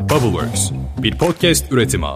Bubbleworks, 0.00 0.70
bir 1.02 1.18
podcast 1.18 1.72
üretimi. 1.72 2.06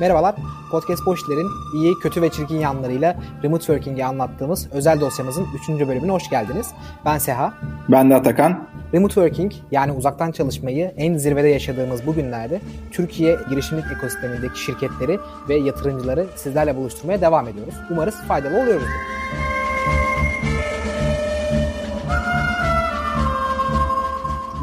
Merhabalar, 0.00 0.34
Podcast 0.70 1.06
Boşler'in 1.06 1.48
iyi, 1.74 1.94
kötü 1.94 2.22
ve 2.22 2.30
çirkin 2.30 2.56
yanlarıyla 2.56 3.16
remote 3.42 3.64
working'i 3.64 4.04
anlattığımız 4.04 4.68
özel 4.72 5.00
dosyamızın 5.00 5.46
3. 5.70 5.88
bölümüne 5.88 6.12
hoş 6.12 6.30
geldiniz. 6.30 6.70
Ben 7.04 7.18
Seha. 7.18 7.54
Ben 7.88 8.10
de 8.10 8.14
Atakan. 8.14 8.71
Remote 8.94 9.14
working 9.14 9.52
yani 9.70 9.92
uzaktan 9.92 10.32
çalışmayı 10.32 10.92
en 10.96 11.16
zirvede 11.16 11.48
yaşadığımız 11.48 12.06
bu 12.06 12.14
günlerde 12.14 12.60
Türkiye 12.90 13.38
girişimcilik 13.50 13.92
ekosistemindeki 13.92 14.60
şirketleri 14.60 15.18
ve 15.48 15.56
yatırımcıları 15.56 16.26
sizlerle 16.36 16.76
buluşturmaya 16.76 17.20
devam 17.20 17.48
ediyoruz. 17.48 17.74
Umarız 17.90 18.14
faydalı 18.14 18.60
oluyoruzdur. 18.62 18.90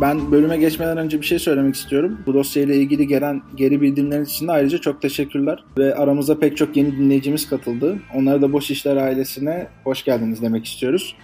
Ben 0.01 0.31
bölüme 0.31 0.57
geçmeden 0.57 0.97
önce 0.97 1.21
bir 1.21 1.25
şey 1.25 1.39
söylemek 1.39 1.75
istiyorum. 1.75 2.19
Bu 2.25 2.33
dosyayla 2.33 2.75
ilgili 2.75 3.07
gelen 3.07 3.41
geri 3.55 3.81
bildirimler 3.81 4.21
için 4.21 4.47
de 4.47 4.51
ayrıca 4.51 4.77
çok 4.77 5.01
teşekkürler. 5.01 5.63
Ve 5.77 5.95
aramıza 5.95 6.39
pek 6.39 6.57
çok 6.57 6.77
yeni 6.77 6.91
dinleyicimiz 6.91 7.49
katıldı. 7.49 7.99
Onlara 8.15 8.41
da 8.41 8.53
Boş 8.53 8.71
İşler 8.71 8.95
ailesine 8.95 9.67
hoş 9.83 10.03
geldiniz 10.03 10.41
demek 10.41 10.65
istiyoruz. 10.65 11.15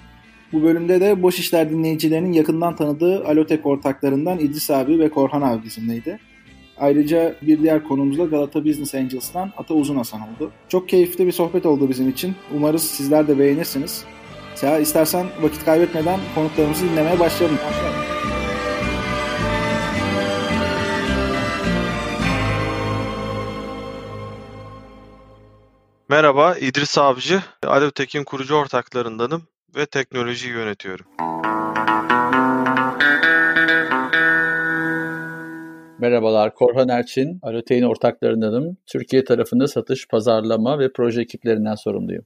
Bu 0.55 0.63
bölümde 0.63 1.01
de 1.01 1.21
Boş 1.21 1.39
İşler 1.39 1.69
dinleyicilerinin 1.69 2.33
yakından 2.33 2.75
tanıdığı 2.75 3.25
Alotek 3.25 3.65
ortaklarından 3.65 4.39
İdris 4.39 4.71
abi 4.71 4.99
ve 4.99 5.09
Korhan 5.09 5.41
abi 5.41 5.63
bizimleydi. 5.63 6.19
Ayrıca 6.77 7.35
bir 7.41 7.61
diğer 7.61 7.83
konumuz 7.83 8.17
da 8.17 8.25
Galata 8.25 8.65
Business 8.65 8.95
Angels'tan 8.95 9.51
Ata 9.57 9.73
Uzun 9.73 9.95
Hasan 9.95 10.21
oldu. 10.21 10.51
Çok 10.69 10.89
keyifli 10.89 11.27
bir 11.27 11.31
sohbet 11.31 11.65
oldu 11.65 11.89
bizim 11.89 12.09
için. 12.09 12.35
Umarız 12.55 12.83
sizler 12.83 13.27
de 13.27 13.39
beğenirsiniz. 13.39 14.05
Seha 14.55 14.79
istersen 14.79 15.25
vakit 15.41 15.65
kaybetmeden 15.65 16.19
konuklarımızı 16.35 16.85
dinlemeye 16.85 17.19
başlayalım. 17.19 17.57
Başlayalım. 17.67 17.99
Merhaba, 26.09 26.55
İdris 26.55 26.97
Avcı. 26.97 27.43
Alevtek'in 27.63 28.23
kurucu 28.23 28.55
ortaklarındanım 28.55 29.43
ve 29.75 29.85
teknolojiyi 29.85 30.53
yönetiyorum. 30.53 31.05
Merhabalar, 35.99 36.53
Korhan 36.53 36.89
Erçin, 36.89 37.39
Alotein 37.41 37.83
ortaklarındanım. 37.83 38.77
Türkiye 38.91 39.23
tarafında 39.23 39.67
satış, 39.67 40.07
pazarlama 40.07 40.79
ve 40.79 40.91
proje 40.95 41.21
ekiplerinden 41.21 41.75
sorumluyum. 41.75 42.25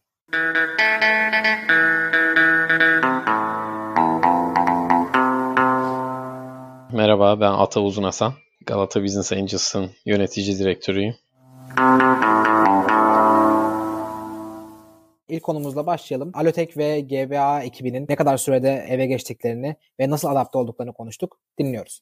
Merhaba, 6.93 7.39
ben 7.39 7.51
Ata 7.51 7.81
Uzun 7.81 8.03
Hasan. 8.03 8.33
Galata 8.65 9.03
Business 9.03 9.33
Angels'ın 9.33 9.89
yönetici 10.05 10.59
direktörüyüm. 10.59 11.15
İlk 15.29 15.43
konumuzla 15.43 15.85
başlayalım. 15.85 16.31
Alotek 16.33 16.77
ve 16.77 16.99
GBA 16.99 17.61
ekibinin 17.61 18.05
ne 18.09 18.15
kadar 18.15 18.37
sürede 18.37 18.85
eve 18.89 19.05
geçtiklerini 19.05 19.75
ve 19.99 20.09
nasıl 20.09 20.27
adapte 20.27 20.57
olduklarını 20.57 20.93
konuştuk. 20.93 21.39
Dinliyoruz. 21.59 22.01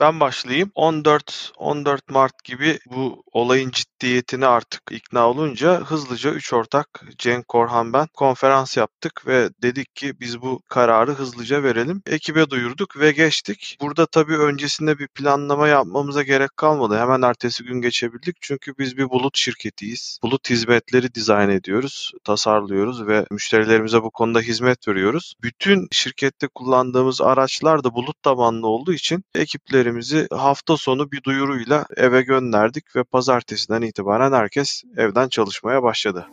Ben 0.00 0.20
başlayayım. 0.20 0.70
14 0.74 1.52
14 1.56 2.10
Mart 2.10 2.44
gibi 2.44 2.78
bu 2.86 3.22
olayın 3.32 3.70
ciddiyetine 3.70 4.46
artık 4.46 4.82
ikna 4.90 5.30
olunca 5.30 5.80
hızlıca 5.80 6.30
üç 6.30 6.52
ortak 6.52 7.04
Cenk 7.18 7.48
Korhan 7.48 7.92
ben 7.92 8.06
konferans 8.14 8.76
yaptık 8.76 9.26
ve 9.26 9.50
dedik 9.62 9.96
ki 9.96 10.20
biz 10.20 10.42
bu 10.42 10.60
kararı 10.68 11.12
hızlıca 11.12 11.62
verelim. 11.62 12.02
Ekibe 12.06 12.50
duyurduk 12.50 12.98
ve 13.00 13.12
geçtik. 13.12 13.78
Burada 13.80 14.06
tabii 14.06 14.36
öncesinde 14.36 14.98
bir 14.98 15.08
planlama 15.08 15.68
yapmamıza 15.68 16.22
gerek 16.22 16.56
kalmadı. 16.56 16.98
Hemen 16.98 17.22
ertesi 17.22 17.64
gün 17.64 17.80
geçebildik. 17.80 18.36
Çünkü 18.40 18.72
biz 18.78 18.96
bir 18.96 19.10
bulut 19.10 19.36
şirketiyiz. 19.36 20.18
Bulut 20.22 20.50
hizmetleri 20.50 21.14
dizayn 21.14 21.48
ediyoruz, 21.48 22.12
tasarlıyoruz 22.24 23.06
ve 23.06 23.26
müşterilerimize 23.30 24.02
bu 24.02 24.10
konuda 24.10 24.40
hizmet 24.40 24.88
veriyoruz. 24.88 25.34
Bütün 25.42 25.88
şirkette 25.92 26.48
kullandığımız 26.48 27.20
araçlar 27.20 27.84
da 27.84 27.94
bulut 27.94 28.22
tabanlı 28.22 28.66
olduğu 28.66 28.92
için 28.92 29.24
ekipleri 29.34 29.85
müşterilerimizi 29.90 30.26
hafta 30.30 30.76
sonu 30.76 31.12
bir 31.12 31.22
duyuruyla 31.22 31.86
eve 31.96 32.22
gönderdik 32.22 32.96
ve 32.96 33.04
pazartesiden 33.04 33.82
itibaren 33.82 34.32
herkes 34.32 34.82
evden 34.96 35.28
çalışmaya 35.28 35.82
başladı. 35.82 36.26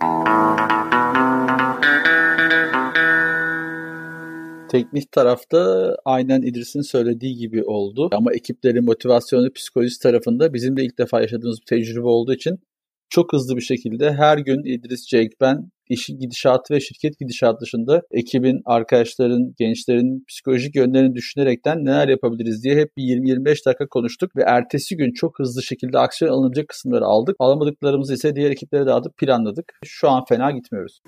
Teknik 4.70 5.12
tarafta 5.12 5.96
aynen 6.06 6.42
İdris'in 6.42 6.82
söylediği 6.82 7.36
gibi 7.36 7.64
oldu. 7.64 8.10
Ama 8.12 8.34
ekiplerin 8.34 8.86
motivasyonu, 8.86 9.54
psikolojisi 9.54 10.00
tarafında 10.04 10.54
bizim 10.54 10.78
de 10.78 10.84
ilk 10.84 10.98
defa 10.98 11.22
yaşadığımız 11.22 11.60
bir 11.62 11.66
tecrübe 11.66 12.08
olduğu 12.08 12.34
için 12.34 12.60
çok 13.14 13.34
hızlı 13.34 13.56
bir 13.56 13.62
şekilde 13.62 14.14
her 14.14 14.38
gün 14.38 14.64
İdris, 14.66 15.08
Cenk, 15.08 15.32
ben 15.42 15.58
işin 15.90 16.20
gidişatı 16.20 16.74
ve 16.74 16.80
şirket 16.80 17.20
gidişatı 17.20 17.60
dışında 17.62 18.02
ekibin, 18.12 18.62
arkadaşların, 18.66 19.54
gençlerin 19.58 20.26
psikolojik 20.30 20.76
yönlerini 20.76 21.16
düşünerekten 21.16 21.86
neler 21.86 22.08
yapabiliriz 22.08 22.64
diye 22.64 22.76
hep 22.76 22.98
bir 22.98 23.04
20-25 23.04 23.66
dakika 23.66 23.88
konuştuk 23.88 24.36
ve 24.36 24.44
ertesi 24.48 24.98
gün 24.98 25.14
çok 25.14 25.40
hızlı 25.40 25.64
şekilde 25.64 26.00
aksiyon 26.00 26.32
alınacak 26.32 26.68
kısımları 26.68 27.06
aldık. 27.06 27.36
Alamadıklarımızı 27.40 28.14
ise 28.14 28.36
diğer 28.36 28.52
ekiplere 28.52 28.86
dağıtıp 28.86 29.18
planladık. 29.18 29.66
Şu 29.86 30.10
an 30.10 30.24
fena 30.30 30.52
gitmiyoruz. 30.52 31.00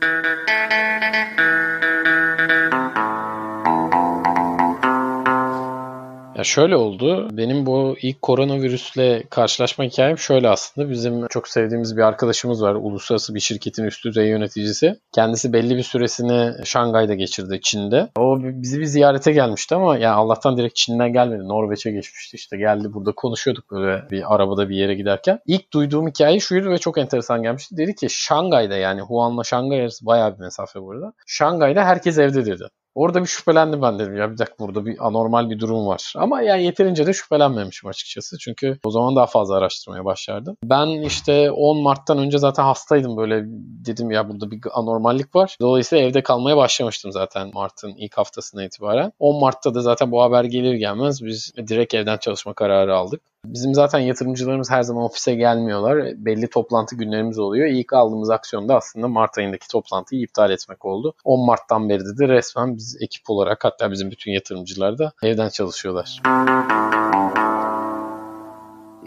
Şöyle 6.45 6.75
oldu. 6.75 7.29
Benim 7.31 7.65
bu 7.65 7.95
ilk 8.01 8.21
koronavirüsle 8.21 9.23
karşılaşma 9.29 9.85
hikayem 9.85 10.17
şöyle 10.17 10.49
aslında. 10.49 10.89
Bizim 10.89 11.27
çok 11.27 11.47
sevdiğimiz 11.47 11.97
bir 11.97 12.01
arkadaşımız 12.01 12.61
var. 12.61 12.75
Uluslararası 12.75 13.35
bir 13.35 13.39
şirketin 13.39 13.83
üst 13.83 14.05
düzey 14.05 14.27
yöneticisi. 14.27 14.99
Kendisi 15.15 15.53
belli 15.53 15.77
bir 15.77 15.83
süresini 15.83 16.65
Şangay'da 16.65 17.13
geçirdi 17.13 17.59
Çin'de. 17.63 18.09
O 18.17 18.37
bizi 18.41 18.79
bir 18.79 18.85
ziyarete 18.85 19.31
gelmişti 19.31 19.75
ama 19.75 19.97
yani 19.97 20.15
Allah'tan 20.15 20.57
direkt 20.57 20.75
Çin'den 20.75 21.13
gelmedi. 21.13 21.47
Norveç'e 21.47 21.91
geçmişti. 21.91 22.35
İşte 22.35 22.57
geldi 22.57 22.93
burada 22.93 23.11
konuşuyorduk 23.11 23.71
böyle 23.71 24.09
bir 24.11 24.35
arabada 24.35 24.69
bir 24.69 24.75
yere 24.75 24.95
giderken. 24.95 25.39
İlk 25.45 25.73
duyduğum 25.73 26.07
hikaye 26.07 26.39
şuydu 26.39 26.69
ve 26.69 26.77
çok 26.77 26.97
enteresan 26.97 27.43
gelmişti. 27.43 27.77
Dedi 27.77 27.95
ki 27.95 28.07
Şangay'da 28.09 28.75
yani 28.75 29.01
Huan'la 29.01 29.43
Şangay 29.43 29.81
arası 29.81 30.05
bayağı 30.05 30.35
bir 30.35 30.39
mesafe 30.39 30.81
burada. 30.81 31.13
Şangay'da 31.27 31.85
herkes 31.85 32.17
evde 32.17 32.45
dedi. 32.45 32.67
Orada 32.95 33.21
bir 33.21 33.27
şüphelendim 33.27 33.81
ben 33.81 33.99
dedim 33.99 34.17
ya 34.17 34.31
bir 34.31 34.37
dakika 34.37 34.55
burada 34.59 34.85
bir 34.85 35.07
anormal 35.07 35.49
bir 35.49 35.59
durum 35.59 35.87
var. 35.87 36.13
Ama 36.17 36.41
yani 36.41 36.63
yeterince 36.63 37.07
de 37.07 37.13
şüphelenmemişim 37.13 37.89
açıkçası. 37.89 38.37
Çünkü 38.37 38.79
o 38.83 38.91
zaman 38.91 39.15
daha 39.15 39.25
fazla 39.25 39.55
araştırmaya 39.55 40.05
başlardım. 40.05 40.57
Ben 40.63 40.87
işte 40.87 41.51
10 41.51 41.77
Mart'tan 41.77 42.17
önce 42.17 42.37
zaten 42.37 42.63
hastaydım 42.63 43.17
böyle 43.17 43.43
dedim 43.85 44.11
ya 44.11 44.29
burada 44.29 44.51
bir 44.51 44.61
anormallik 44.73 45.35
var. 45.35 45.57
Dolayısıyla 45.61 46.05
evde 46.05 46.23
kalmaya 46.23 46.57
başlamıştım 46.57 47.11
zaten 47.11 47.51
Mart'ın 47.53 47.95
ilk 47.97 48.17
haftasına 48.17 48.63
itibaren. 48.63 49.11
10 49.19 49.39
Mart'ta 49.39 49.73
da 49.73 49.81
zaten 49.81 50.11
bu 50.11 50.21
haber 50.21 50.43
gelir 50.43 50.73
gelmez 50.73 51.25
biz 51.25 51.53
direkt 51.57 51.93
evden 51.93 52.17
çalışma 52.17 52.53
kararı 52.53 52.95
aldık. 52.95 53.21
Bizim 53.47 53.73
zaten 53.73 53.99
yatırımcılarımız 53.99 54.71
her 54.71 54.83
zaman 54.83 55.03
ofise 55.03 55.35
gelmiyorlar. 55.35 55.97
Belli 56.17 56.47
toplantı 56.47 56.95
günlerimiz 56.95 57.39
oluyor. 57.39 57.67
İlk 57.67 57.93
aldığımız 57.93 58.29
aksiyon 58.29 58.69
da 58.69 58.75
aslında 58.75 59.07
Mart 59.07 59.37
ayındaki 59.37 59.67
toplantıyı 59.67 60.21
iptal 60.21 60.51
etmek 60.51 60.85
oldu. 60.85 61.13
10 61.23 61.45
Mart'tan 61.45 61.89
beri 61.89 61.99
de 61.99 62.27
resmen 62.27 62.77
biz 62.77 62.97
ekip 63.01 63.29
olarak 63.29 63.65
hatta 63.65 63.91
bizim 63.91 64.11
bütün 64.11 64.31
yatırımcılar 64.31 64.97
da 64.97 65.11
evden 65.23 65.49
çalışıyorlar. 65.49 66.21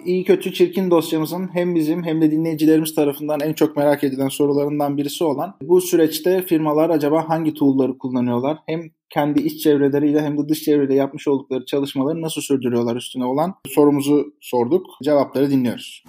İyi 0.05 0.25
kötü 0.25 0.53
çirkin 0.53 0.91
dosyamızın 0.91 1.51
hem 1.53 1.75
bizim 1.75 2.05
hem 2.05 2.21
de 2.21 2.31
dinleyicilerimiz 2.31 2.95
tarafından 2.95 3.41
en 3.41 3.53
çok 3.53 3.77
merak 3.77 4.05
edilen 4.05 4.29
sorularından 4.29 4.97
birisi 4.97 5.25
olan 5.25 5.55
bu 5.63 5.81
süreçte 5.81 6.43
firmalar 6.43 6.91
acaba 6.91 7.29
hangi 7.29 7.55
tool'ları 7.55 7.99
kullanıyorlar? 7.99 8.59
Hem 8.67 8.91
kendi 9.11 9.41
iç 9.41 9.63
çevreleriyle 9.63 10.23
hem 10.23 10.39
de 10.39 10.49
dış 10.49 10.63
çevreyle 10.63 10.95
yapmış 10.95 11.29
oldukları 11.29 11.65
çalışmaları 11.65 12.23
nasıl 12.23 12.41
sürdürüyorlar 12.41 12.97
üstüne 12.97 13.25
olan 13.25 13.55
sorumuzu 13.67 14.35
sorduk. 14.41 14.87
Cevapları 15.03 15.51
dinliyoruz. 15.51 16.05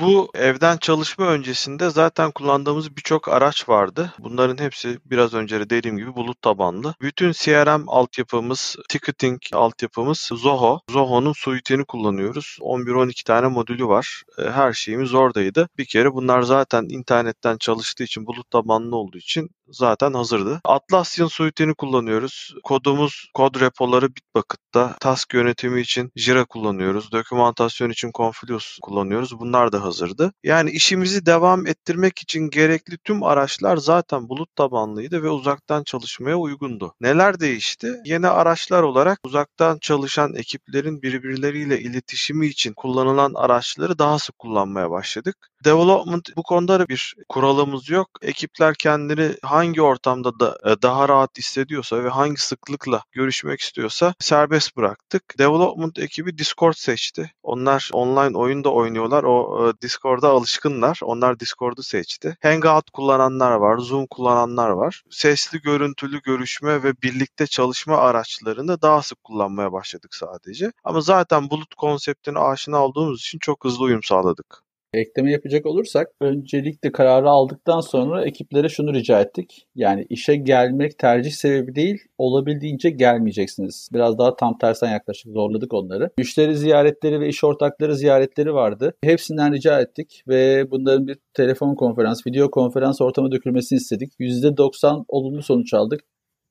Bu 0.00 0.30
evden 0.34 0.76
çalışma 0.76 1.26
öncesinde 1.26 1.90
zaten 1.90 2.30
kullandığımız 2.30 2.96
birçok 2.96 3.28
araç 3.28 3.68
vardı. 3.68 4.12
Bunların 4.18 4.64
hepsi 4.64 4.98
biraz 5.04 5.34
önce 5.34 5.60
de 5.60 5.70
dediğim 5.70 5.96
gibi 5.96 6.14
bulut 6.14 6.42
tabanlı. 6.42 6.94
Bütün 7.00 7.32
CRM 7.32 7.84
altyapımız, 7.86 8.76
ticketing 8.88 9.40
altyapımız 9.52 10.18
Zoho. 10.18 10.80
Zoho'nun 10.90 11.32
suite'ini 11.32 11.84
kullanıyoruz. 11.84 12.58
11-12 12.60 13.24
tane 13.24 13.48
modülü 13.48 13.86
var. 13.86 14.22
Her 14.38 14.72
şeyimiz 14.72 15.14
oradaydı. 15.14 15.68
Bir 15.78 15.84
kere 15.84 16.14
bunlar 16.14 16.42
zaten 16.42 16.86
internetten 16.88 17.56
çalıştığı 17.56 18.04
için, 18.04 18.26
bulut 18.26 18.50
tabanlı 18.50 18.96
olduğu 18.96 19.18
için 19.18 19.50
zaten 19.72 20.12
hazırdı. 20.12 20.60
Atlassian 20.64 21.26
suite'ini 21.26 21.74
kullanıyoruz. 21.74 22.54
Kodumuz, 22.64 23.30
kod 23.34 23.60
repoları 23.60 24.08
Bitbucket'ta. 24.08 24.96
Task 25.00 25.34
yönetimi 25.34 25.80
için 25.80 26.10
Jira 26.16 26.44
kullanıyoruz. 26.44 27.12
Dokümantasyon 27.12 27.90
için 27.90 28.10
Confluence 28.14 28.64
kullanıyoruz. 28.82 29.40
Bunlar 29.40 29.72
da 29.72 29.82
hazırdı. 29.84 30.32
Yani 30.44 30.70
işimizi 30.70 31.26
devam 31.26 31.66
ettirmek 31.66 32.18
için 32.18 32.50
gerekli 32.50 32.98
tüm 32.98 33.22
araçlar 33.22 33.76
zaten 33.76 34.28
bulut 34.28 34.56
tabanlıydı 34.56 35.22
ve 35.22 35.30
uzaktan 35.30 35.84
çalışmaya 35.84 36.36
uygundu. 36.36 36.94
Neler 37.00 37.40
değişti? 37.40 37.94
Yeni 38.04 38.28
araçlar 38.28 38.82
olarak 38.82 39.18
uzaktan 39.24 39.78
çalışan 39.78 40.34
ekiplerin 40.34 41.02
birbirleriyle 41.02 41.80
iletişimi 41.80 42.46
için 42.46 42.72
kullanılan 42.72 43.32
araçları 43.34 43.98
daha 43.98 44.18
sık 44.18 44.38
kullanmaya 44.38 44.90
başladık. 44.90 45.36
Development 45.64 46.36
bu 46.36 46.42
konuda 46.42 46.88
bir 46.88 47.14
kuralımız 47.28 47.88
yok. 47.88 48.08
Ekipler 48.22 48.74
kendini 48.74 49.34
hangi 49.42 49.59
ortamda 49.82 50.40
da 50.40 50.58
e, 50.64 50.82
daha 50.82 51.08
rahat 51.08 51.38
hissediyorsa 51.38 52.04
ve 52.04 52.08
hangi 52.08 52.40
sıklıkla 52.40 53.02
görüşmek 53.12 53.60
istiyorsa 53.60 54.14
serbest 54.20 54.76
bıraktık. 54.76 55.38
Development 55.38 55.98
ekibi 55.98 56.38
Discord 56.38 56.74
seçti. 56.74 57.32
Onlar 57.42 57.90
online 57.92 58.38
oyunda 58.38 58.72
oynuyorlar. 58.72 59.24
O 59.24 59.68
e, 59.68 59.80
Discord'a 59.82 60.28
alışkınlar. 60.28 61.00
Onlar 61.02 61.40
Discord'u 61.40 61.82
seçti. 61.82 62.36
Hangout 62.42 62.90
kullananlar 62.90 63.52
var, 63.52 63.78
Zoom 63.78 64.06
kullananlar 64.06 64.70
var. 64.70 65.02
Sesli 65.10 65.60
görüntülü 65.60 66.22
görüşme 66.22 66.82
ve 66.82 66.92
birlikte 67.02 67.46
çalışma 67.46 67.96
araçlarını 67.96 68.82
daha 68.82 69.02
sık 69.02 69.24
kullanmaya 69.24 69.72
başladık 69.72 70.14
sadece. 70.14 70.72
Ama 70.84 71.00
zaten 71.00 71.50
bulut 71.50 71.74
konseptine 71.74 72.38
aşina 72.38 72.84
olduğumuz 72.84 73.20
için 73.20 73.38
çok 73.38 73.64
hızlı 73.64 73.84
uyum 73.84 74.02
sağladık. 74.02 74.69
Ekleme 74.94 75.32
yapacak 75.32 75.66
olursak 75.66 76.08
öncelikle 76.20 76.92
kararı 76.92 77.30
aldıktan 77.30 77.80
sonra 77.80 78.24
ekiplere 78.24 78.68
şunu 78.68 78.94
rica 78.94 79.20
ettik. 79.20 79.66
Yani 79.74 80.06
işe 80.08 80.36
gelmek 80.36 80.98
tercih 80.98 81.30
sebebi 81.30 81.74
değil, 81.74 81.98
olabildiğince 82.18 82.90
gelmeyeceksiniz. 82.90 83.88
Biraz 83.92 84.18
daha 84.18 84.36
tam 84.36 84.58
tersten 84.58 84.92
yaklaşık 84.92 85.32
zorladık 85.32 85.74
onları. 85.74 86.10
Müşteri 86.18 86.56
ziyaretleri 86.56 87.20
ve 87.20 87.28
iş 87.28 87.44
ortakları 87.44 87.96
ziyaretleri 87.96 88.54
vardı. 88.54 88.94
Hepsinden 89.04 89.52
rica 89.52 89.80
ettik 89.80 90.22
ve 90.28 90.70
bunların 90.70 91.06
bir 91.06 91.18
telefon 91.34 91.74
konferans, 91.74 92.26
video 92.26 92.50
konferans 92.50 93.00
ortamı 93.00 93.32
dökülmesini 93.32 93.76
istedik. 93.76 94.12
%90 94.20 95.04
olumlu 95.08 95.42
sonuç 95.42 95.74
aldık. 95.74 96.00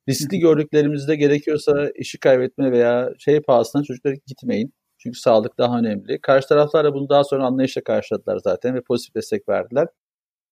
Riskli 0.08 0.38
gördüklerimizde 0.38 1.16
gerekiyorsa 1.16 1.90
işi 1.94 2.18
kaybetme 2.18 2.72
veya 2.72 3.10
şey 3.18 3.40
pahasına 3.40 3.82
çocuklara 3.82 4.14
gitmeyin. 4.26 4.72
Çünkü 5.02 5.20
sağlık 5.20 5.58
daha 5.58 5.78
önemli. 5.78 6.20
Karşı 6.20 6.48
taraflar 6.48 6.84
da 6.84 6.94
bunu 6.94 7.08
daha 7.08 7.24
sonra 7.24 7.44
anlayışla 7.44 7.82
karşıladılar 7.82 8.38
zaten 8.44 8.74
ve 8.74 8.80
pozitif 8.82 9.14
destek 9.14 9.48
verdiler. 9.48 9.88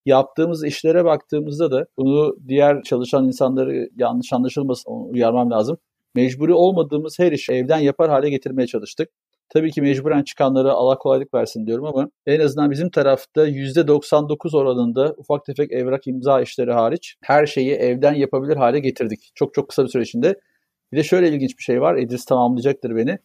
Yaptığımız 0.07 0.65
işlere 0.65 1.05
baktığımızda 1.05 1.71
da 1.71 1.87
bunu 1.99 2.37
diğer 2.49 2.83
çalışan 2.83 3.27
insanları 3.27 3.89
yanlış 3.97 4.33
anlaşılmasın 4.33 4.91
uyarmam 4.91 5.51
lazım. 5.51 5.79
Mecburi 6.15 6.55
olmadığımız 6.55 7.19
her 7.19 7.33
işi 7.33 7.53
evden 7.53 7.79
yapar 7.79 8.11
hale 8.11 8.31
getirmeye 8.31 8.67
çalıştık. 8.67 9.09
Tabii 9.49 9.71
ki 9.71 9.83
mecburen 9.83 10.23
çıkanları 10.23 10.73
Allah 10.73 10.99
kolaylık 10.99 11.35
versin 11.35 11.67
diyorum 11.67 11.85
ama 11.85 12.11
en 12.27 12.41
azından 12.41 12.71
bizim 12.71 12.91
tarafta 12.91 13.49
%99 13.49 14.57
oranında 14.57 15.15
ufak 15.17 15.45
tefek 15.45 15.73
evrak 15.73 16.07
imza 16.07 16.41
işleri 16.41 16.73
hariç 16.73 17.17
her 17.23 17.47
şeyi 17.47 17.73
evden 17.73 18.15
yapabilir 18.15 18.57
hale 18.57 18.81
getirdik. 18.81 19.31
Çok 19.35 19.55
çok 19.55 19.69
kısa 19.69 19.85
bir 19.85 19.89
süre 19.89 20.03
içinde. 20.03 20.41
Bir 20.93 20.99
de 20.99 21.03
şöyle 21.03 21.29
ilginç 21.29 21.59
bir 21.59 21.63
şey 21.63 21.81
var. 21.81 21.97
Edris 21.97 22.25
tamamlayacaktır 22.25 22.97
beni. 22.97 23.19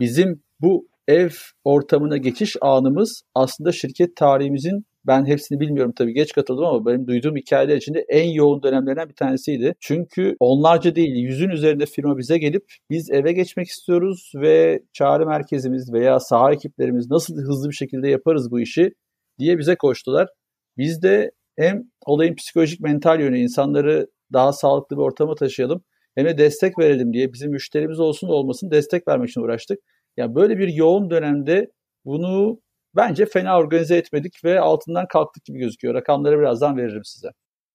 Bizim 0.00 0.42
bu 0.60 0.88
ev 1.08 1.30
ortamına 1.64 2.16
geçiş 2.16 2.56
anımız 2.60 3.22
aslında 3.34 3.72
şirket 3.72 4.16
tarihimizin 4.16 4.84
ben 5.06 5.26
hepsini 5.26 5.60
bilmiyorum 5.60 5.92
tabii 5.96 6.14
geç 6.14 6.32
katıldım 6.32 6.64
ama 6.64 6.86
benim 6.86 7.06
duyduğum 7.06 7.36
hikayeler 7.36 7.76
içinde 7.76 8.04
en 8.08 8.30
yoğun 8.30 8.62
dönemlerden 8.62 9.08
bir 9.08 9.14
tanesiydi. 9.14 9.74
Çünkü 9.80 10.36
onlarca 10.40 10.94
değil 10.94 11.16
yüzün 11.16 11.48
üzerinde 11.48 11.86
firma 11.86 12.18
bize 12.18 12.38
gelip 12.38 12.64
biz 12.90 13.10
eve 13.10 13.32
geçmek 13.32 13.66
istiyoruz 13.66 14.32
ve 14.34 14.82
çağrı 14.92 15.26
merkezimiz 15.26 15.92
veya 15.92 16.20
saha 16.20 16.52
ekiplerimiz 16.52 17.10
nasıl 17.10 17.36
hızlı 17.36 17.68
bir 17.68 17.74
şekilde 17.74 18.08
yaparız 18.08 18.50
bu 18.50 18.60
işi 18.60 18.90
diye 19.38 19.58
bize 19.58 19.76
koştular. 19.76 20.28
Biz 20.76 21.02
de 21.02 21.30
hem 21.56 21.82
olayın 22.06 22.34
psikolojik 22.34 22.80
mental 22.80 23.20
yönü 23.20 23.38
insanları 23.38 24.06
daha 24.32 24.52
sağlıklı 24.52 24.96
bir 24.96 25.02
ortama 25.02 25.34
taşıyalım 25.34 25.82
hem 26.18 26.26
de 26.26 26.38
destek 26.38 26.78
verelim 26.78 27.12
diye 27.12 27.32
bizim 27.32 27.50
müşterimiz 27.50 28.00
olsun 28.00 28.28
olmasın 28.28 28.70
destek 28.70 29.08
vermek 29.08 29.28
için 29.30 29.40
uğraştık. 29.40 29.78
Yani 30.16 30.34
böyle 30.34 30.58
bir 30.58 30.68
yoğun 30.68 31.10
dönemde 31.10 31.70
bunu 32.04 32.60
bence 32.96 33.26
fena 33.26 33.58
organize 33.58 33.96
etmedik 33.96 34.44
ve 34.44 34.60
altından 34.60 35.06
kalktık 35.08 35.44
gibi 35.44 35.58
gözüküyor. 35.58 35.94
Rakamları 35.94 36.38
birazdan 36.38 36.76
veririm 36.76 37.04
size. 37.04 37.28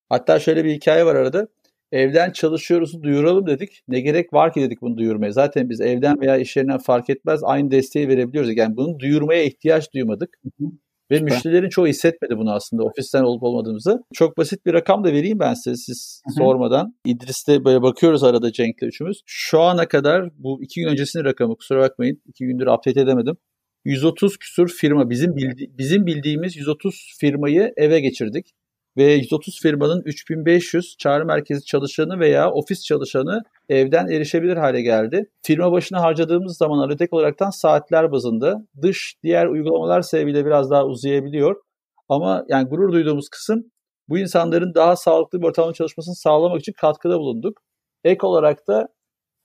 Hatta 0.10 0.40
şöyle 0.40 0.66
bir 0.66 0.74
hikaye 0.74 1.06
var 1.06 1.16
arada. 1.16 1.48
Evden 1.92 2.32
çalışıyoruz 2.32 3.04
duyuralım 3.04 3.48
dedik. 3.48 3.82
Ne 3.88 4.02
gerek 4.02 4.34
var 4.34 4.54
ki 4.54 4.62
dedik 4.62 4.82
bunu 4.82 4.98
duyurmaya. 4.98 5.32
Zaten 5.32 5.70
biz 5.70 5.82
evden 5.82 6.22
veya 6.22 6.38
iş 6.38 6.58
yerinden 6.58 6.78
fark 6.78 7.10
etmez 7.10 7.40
aynı 7.44 7.72
desteği 7.72 8.08
verebiliyoruz. 8.08 8.58
Yani 8.58 8.78
bunu 8.78 9.00
duyurmaya 9.00 9.44
ihtiyaç 9.44 9.94
duymadık. 9.94 10.30
Ve 11.12 11.18
Süper. 11.18 11.34
müşterilerin 11.34 11.70
çoğu 11.70 11.88
hissetmedi 11.88 12.38
bunu 12.38 12.54
aslında 12.54 12.84
ofisten 12.84 13.24
olup 13.24 13.44
olmadığımızı. 13.44 14.04
Çok 14.14 14.38
basit 14.38 14.66
bir 14.66 14.74
rakam 14.74 15.04
da 15.04 15.14
vereyim 15.14 15.40
ben 15.40 15.54
size 15.54 15.76
siz 15.76 16.22
Hı-hı. 16.26 16.34
sormadan. 16.44 16.96
İdris'te 17.06 17.66
böyle 17.66 17.82
bakıyoruz 17.82 18.24
arada 18.24 18.52
Cenk'le 18.52 18.84
üçümüz. 18.84 19.22
Şu 19.26 19.62
ana 19.62 19.88
kadar 19.88 20.30
bu 20.38 20.64
iki 20.64 20.82
gün 20.82 20.88
öncesinin 20.88 21.24
rakamı 21.26 21.56
kusura 21.56 21.82
bakmayın. 21.82 22.22
iki 22.26 22.46
gündür 22.46 22.68
update 22.68 23.02
edemedim. 23.02 23.38
130 23.86 24.38
küsur 24.38 24.70
firma 24.70 25.10
bizim 25.10 25.36
bildi, 25.36 25.72
bizim 25.78 26.06
bildiğimiz 26.06 26.58
130 26.58 27.16
firmayı 27.20 27.74
eve 27.78 28.00
geçirdik 28.00 28.54
ve 28.98 29.14
130 29.14 29.60
firmanın 29.62 30.02
3500 30.06 30.96
çağrı 31.00 31.26
merkezi 31.26 31.66
çalışanı 31.66 32.20
veya 32.20 32.52
ofis 32.52 32.84
çalışanı 32.86 33.42
evden 33.70 34.08
erişebilir 34.08 34.58
hale 34.58 34.82
geldi. 34.82 35.30
Firma 35.42 35.72
başına 35.72 36.02
harcadığımız 36.02 36.58
zaman 36.58 36.78
analitik 36.78 37.14
olaraktan 37.14 37.50
saatler 37.50 38.12
bazında 38.12 38.68
dış 38.82 39.16
diğer 39.24 39.48
uygulamalar 39.48 40.02
sebebiyle 40.02 40.46
biraz 40.46 40.72
daha 40.72 40.86
uzayabiliyor. 40.86 41.56
Ama 42.10 42.46
yani 42.50 42.70
gurur 42.70 42.94
duyduğumuz 42.94 43.30
kısım 43.30 43.64
bu 44.10 44.18
insanların 44.18 44.74
daha 44.76 44.96
sağlıklı 44.96 45.42
bir 45.42 45.46
ortamda 45.48 45.74
çalışmasını 45.74 46.16
sağlamak 46.16 46.60
için 46.60 46.74
katkıda 46.74 47.20
bulunduk. 47.20 47.62
Ek 48.04 48.28
olarak 48.28 48.68
da 48.68 48.88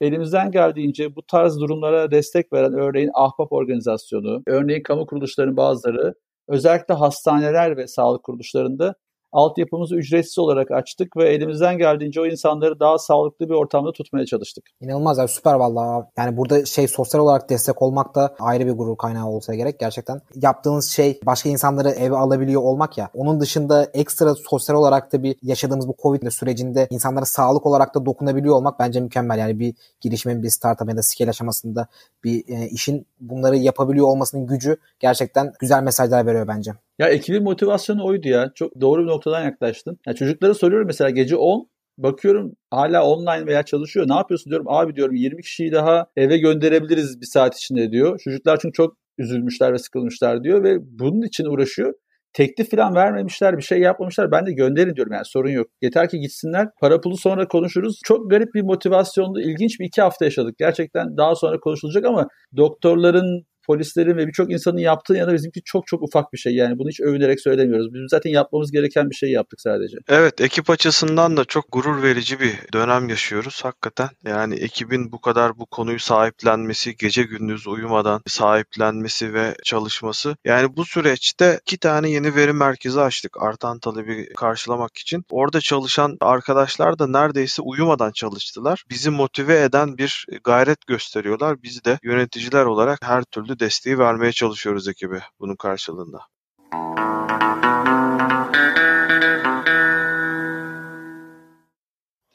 elimizden 0.01 0.51
geldiğince 0.51 1.17
bu 1.17 1.23
tarz 1.23 1.61
durumlara 1.61 2.11
destek 2.11 2.53
veren 2.53 2.75
örneğin 2.75 3.11
Ahbap 3.15 3.53
organizasyonu, 3.53 4.43
örneğin 4.47 4.83
kamu 4.83 5.07
kuruluşlarının 5.07 5.57
bazıları 5.57 6.15
özellikle 6.49 6.95
hastaneler 6.95 7.77
ve 7.77 7.87
sağlık 7.87 8.23
kuruluşlarında 8.23 8.95
altyapımızı 9.33 9.97
ücretsiz 9.97 10.39
olarak 10.39 10.71
açtık 10.71 11.17
ve 11.17 11.29
elimizden 11.29 11.79
geldiğince 11.79 12.21
o 12.21 12.27
insanları 12.27 12.81
daha 12.81 12.99
sağlıklı 12.99 13.49
bir 13.49 13.55
ortamda 13.55 13.93
tutmaya 13.93 14.27
çalıştık. 14.27 14.65
İnanılmaz 14.81 15.19
ya 15.19 15.29
süper 15.29 15.55
vallahi. 15.55 16.05
Yani 16.19 16.37
burada 16.37 16.65
şey 16.65 16.89
sosyal 16.89 17.21
olarak 17.21 17.51
destek 17.51 17.83
olmak 17.83 18.15
da 18.15 18.35
ayrı 18.41 18.67
bir 18.67 18.73
gurur 18.73 18.97
kaynağı 18.97 19.27
olsa 19.27 19.55
gerek 19.55 19.81
gerçekten. 19.81 20.21
Yaptığınız 20.35 20.89
şey 20.91 21.21
başka 21.27 21.49
insanları 21.49 21.91
eve 21.91 22.17
alabiliyor 22.17 22.63
olmak 22.63 22.99
ya. 22.99 23.11
Onun 23.15 23.41
dışında 23.41 23.85
ekstra 23.85 24.35
sosyal 24.35 24.77
olarak 24.77 25.13
da 25.13 25.23
bir 25.23 25.37
yaşadığımız 25.43 25.89
bu 25.89 25.95
Covid 26.03 26.31
sürecinde 26.31 26.87
insanlara 26.91 27.25
sağlık 27.25 27.67
olarak 27.67 27.95
da 27.95 28.07
dokunabiliyor 28.07 28.55
olmak 28.55 28.79
bence 28.79 29.01
mükemmel. 29.01 29.39
Yani 29.39 29.59
bir 29.59 29.75
girişimin 30.01 30.43
bir 30.43 30.51
startup 30.51 30.89
ya 30.89 30.97
da 30.97 31.03
scale 31.03 31.31
aşamasında 31.31 31.89
bir 32.25 32.49
e, 32.49 32.69
işin 32.69 33.07
bunları 33.21 33.57
yapabiliyor 33.57 34.07
olmasının 34.07 34.47
gücü 34.47 34.77
gerçekten 35.01 35.53
güzel 35.61 35.83
mesajlar 35.83 36.27
veriyor 36.27 36.49
bence. 36.49 36.73
Ya 36.99 37.09
ekibin 37.09 37.43
motivasyonu 37.43 38.07
oydu 38.07 38.29
ya. 38.29 38.53
Çok 38.55 38.81
doğru 38.81 39.03
bir 39.03 39.07
noktadan 39.07 39.45
yaklaştın. 39.45 39.99
Ya 40.07 40.15
çocuklara 40.15 40.55
soruyorum 40.55 40.87
mesela 40.87 41.11
gece 41.11 41.37
10 41.37 41.69
bakıyorum 41.99 42.53
hala 42.71 43.07
online 43.07 43.47
veya 43.47 43.63
çalışıyor. 43.63 44.09
Ne 44.09 44.15
yapıyorsun 44.15 44.51
diyorum. 44.51 44.67
Abi 44.69 44.97
diyorum 44.97 45.15
20 45.15 45.43
kişiyi 45.43 45.73
daha 45.73 46.07
eve 46.17 46.39
gönderebiliriz 46.39 47.21
bir 47.21 47.27
saat 47.27 47.57
içinde 47.57 47.93
diyor. 47.93 48.21
Çocuklar 48.25 48.59
çünkü 48.63 48.73
çok 48.73 48.97
üzülmüşler 49.19 49.73
ve 49.73 49.79
sıkılmışlar 49.79 50.45
diyor 50.45 50.65
ve 50.65 50.77
bunun 50.81 51.27
için 51.27 51.45
uğraşıyor. 51.45 51.95
Teklif 52.33 52.71
falan 52.71 52.95
vermemişler, 52.95 53.57
bir 53.57 53.63
şey 53.63 53.81
yapmamışlar. 53.81 54.31
Ben 54.33 54.47
de 54.47 54.53
gönderin 54.53 54.97
diyorum 54.97 55.13
yani 55.13 55.25
sorun 55.25 55.51
yok. 55.51 55.67
Yeter 55.83 56.09
ki 56.09 56.19
gitsinler. 56.21 56.69
Para 56.81 57.01
pulu 57.01 57.17
sonra 57.17 57.49
konuşuruz. 57.49 58.01
Çok 58.05 58.31
garip 58.31 58.55
bir 58.55 58.63
motivasyonda 58.63 59.43
ilginç 59.43 59.81
bir 59.81 59.87
iki 59.87 60.03
hafta 60.03 60.25
yaşadık. 60.25 60.59
Gerçekten 60.59 61.17
daha 61.17 61.35
sonra 61.35 61.61
konuşulacak 61.61 62.05
ama 62.05 62.29
doktorların 62.57 63.45
polislerin 63.69 64.17
ve 64.17 64.27
birçok 64.27 64.53
insanın 64.53 64.79
yaptığı 64.79 65.15
yana 65.15 65.33
bizimki 65.33 65.63
çok 65.65 65.87
çok 65.87 66.03
ufak 66.03 66.33
bir 66.33 66.39
şey. 66.39 66.55
Yani 66.55 66.79
bunu 66.79 66.89
hiç 66.89 67.01
övünerek 67.01 67.41
söylemiyoruz. 67.41 67.95
Biz 67.95 68.01
zaten 68.11 68.31
yapmamız 68.31 68.73
gereken 68.73 69.11
bir 69.11 69.15
şey 69.15 69.31
yaptık 69.31 69.61
sadece. 69.61 69.97
Evet 70.09 70.41
ekip 70.41 70.71
açısından 70.71 71.37
da 71.37 71.45
çok 71.45 71.65
gurur 71.73 72.03
verici 72.03 72.41
bir 72.41 72.55
dönem 72.73 73.09
yaşıyoruz 73.09 73.61
hakikaten. 73.65 74.09
Yani 74.27 74.55
ekibin 74.55 75.13
bu 75.13 75.21
kadar 75.21 75.59
bu 75.59 75.67
konuyu 75.67 75.99
sahiplenmesi, 75.99 76.97
gece 76.97 77.23
gündüz 77.23 77.67
uyumadan 77.67 78.23
sahiplenmesi 78.27 79.35
ve 79.35 79.55
çalışması. 79.65 80.37
Yani 80.45 80.77
bu 80.77 80.85
süreçte 80.85 81.61
iki 81.63 81.79
tane 81.79 82.11
yeni 82.11 82.35
veri 82.35 82.53
merkezi 82.53 83.01
açtık 83.01 83.43
artan 83.43 83.79
talebi 83.79 84.29
karşılamak 84.35 84.97
için. 84.97 85.25
Orada 85.31 85.61
çalışan 85.61 86.17
arkadaşlar 86.21 86.99
da 86.99 87.07
neredeyse 87.07 87.63
uyumadan 87.63 88.13
çalıştılar. 88.13 88.85
Bizi 88.91 89.11
motive 89.11 89.63
eden 89.63 89.99
bir 89.99 90.27
gayret 90.45 90.87
gösteriyorlar. 90.87 91.63
Biz 91.63 91.85
de 91.85 91.99
yöneticiler 92.03 92.65
olarak 92.65 92.99
her 93.03 93.23
türlü 93.25 93.58
desteği 93.61 93.99
vermeye 93.99 94.33
çalışıyoruz 94.33 94.89
ekibe 94.89 95.23
bunun 95.41 95.57
karşılığında. 95.57 96.19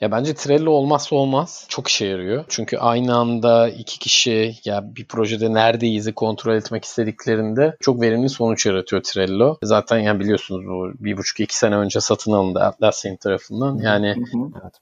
Ya 0.03 0.12
bence 0.12 0.33
Trello 0.33 0.72
olmazsa 0.72 1.15
olmaz. 1.15 1.65
Çok 1.69 1.88
işe 1.88 2.05
yarıyor. 2.05 2.45
Çünkü 2.50 2.77
aynı 2.77 3.15
anda 3.15 3.69
iki 3.69 4.00
kişi 4.00 4.55
ya 4.65 4.95
bir 4.95 5.05
projede 5.05 5.53
neredeyiz'i 5.53 6.13
kontrol 6.13 6.55
etmek 6.55 6.86
istediklerinde 6.86 7.75
çok 7.79 8.01
verimli 8.01 8.29
sonuç 8.29 8.65
yaratıyor 8.65 9.03
Trello. 9.03 9.57
Zaten 9.63 10.00
yani 10.00 10.19
biliyorsunuz 10.19 10.65
bu 10.65 11.05
bir 11.05 11.17
buçuk 11.17 11.39
iki 11.39 11.57
sene 11.57 11.75
önce 11.75 12.01
satın 12.01 12.31
alındı 12.31 12.60
Atlassian 12.60 13.15
tarafından. 13.15 13.77
Yani 13.77 14.15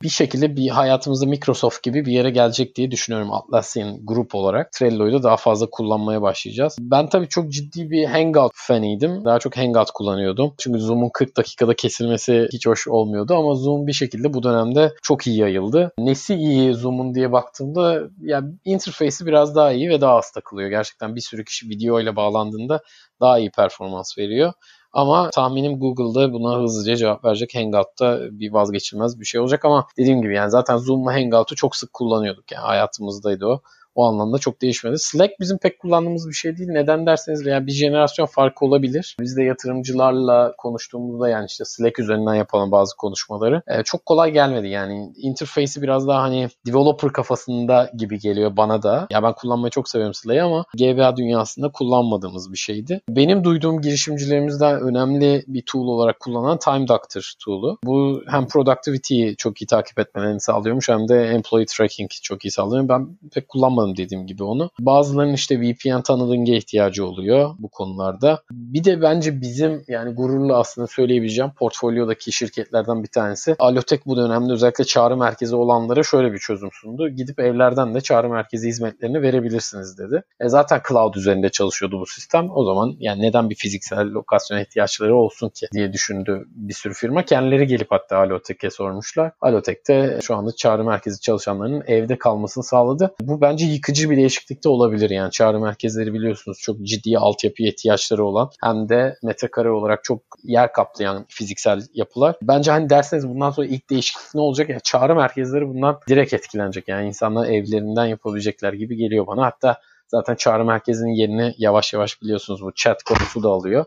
bir 0.04 0.10
şekilde 0.10 0.56
bir 0.56 0.70
hayatımızda 0.70 1.26
Microsoft 1.26 1.84
gibi 1.84 2.06
bir 2.06 2.12
yere 2.12 2.30
gelecek 2.30 2.76
diye 2.76 2.92
düşünüyorum 2.92 3.34
Atlassian 3.34 3.98
grup 4.04 4.36
olarak. 4.36 4.72
Trello'yu 4.72 5.14
da 5.14 5.24
daha 5.24 5.38
fazla 5.38 5.70
kullanmaya 5.70 6.22
başlayacağız. 6.22 6.78
Ben 6.80 7.10
tabii 7.10 7.28
çok 7.28 7.52
ciddi 7.52 7.92
bir 7.92 8.06
Hangout 8.06 8.52
faniydim. 8.56 9.26
Daha 9.26 9.40
çok 9.40 9.58
Hangout 9.58 9.92
kullanıyordum. 9.92 10.54
Çünkü 10.58 10.80
Zoom'un 10.80 11.10
40 11.14 11.38
dakikada 11.38 11.74
kesilmesi 11.74 12.48
hiç 12.54 12.68
hoş 12.68 12.88
olmuyordu 12.88 13.36
ama 13.36 13.56
Zoom 13.56 13.88
bir 13.88 13.94
şekilde 13.94 14.34
bu 14.34 14.44
dönemde 14.44 14.94
çok 15.02 15.11
iyi 15.28 15.38
yayıldı. 15.38 15.92
Nesi 15.98 16.36
iyi 16.36 16.74
Zoom'un 16.74 17.16
diye 17.16 17.32
baktığımda 17.32 18.02
ya 18.22 18.44
interface'i 18.66 19.28
biraz 19.28 19.56
daha 19.56 19.72
iyi 19.72 19.90
ve 19.90 20.02
daha 20.02 20.18
az 20.18 20.32
takılıyor. 20.32 20.70
Gerçekten 20.70 21.16
bir 21.16 21.22
sürü 21.22 21.46
kişi 21.46 21.70
video 21.70 22.00
ile 22.00 22.16
bağlandığında 22.16 22.82
daha 23.22 23.40
iyi 23.40 23.52
performans 23.52 24.18
veriyor. 24.18 24.54
Ama 24.94 25.30
tahminim 25.30 25.80
Google'da 25.80 26.34
buna 26.34 26.64
hızlıca 26.64 26.96
cevap 26.96 27.26
verecek. 27.26 27.56
Hangout'ta 27.56 28.20
bir 28.32 28.54
vazgeçilmez 28.54 29.20
bir 29.20 29.26
şey 29.26 29.42
olacak 29.42 29.66
ama 29.66 29.88
dediğim 29.98 30.22
gibi 30.22 30.36
yani 30.36 30.52
zaten 30.52 30.78
Zoom'la 30.78 31.14
Hangout'u 31.14 31.56
çok 31.56 31.76
sık 31.76 31.94
kullanıyorduk. 31.94 32.52
Yani 32.52 32.64
hayatımızdaydı 32.64 33.46
o. 33.46 33.62
O 33.96 34.06
anlamda 34.06 34.38
çok 34.38 34.62
değişmedi. 34.62 34.96
Slack 35.00 35.40
bizim 35.40 35.58
pek 35.58 35.80
kullandığımız 35.80 36.28
bir 36.28 36.34
şey 36.34 36.58
değil. 36.58 36.70
Neden 36.70 37.06
derseniz 37.06 37.46
veya 37.46 37.68
bir 37.68 37.72
jenerasyon 37.72 38.26
farkı 38.26 38.66
olabilir. 38.66 39.16
Biz 39.20 39.38
de 39.38 39.44
yatırımcılarla 39.44 40.54
konuştuğumuzda 40.58 41.30
yani 41.30 41.46
işte 41.46 41.66
Slack 41.66 42.00
üzerinden 42.00 42.36
yapalım 42.36 42.72
bazı 42.72 42.98
konuşmaları. 42.98 43.62
E, 43.68 43.84
çok 43.84 44.06
kolay 44.06 44.32
gelmedi 44.32 44.68
yani. 44.68 45.14
Interface'i 45.18 45.84
biraz 45.84 46.08
daha 46.08 46.22
hani 46.22 46.50
developer 46.68 47.14
kafasında 47.14 47.92
gibi 47.98 48.20
geliyor 48.20 48.58
bana 48.58 48.84
da. 48.84 49.08
Ya 49.10 49.24
ben 49.24 49.34
kullanmayı 49.34 49.72
çok 49.72 49.90
seviyorum 49.90 50.14
Slack'i 50.14 50.42
ama 50.42 50.66
GBA 50.78 51.18
dünyasında 51.18 51.72
kullanmadığımız 51.72 52.52
bir 52.52 52.58
şeydi. 52.58 53.02
Benim 53.10 53.44
duyduğum 53.44 53.82
girişimcilerimizden 53.82 54.82
önemli 54.82 55.44
bir 55.48 55.64
tool 55.66 55.88
olarak 55.88 56.20
kullanan 56.20 56.60
Time 56.60 56.88
Doctor 56.88 57.34
tool'u. 57.46 57.78
Bu 57.86 58.22
hem 58.28 58.48
productivity'yi 58.48 59.36
çok 59.36 59.62
iyi 59.62 59.66
takip 59.66 60.00
etmelerini 60.00 60.40
sağlıyormuş 60.40 60.90
hem 60.90 61.08
de 61.08 61.24
employee 61.24 61.66
tracking 61.66 62.10
çok 62.24 62.46
iyi 62.46 62.52
sağlıyor. 62.52 62.90
Ben 62.90 63.18
pek 63.34 63.48
kullanmadım 63.50 63.81
kullanmadım 63.82 63.98
dediğim 63.98 64.28
gibi 64.28 64.44
onu. 64.44 64.70
Bazılarının 64.80 65.34
işte 65.34 65.62
VPN 65.62 66.02
tanıdığınca 66.02 66.56
ihtiyacı 66.56 67.06
oluyor 67.06 67.56
bu 67.60 67.70
konularda. 67.70 68.42
Bir 68.52 68.84
de 68.84 69.02
bence 69.02 69.42
bizim 69.42 69.84
yani 69.88 70.14
gururla 70.14 70.60
aslında 70.60 70.88
söyleyebileceğim 70.88 71.52
portfolyodaki 71.52 72.32
şirketlerden 72.32 73.04
bir 73.04 73.08
tanesi. 73.08 73.56
Alotek 73.60 74.06
bu 74.06 74.18
dönemde 74.18 74.54
özellikle 74.54 74.84
çağrı 74.84 75.18
merkezi 75.18 75.56
olanlara 75.56 76.04
şöyle 76.04 76.34
bir 76.34 76.38
çözüm 76.38 76.70
sundu. 76.74 77.10
Gidip 77.10 77.40
evlerden 77.40 77.94
de 77.94 78.02
çağrı 78.02 78.30
merkezi 78.30 78.68
hizmetlerini 78.68 79.22
verebilirsiniz 79.22 79.98
dedi. 79.98 80.24
E 80.40 80.50
zaten 80.50 80.82
cloud 80.90 81.16
üzerinde 81.16 81.50
çalışıyordu 81.50 82.00
bu 82.00 82.06
sistem. 82.06 82.50
O 82.56 82.66
zaman 82.66 82.96
yani 83.00 83.22
neden 83.22 83.50
bir 83.50 83.56
fiziksel 83.56 84.08
lokasyon 84.08 84.60
ihtiyaçları 84.60 85.16
olsun 85.16 85.50
ki 85.50 85.68
diye 85.74 85.94
düşündü 85.94 86.46
bir 86.56 86.74
sürü 86.74 86.94
firma. 86.94 87.26
Kendileri 87.26 87.68
gelip 87.68 87.92
hatta 87.92 88.18
Alotek'e 88.18 88.70
sormuşlar. 88.70 89.32
Alotek 89.42 89.88
de 89.88 90.20
şu 90.22 90.36
anda 90.36 90.52
çağrı 90.52 90.84
merkezi 90.84 91.22
çalışanlarının 91.22 91.84
evde 91.88 92.18
kalmasını 92.18 92.64
sağladı. 92.64 93.14
Bu 93.22 93.42
bence 93.42 93.66
yıkıcı 93.74 94.10
bir 94.10 94.18
değişiklik 94.18 94.64
de 94.64 94.70
olabilir. 94.70 95.10
Yani 95.10 95.32
çağrı 95.32 95.60
merkezleri 95.60 96.14
biliyorsunuz 96.14 96.58
çok 96.62 96.82
ciddi 96.82 97.18
altyapı 97.18 97.64
ihtiyaçları 97.64 98.26
olan 98.26 98.50
hem 98.64 98.90
de 98.90 99.18
metrekare 99.24 99.70
olarak 99.70 100.04
çok 100.04 100.22
yer 100.44 100.74
kaplayan 100.74 101.26
fiziksel 101.30 101.82
yapılar. 101.94 102.36
Bence 102.42 102.72
hani 102.72 102.90
derseniz 102.90 103.30
bundan 103.30 103.52
sonra 103.52 103.68
ilk 103.68 103.90
değişiklik 103.90 104.36
ne 104.36 104.42
olacak? 104.42 104.70
Yani 104.70 104.82
çağrı 104.84 105.16
merkezleri 105.16 105.68
bundan 105.68 106.00
direkt 106.10 106.34
etkilenecek. 106.34 106.88
Yani 106.88 107.08
insanlar 107.08 107.48
evlerinden 107.48 108.06
yapabilecekler 108.06 108.74
gibi 108.74 108.96
geliyor 108.96 109.28
bana. 109.28 109.46
Hatta 109.46 109.78
zaten 110.08 110.36
çağrı 110.36 110.66
merkezinin 110.66 111.12
yerini 111.12 111.56
yavaş 111.58 111.94
yavaş 111.94 112.22
biliyorsunuz 112.22 112.62
bu 112.62 112.74
chat 112.76 113.04
konusu 113.04 113.44
da 113.44 113.50
alıyor. 113.50 113.86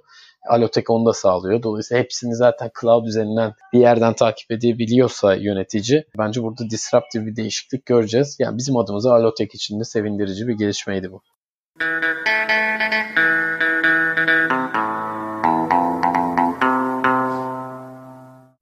Alotek 0.49 0.91
onu 0.91 1.07
da 1.07 1.13
sağlıyor. 1.13 1.63
Dolayısıyla 1.63 2.03
hepsini 2.03 2.35
zaten 2.35 2.71
cloud 2.81 3.07
üzerinden 3.07 3.53
bir 3.73 3.79
yerden 3.79 4.15
takip 4.15 4.51
edebiliyorsa 4.51 5.35
yönetici 5.35 6.05
bence 6.19 6.43
burada 6.43 6.71
disruptive 6.71 7.27
bir 7.27 7.37
değişiklik 7.37 7.87
göreceğiz. 7.87 8.37
Yani 8.39 8.59
bizim 8.59 8.77
adımıza 8.77 9.15
Alotek 9.15 9.55
için 9.55 9.81
de 9.81 9.85
sevindirici 9.85 10.49
bir 10.49 10.55
gelişmeydi 10.55 11.13
bu. 11.13 11.23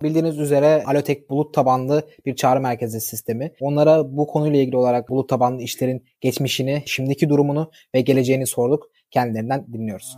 Bildiğiniz 0.03 0.39
üzere 0.39 0.83
Alotek 0.87 1.31
bulut 1.31 1.55
tabanlı 1.55 2.03
bir 2.27 2.37
çağrı 2.37 2.61
merkezi 2.61 3.01
sistemi. 3.01 3.53
Onlara 3.61 4.17
bu 4.17 4.27
konuyla 4.27 4.61
ilgili 4.61 4.77
olarak 4.77 5.09
bulut 5.09 5.29
tabanlı 5.29 5.63
işlerin 5.63 6.05
geçmişini, 6.21 6.83
şimdiki 6.87 7.29
durumunu 7.29 7.71
ve 7.95 8.01
geleceğini 8.01 8.47
sorduk. 8.47 8.89
Kendilerinden 9.11 9.67
dinliyoruz. 9.73 10.17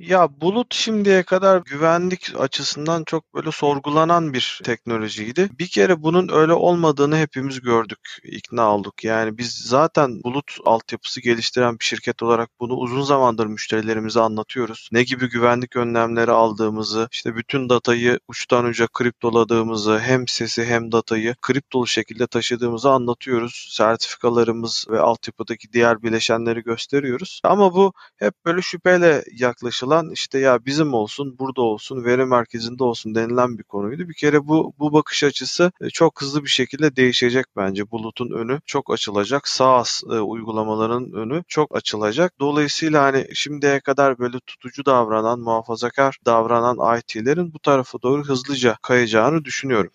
Ya 0.00 0.28
bulut 0.40 0.74
şimdiye 0.74 1.22
kadar 1.22 1.62
güvenlik 1.64 2.32
açısından 2.38 3.04
çok 3.04 3.34
böyle 3.34 3.50
sorgulanan 3.50 4.32
bir 4.32 4.60
teknolojiydi. 4.64 5.50
Bir 5.58 5.68
kere 5.68 6.02
bunun 6.02 6.28
öyle 6.32 6.52
olmadığını 6.52 7.16
hepimiz 7.16 7.60
gördük, 7.60 8.18
ikna 8.24 8.74
olduk. 8.74 9.04
Yani 9.04 9.38
biz 9.38 9.52
zaten 9.52 10.22
bulut 10.24 10.56
altyapısı 10.64 11.20
geliştiren 11.20 11.78
bir 11.78 11.84
şirket 11.84 12.22
olarak 12.22 12.50
bunu 12.60 12.74
uzun 12.74 13.02
zamandır 13.02 13.46
müşterilerimize 13.46 14.20
anlatıyoruz. 14.20 14.88
Ne 14.92 15.02
gibi 15.02 15.28
güvenlik 15.28 15.76
önlemleri 15.76 16.30
aldığımızı, 16.30 17.08
işte 17.12 17.36
bütün 17.36 17.68
datayı 17.68 18.18
uçtan 18.28 18.64
uca 18.64 18.86
kriptoladığımızı, 18.86 19.98
hem 19.98 20.28
sesi 20.28 20.64
hem 20.64 20.92
datayı 20.92 21.34
kriptolu 21.42 21.86
şekilde 21.86 22.26
taşıdığımızı 22.26 22.90
anlatıyoruz. 22.90 23.68
Sertifikalarımız 23.70 24.86
ve 24.90 25.00
altyapıdaki 25.00 25.72
diğer 25.72 26.02
bileşenleri 26.02 26.62
gösteriyoruz. 26.62 27.40
Ama 27.44 27.74
bu 27.74 27.92
hep 28.16 28.34
böyle 28.44 28.62
şüpheyle 28.62 29.24
yaklaşılan 29.32 29.89
anlatılan 29.90 30.12
işte 30.12 30.38
ya 30.38 30.58
bizim 30.66 30.94
olsun, 30.94 31.38
burada 31.38 31.62
olsun, 31.62 32.04
veri 32.04 32.24
merkezinde 32.24 32.84
olsun 32.84 33.14
denilen 33.14 33.58
bir 33.58 33.62
konuydu. 33.62 34.08
Bir 34.08 34.14
kere 34.14 34.48
bu 34.48 34.72
bu 34.78 34.92
bakış 34.92 35.24
açısı 35.24 35.72
e, 35.80 35.90
çok 35.90 36.22
hızlı 36.22 36.44
bir 36.44 36.48
şekilde 36.48 36.96
değişecek 36.96 37.46
bence. 37.56 37.90
Bulutun 37.90 38.30
önü 38.30 38.60
çok 38.66 38.92
açılacak. 38.92 39.48
SaaS 39.48 40.02
e, 40.04 40.20
uygulamaların 40.20 41.12
önü 41.12 41.42
çok 41.48 41.76
açılacak. 41.76 42.32
Dolayısıyla 42.40 43.02
hani 43.02 43.26
şimdiye 43.34 43.80
kadar 43.80 44.18
böyle 44.18 44.40
tutucu 44.46 44.86
davranan, 44.86 45.40
muhafazakar 45.40 46.18
davranan 46.26 46.98
IT'lerin 46.98 47.52
bu 47.52 47.58
tarafa 47.58 48.02
doğru 48.02 48.24
hızlıca 48.24 48.76
kayacağını 48.82 49.44
düşünüyorum. 49.44 49.92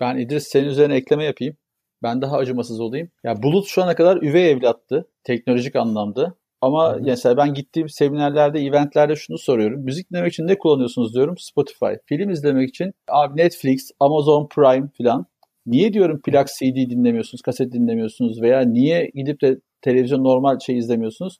Ben 0.00 0.18
İdris 0.18 0.48
senin 0.48 0.68
üzerine 0.68 0.94
ekleme 0.96 1.24
yapayım. 1.24 1.56
Ben 2.02 2.22
daha 2.22 2.36
acımasız 2.36 2.80
olayım. 2.80 3.10
Ya 3.24 3.42
Bulut 3.42 3.66
şu 3.66 3.82
ana 3.82 3.94
kadar 3.94 4.16
üvey 4.16 4.50
evlattı 4.50 5.08
teknolojik 5.24 5.76
anlamda. 5.76 6.34
Ama 6.60 6.94
Hı. 6.94 7.00
mesela 7.04 7.36
ben 7.36 7.54
gittiğim 7.54 7.88
seminerlerde, 7.88 8.60
eventlerde 8.60 9.16
şunu 9.16 9.38
soruyorum. 9.38 9.80
Müzik 9.80 10.10
dinlemek 10.10 10.32
için 10.32 10.46
ne 10.46 10.58
kullanıyorsunuz 10.58 11.14
diyorum. 11.14 11.38
Spotify. 11.38 11.92
Film 12.06 12.30
izlemek 12.30 12.68
için 12.68 12.92
abi 13.08 13.40
Netflix, 13.40 13.90
Amazon 14.00 14.48
Prime 14.48 14.88
falan. 14.98 15.26
Niye 15.66 15.92
diyorum 15.92 16.20
plak 16.20 16.48
CD 16.48 16.90
dinlemiyorsunuz, 16.90 17.42
kaset 17.42 17.72
dinlemiyorsunuz 17.72 18.42
veya 18.42 18.60
niye 18.60 19.10
gidip 19.14 19.40
de 19.42 19.58
televizyon 19.82 20.24
normal 20.24 20.58
şey 20.58 20.78
izlemiyorsunuz? 20.78 21.38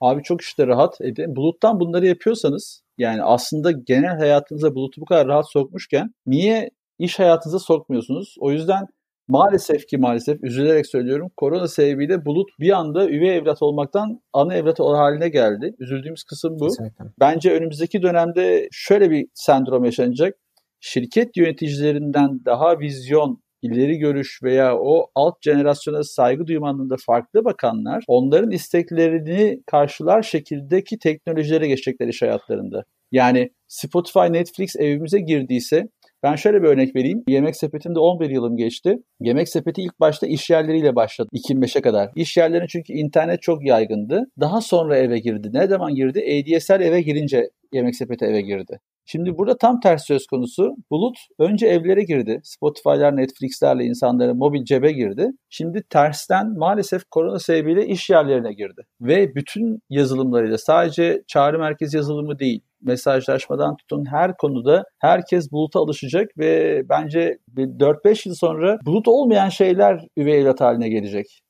Abi 0.00 0.22
çok 0.22 0.40
işte 0.40 0.66
rahat. 0.66 1.00
E 1.00 1.36
buluttan 1.36 1.80
bunları 1.80 2.06
yapıyorsanız 2.06 2.82
yani 2.98 3.22
aslında 3.22 3.70
genel 3.70 4.18
hayatınıza 4.18 4.74
bulutu 4.74 5.00
bu 5.00 5.04
kadar 5.04 5.26
rahat 5.26 5.50
sokmuşken 5.50 6.14
niye 6.26 6.70
iş 6.98 7.18
hayatınıza 7.18 7.58
sokmuyorsunuz? 7.58 8.34
O 8.40 8.52
yüzden 8.52 8.86
Maalesef 9.30 9.86
ki 9.86 9.98
maalesef 9.98 10.44
üzülerek 10.44 10.86
söylüyorum 10.86 11.30
korona 11.36 11.68
sebebiyle 11.68 12.24
Bulut 12.24 12.50
bir 12.60 12.70
anda 12.70 13.10
üvey 13.10 13.36
evlat 13.36 13.62
olmaktan 13.62 14.20
ana 14.32 14.54
evlat 14.54 14.80
haline 14.80 15.28
geldi. 15.28 15.74
Üzüldüğümüz 15.78 16.24
kısım 16.24 16.56
bu. 16.60 16.68
Kesinlikle. 16.68 17.04
Bence 17.20 17.52
önümüzdeki 17.52 18.02
dönemde 18.02 18.68
şöyle 18.72 19.10
bir 19.10 19.26
sendrom 19.34 19.84
yaşanacak. 19.84 20.34
Şirket 20.80 21.36
yöneticilerinden 21.36 22.44
daha 22.44 22.78
vizyon, 22.78 23.42
ileri 23.62 23.98
görüş 23.98 24.42
veya 24.42 24.78
o 24.78 25.10
alt 25.14 25.34
jenerasyona 25.42 26.02
saygı 26.02 26.46
duymanın 26.46 26.90
da 26.90 26.96
farklı 27.06 27.44
bakanlar 27.44 28.04
onların 28.06 28.50
isteklerini 28.50 29.62
karşılar 29.66 30.22
şekildeki 30.22 30.98
teknolojilere 30.98 31.68
geçecekler 31.68 32.08
iş 32.08 32.22
hayatlarında. 32.22 32.84
Yani 33.12 33.50
Spotify, 33.68 34.32
Netflix 34.32 34.76
evimize 34.76 35.20
girdiyse 35.20 35.88
ben 36.22 36.34
şöyle 36.36 36.62
bir 36.62 36.68
örnek 36.68 36.96
vereyim. 36.96 37.22
Yemek 37.28 37.56
sepetinde 37.56 37.98
11 37.98 38.30
yılım 38.30 38.56
geçti. 38.56 38.96
Yemek 39.20 39.48
sepeti 39.48 39.82
ilk 39.82 40.00
başta 40.00 40.26
iş 40.26 40.50
yerleriyle 40.50 40.96
başladı 40.96 41.28
2005'e 41.34 41.80
kadar. 41.80 42.10
İş 42.16 42.36
yerlerine 42.36 42.66
çünkü 42.68 42.92
internet 42.92 43.42
çok 43.42 43.66
yaygındı. 43.66 44.24
Daha 44.40 44.60
sonra 44.60 44.96
eve 44.96 45.18
girdi. 45.18 45.48
Ne 45.52 45.66
zaman 45.66 45.94
girdi? 45.94 46.18
ADSL 46.20 46.80
eve 46.80 47.00
girince 47.02 47.50
yemek 47.72 47.96
sepeti 47.96 48.24
eve 48.24 48.40
girdi. 48.40 48.80
Şimdi 49.06 49.38
burada 49.38 49.56
tam 49.58 49.80
ters 49.80 50.06
söz 50.06 50.26
konusu. 50.26 50.76
Bulut 50.90 51.16
önce 51.38 51.66
evlere 51.66 52.02
girdi. 52.02 52.40
Spotify'lar, 52.44 53.16
Netflix'lerle 53.16 53.84
insanların 53.84 54.36
mobil 54.36 54.64
cebe 54.64 54.92
girdi. 54.92 55.30
Şimdi 55.48 55.82
tersten 55.90 56.58
maalesef 56.58 57.02
korona 57.10 57.38
sebebiyle 57.38 57.86
iş 57.86 58.10
yerlerine 58.10 58.52
girdi. 58.52 58.82
Ve 59.00 59.34
bütün 59.34 59.78
yazılımlarıyla 59.90 60.58
sadece 60.58 61.22
çağrı 61.26 61.58
merkezi 61.58 61.96
yazılımı 61.96 62.38
değil, 62.38 62.60
mesajlaşmadan 62.82 63.76
tutun 63.76 64.04
her 64.04 64.36
konuda 64.36 64.84
herkes 64.98 65.52
buluta 65.52 65.80
alışacak 65.80 66.38
ve 66.38 66.82
bence 66.88 67.38
4-5 67.56 68.28
yıl 68.28 68.34
sonra 68.34 68.78
bulut 68.86 69.08
olmayan 69.08 69.48
şeyler 69.48 70.06
üvey 70.16 70.40
evlat 70.40 70.60
haline 70.60 70.88
gelecek. 70.88 71.40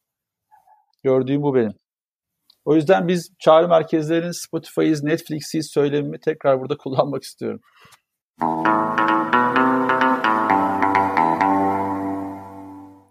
Gördüğüm 1.02 1.42
bu 1.42 1.54
benim. 1.54 1.72
O 2.64 2.74
yüzden 2.74 3.08
biz 3.08 3.30
çağrı 3.38 3.68
merkezlerinin 3.68 4.46
Spotify'ız, 4.46 5.02
Netflix'iz 5.02 5.70
söylemimi 5.74 6.20
tekrar 6.20 6.60
burada 6.60 6.76
kullanmak 6.82 7.22
istiyorum. 7.22 7.60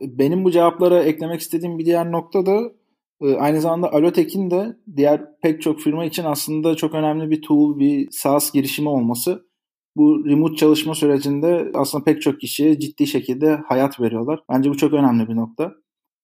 Benim 0.01 0.43
bu 0.43 0.51
cevaplara 0.51 1.03
eklemek 1.03 1.41
istediğim 1.41 1.77
bir 1.77 1.85
diğer 1.85 2.11
nokta 2.11 2.45
da 2.45 2.71
aynı 3.21 3.61
zamanda 3.61 3.93
Alotek'in 3.93 4.51
de 4.51 4.77
diğer 4.95 5.21
pek 5.41 5.61
çok 5.61 5.79
firma 5.79 6.05
için 6.05 6.23
aslında 6.23 6.75
çok 6.75 6.93
önemli 6.93 7.29
bir 7.29 7.41
tool, 7.41 7.79
bir 7.79 8.07
SaaS 8.11 8.53
girişimi 8.53 8.89
olması. 8.89 9.49
Bu 9.95 10.25
remote 10.25 10.55
çalışma 10.55 10.95
sürecinde 10.95 11.71
aslında 11.73 12.03
pek 12.03 12.21
çok 12.21 12.39
kişiye 12.39 12.79
ciddi 12.79 13.07
şekilde 13.07 13.59
hayat 13.67 13.99
veriyorlar. 13.99 14.39
Bence 14.49 14.69
bu 14.69 14.77
çok 14.77 14.93
önemli 14.93 15.27
bir 15.27 15.35
nokta. 15.35 15.73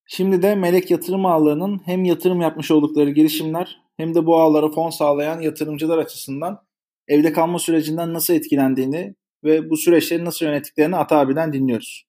Şimdi 0.08 0.42
de 0.42 0.56
melek 0.56 0.92
yatırım 0.92 1.26
ağlarının 1.26 1.82
hem 1.86 2.04
yatırım 2.04 2.42
yapmış 2.42 2.72
oldukları 2.72 3.10
girişimler 3.10 3.82
hem 3.98 4.16
de 4.16 4.26
bu 4.26 4.38
ağlara 4.40 4.72
fon 4.72 4.90
sağlayan 4.90 5.42
yatırımcılar 5.42 5.98
açısından 5.98 6.60
evde 7.08 7.34
kalma 7.34 7.60
sürecinden 7.60 8.14
nasıl 8.14 8.34
etkilendiğini 8.34 9.16
ve 9.44 9.70
bu 9.70 9.78
süreçleri 9.78 10.26
nasıl 10.26 10.46
yönettiklerini 10.46 10.96
Ata 10.96 11.20
abiden 11.20 11.54
dinliyoruz. 11.54 12.06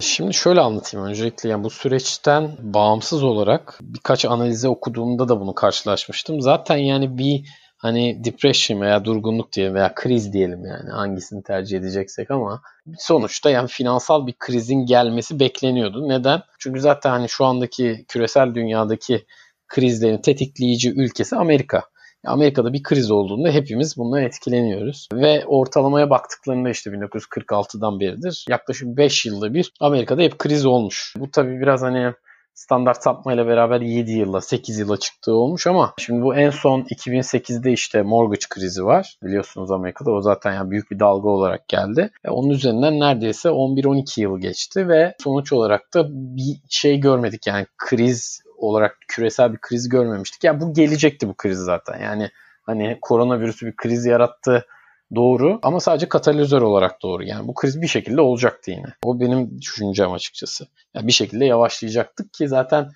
Şimdi 0.00 0.34
şöyle 0.34 0.60
anlatayım 0.60 1.06
öncelikle 1.06 1.48
yani 1.48 1.64
bu 1.64 1.70
süreçten 1.70 2.56
bağımsız 2.60 3.22
olarak 3.22 3.78
birkaç 3.82 4.24
analize 4.24 4.68
okuduğumda 4.68 5.28
da 5.28 5.40
bunu 5.40 5.54
karşılaşmıştım. 5.54 6.40
Zaten 6.40 6.76
yani 6.76 7.18
bir 7.18 7.48
hani 7.76 8.24
depression 8.24 8.80
veya 8.80 9.04
durgunluk 9.04 9.52
diyelim 9.52 9.74
veya 9.74 9.94
kriz 9.94 10.32
diyelim 10.32 10.64
yani 10.64 10.90
hangisini 10.90 11.42
tercih 11.42 11.78
edeceksek 11.78 12.30
ama 12.30 12.62
sonuçta 12.98 13.50
yani 13.50 13.68
finansal 13.68 14.26
bir 14.26 14.34
krizin 14.38 14.86
gelmesi 14.86 15.40
bekleniyordu. 15.40 16.08
Neden? 16.08 16.42
Çünkü 16.58 16.80
zaten 16.80 17.10
hani 17.10 17.28
şu 17.28 17.44
andaki 17.44 18.04
küresel 18.08 18.54
dünyadaki 18.54 19.26
krizlerin 19.68 20.22
tetikleyici 20.22 20.90
ülkesi 20.90 21.36
Amerika. 21.36 21.82
Amerika'da 22.26 22.72
bir 22.72 22.82
kriz 22.82 23.10
olduğunda 23.10 23.50
hepimiz 23.50 23.96
bundan 23.96 24.22
etkileniyoruz. 24.22 25.08
Ve 25.12 25.44
ortalamaya 25.46 26.10
baktıklarında 26.10 26.70
işte 26.70 26.90
1946'dan 26.90 28.00
beridir 28.00 28.44
yaklaşık 28.48 28.96
5 28.96 29.26
yılda 29.26 29.54
bir 29.54 29.72
Amerika'da 29.80 30.22
hep 30.22 30.38
kriz 30.38 30.66
olmuş. 30.66 31.14
Bu 31.18 31.30
tabii 31.30 31.60
biraz 31.60 31.82
hani 31.82 32.12
standart 32.56 33.02
sapmayla 33.02 33.46
beraber 33.46 33.80
7 33.80 34.12
yıla 34.12 34.40
8 34.40 34.78
yıla 34.78 34.96
çıktığı 34.96 35.34
olmuş 35.34 35.66
ama 35.66 35.94
şimdi 35.98 36.22
bu 36.22 36.34
en 36.34 36.50
son 36.50 36.80
2008'de 36.80 37.72
işte 37.72 38.02
mortgage 38.02 38.46
krizi 38.50 38.84
var. 38.84 39.18
Biliyorsunuz 39.22 39.70
Amerika'da 39.70 40.10
o 40.10 40.20
zaten 40.20 40.54
yani 40.54 40.70
büyük 40.70 40.90
bir 40.90 40.98
dalga 40.98 41.28
olarak 41.28 41.68
geldi. 41.68 42.10
E 42.24 42.30
onun 42.30 42.50
üzerinden 42.50 43.00
neredeyse 43.00 43.48
11-12 43.48 44.20
yıl 44.20 44.38
geçti 44.38 44.88
ve 44.88 45.14
sonuç 45.22 45.52
olarak 45.52 45.94
da 45.94 46.06
bir 46.10 46.60
şey 46.68 47.00
görmedik 47.00 47.46
yani 47.46 47.66
kriz 47.78 48.45
olarak 48.56 48.98
küresel 49.08 49.52
bir 49.52 49.58
kriz 49.58 49.88
görmemiştik. 49.88 50.44
Yani 50.44 50.60
bu 50.60 50.72
gelecekti 50.72 51.28
bu 51.28 51.34
kriz 51.34 51.58
zaten. 51.58 52.00
Yani 52.00 52.30
hani 52.62 52.98
koronavirüsü 53.00 53.66
bir 53.66 53.76
kriz 53.76 54.06
yarattı 54.06 54.66
doğru 55.14 55.58
ama 55.62 55.80
sadece 55.80 56.08
katalizör 56.08 56.62
olarak 56.62 57.02
doğru. 57.02 57.24
Yani 57.24 57.48
bu 57.48 57.54
kriz 57.54 57.82
bir 57.82 57.86
şekilde 57.86 58.20
olacaktı 58.20 58.70
yine. 58.70 58.86
O 59.04 59.20
benim 59.20 59.60
düşüncem 59.60 60.12
açıkçası. 60.12 60.66
Yani 60.94 61.06
bir 61.06 61.12
şekilde 61.12 61.44
yavaşlayacaktık 61.44 62.32
ki 62.32 62.48
zaten 62.48 62.90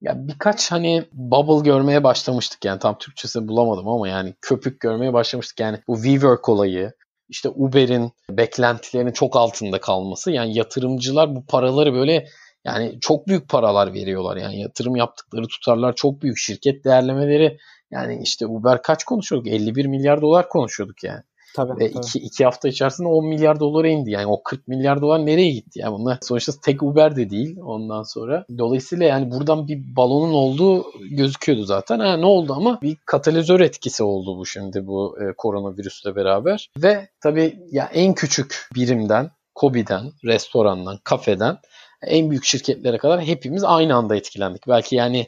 ya 0.00 0.14
birkaç 0.28 0.72
hani 0.72 1.04
bubble 1.12 1.70
görmeye 1.70 2.04
başlamıştık 2.04 2.64
yani 2.64 2.78
tam 2.78 2.98
Türkçesi 2.98 3.48
bulamadım 3.48 3.88
ama 3.88 4.08
yani 4.08 4.34
köpük 4.40 4.80
görmeye 4.80 5.12
başlamıştık. 5.12 5.60
Yani 5.60 5.78
bu 5.88 5.96
WeWork 6.02 6.48
olayı, 6.48 6.92
işte 7.28 7.48
Uber'in 7.48 8.12
beklentilerinin 8.30 9.12
çok 9.12 9.36
altında 9.36 9.80
kalması 9.80 10.30
yani 10.30 10.58
yatırımcılar 10.58 11.36
bu 11.36 11.46
paraları 11.46 11.94
böyle 11.94 12.26
yani 12.64 12.98
çok 13.00 13.26
büyük 13.26 13.48
paralar 13.48 13.94
veriyorlar 13.94 14.36
yani 14.36 14.60
yatırım 14.60 14.96
yaptıkları 14.96 15.46
tutarlar 15.46 15.94
çok 15.94 16.22
büyük 16.22 16.38
şirket 16.38 16.84
değerlemeleri 16.84 17.58
yani 17.90 18.20
işte 18.22 18.46
Uber 18.46 18.82
kaç 18.82 19.04
konuşuyorduk 19.04 19.48
51 19.48 19.86
milyar 19.86 20.22
dolar 20.22 20.48
konuşuyorduk 20.48 21.04
yani. 21.04 21.22
Tabii, 21.56 21.80
Ve 21.80 21.92
tabii. 21.92 21.98
Iki, 21.98 22.18
iki 22.18 22.44
hafta 22.44 22.68
içerisinde 22.68 23.08
10 23.08 23.26
milyar 23.26 23.60
dolara 23.60 23.88
indi. 23.88 24.10
Yani 24.10 24.26
o 24.26 24.42
40 24.42 24.68
milyar 24.68 25.00
dolar 25.00 25.26
nereye 25.26 25.50
gitti? 25.50 25.78
Yani 25.78 25.92
bunlar 25.92 26.18
sonuçta 26.22 26.52
tek 26.62 26.82
Uber 26.82 27.16
de 27.16 27.30
değil 27.30 27.56
ondan 27.62 28.02
sonra. 28.02 28.44
Dolayısıyla 28.58 29.06
yani 29.06 29.30
buradan 29.30 29.68
bir 29.68 29.96
balonun 29.96 30.32
olduğu 30.32 30.86
gözüküyordu 31.10 31.64
zaten. 31.64 31.98
Ha, 31.98 32.16
ne 32.16 32.26
oldu 32.26 32.54
ama 32.56 32.78
bir 32.82 32.96
katalizör 33.06 33.60
etkisi 33.60 34.02
oldu 34.02 34.38
bu 34.38 34.46
şimdi 34.46 34.86
bu 34.86 35.18
e, 35.20 35.32
koronavirüsle 35.36 36.16
beraber. 36.16 36.70
Ve 36.78 37.08
tabii 37.20 37.58
ya 37.70 37.90
en 37.94 38.14
küçük 38.14 38.68
birimden, 38.74 39.30
Kobi'den, 39.54 40.12
restorandan, 40.24 40.98
kafeden 41.04 41.58
en 42.02 42.30
büyük 42.30 42.44
şirketlere 42.44 42.98
kadar 42.98 43.22
hepimiz 43.22 43.64
aynı 43.64 43.94
anda 43.94 44.16
etkilendik. 44.16 44.68
Belki 44.68 44.96
yani 44.96 45.26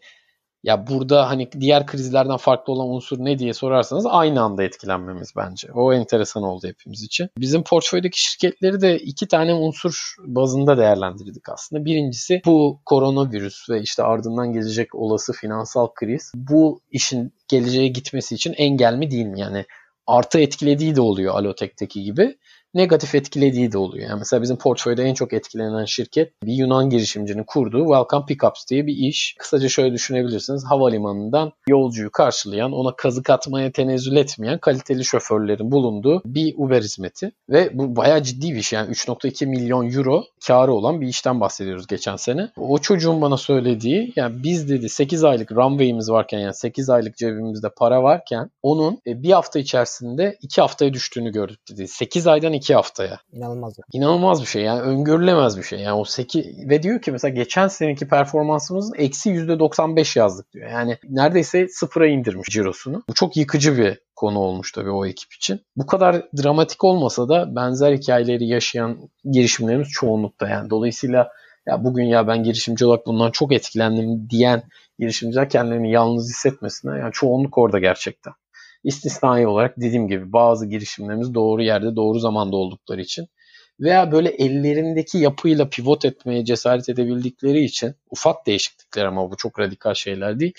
ya 0.62 0.87
burada 0.87 1.30
hani 1.30 1.52
diğer 1.61 1.87
krizlerden 1.87 2.37
farklı 2.37 2.72
olan 2.72 2.88
unsur 2.88 3.18
ne 3.18 3.38
diye 3.38 3.54
sorarsanız 3.54 4.06
aynı 4.06 4.42
anda 4.42 4.62
etkilenmemiz 4.62 5.32
bence. 5.37 5.72
O 5.72 5.92
enteresan 5.92 6.42
oldu 6.42 6.66
hepimiz 6.66 7.02
için. 7.02 7.28
Bizim 7.38 7.62
portföydeki 7.62 8.22
şirketleri 8.22 8.80
de 8.80 8.98
iki 8.98 9.28
tane 9.28 9.54
unsur 9.54 10.14
bazında 10.26 10.78
değerlendirdik 10.78 11.48
aslında. 11.48 11.85
Birincisi 11.85 12.42
bu 12.46 12.80
koronavirüs 12.85 13.70
ve 13.70 13.80
işte 13.80 14.02
ardından 14.02 14.52
gelecek 14.52 14.94
olası 14.94 15.32
finansal 15.32 15.88
kriz 15.94 16.32
bu 16.35 16.80
işin 16.90 17.35
geleceğe 17.48 17.88
gitmesi 17.88 18.35
için 18.35 18.54
engel 18.56 18.94
mi 18.94 19.11
değil 19.11 19.26
mi? 19.26 19.40
Yani 19.40 19.64
artı 20.06 20.40
etkilediği 20.40 20.96
de 20.96 21.00
oluyor 21.00 21.35
Alotek'teki 21.35 22.02
gibi 22.02 22.37
negatif 22.74 23.14
etkilediği 23.14 23.72
de 23.72 23.78
oluyor. 23.78 24.08
Yani 24.08 24.18
mesela 24.18 24.42
bizim 24.42 24.56
portföyde 24.56 25.02
en 25.02 25.14
çok 25.14 25.32
etkilenen 25.32 25.85
şirket 25.85 26.32
bir 26.42 26.52
Yunan 26.52 26.90
girişimcinin 26.90 27.44
kurduğu 27.44 27.85
Welcome 27.85 28.26
Pickups 28.26 28.66
diye 28.70 28.87
bir 28.87 28.96
iş. 28.96 29.37
Kısaca 29.38 29.68
şöyle 29.68 29.92
düşünebilirsiniz. 29.92 30.64
Havalimanından 30.64 31.52
yolcuyu 31.68 32.11
karşılayan, 32.11 32.72
ona 32.72 32.96
kazık 32.96 33.30
atmaya 33.30 33.72
tenezzül 33.72 34.16
etmeyen 34.16 34.58
kaliteli 34.58 35.04
şoförlerin 35.04 35.72
bulunduğu 35.72 36.22
bir 36.24 36.54
Uber 36.56 36.82
hizmeti. 36.82 37.32
Ve 37.50 37.70
bu 37.72 37.96
bayağı 37.96 38.22
ciddi 38.22 38.52
bir 38.52 38.58
iş. 38.58 38.72
Yani 38.72 38.90
3.2 38.90 39.46
milyon 39.46 39.90
euro 39.90 40.24
karı 40.46 40.72
olan 40.72 41.00
bir 41.00 41.06
işten 41.06 41.40
bahsediyoruz 41.40 41.87
geçen 41.87 42.16
sene. 42.16 42.48
O 42.56 42.78
çocuğun 42.78 43.20
bana 43.20 43.37
söylediği 43.37 44.12
yani 44.16 44.42
biz 44.42 44.68
dedi 44.68 44.88
8 44.88 45.24
aylık 45.24 45.52
runway'imiz 45.52 46.11
varken 46.11 46.38
yani 46.38 46.54
8 46.54 46.90
aylık 46.90 47.16
cebimizde 47.16 47.68
para 47.76 48.02
varken 48.02 48.50
onun 48.62 48.98
e, 49.06 49.22
bir 49.22 49.32
hafta 49.32 49.58
içerisinde 49.58 50.38
2 50.42 50.61
haftaya 50.61 50.92
düştüğünü 50.92 51.32
gördük 51.32 51.58
dedi. 51.70 51.88
8 51.88 52.26
aydan 52.26 52.52
iki 52.62 52.75
haftaya. 52.75 53.18
İnanılmaz. 53.33 53.79
Bir. 53.79 53.98
İnanılmaz 53.98 54.40
bir 54.40 54.46
şey 54.46 54.62
yani 54.62 54.81
öngörülemez 54.81 55.59
bir 55.59 55.62
şey. 55.62 55.81
Yani 55.81 55.94
o 55.94 56.05
8 56.05 56.68
ve 56.68 56.83
diyor 56.83 57.03
ki 57.03 57.12
mesela 57.12 57.35
geçen 57.35 57.68
seneki 57.68 58.09
performansımızın 58.09 58.94
eksi 58.98 59.31
%95 59.31 60.18
yazdık 60.18 60.53
diyor. 60.53 60.70
Yani 60.70 60.98
neredeyse 61.09 61.68
sıfıra 61.68 62.07
indirmiş 62.07 62.48
cirosunu. 62.48 63.03
Bu 63.09 63.14
çok 63.14 63.37
yıkıcı 63.37 63.79
bir 63.79 63.98
konu 64.16 64.38
olmuş 64.38 64.72
tabii 64.72 64.90
o 64.90 65.07
ekip 65.07 65.33
için. 65.33 65.61
Bu 65.77 65.87
kadar 65.87 66.22
dramatik 66.42 66.85
olmasa 66.85 67.29
da 67.29 67.57
benzer 67.57 67.92
hikayeleri 67.92 68.46
yaşayan 68.46 68.98
girişimlerimiz 69.25 69.88
çoğunlukta 69.88 70.48
yani. 70.48 70.70
Dolayısıyla 70.70 71.29
ya 71.66 71.85
bugün 71.85 72.05
ya 72.05 72.29
ben 72.29 72.42
girişimci 72.42 72.87
olarak 72.87 73.07
bundan 73.07 73.31
çok 73.31 73.53
etkilendim 73.53 74.31
diyen 74.31 74.62
girişimciler 74.98 75.51
kendilerini 75.51 75.92
yalnız 75.92 76.29
hissetmesine 76.29 76.98
yani 76.98 77.12
çoğunluk 77.12 77.59
orada 77.59 77.79
gerçekten. 77.79 78.33
İstisnai 78.84 79.46
olarak 79.46 79.76
dediğim 79.76 80.08
gibi 80.08 80.32
bazı 80.32 80.66
girişimlerimiz 80.66 81.34
doğru 81.34 81.62
yerde 81.62 81.96
doğru 81.96 82.18
zamanda 82.18 82.56
oldukları 82.56 83.00
için 83.00 83.28
veya 83.80 84.12
böyle 84.12 84.28
ellerindeki 84.28 85.18
yapıyla 85.18 85.68
pivot 85.68 86.04
etmeye 86.04 86.44
cesaret 86.44 86.88
edebildikleri 86.88 87.64
için 87.64 87.94
ufak 88.10 88.46
değişiklikler 88.46 89.04
ama 89.04 89.30
bu 89.30 89.36
çok 89.36 89.58
radikal 89.60 89.94
şeyler 89.94 90.40
değil. 90.40 90.52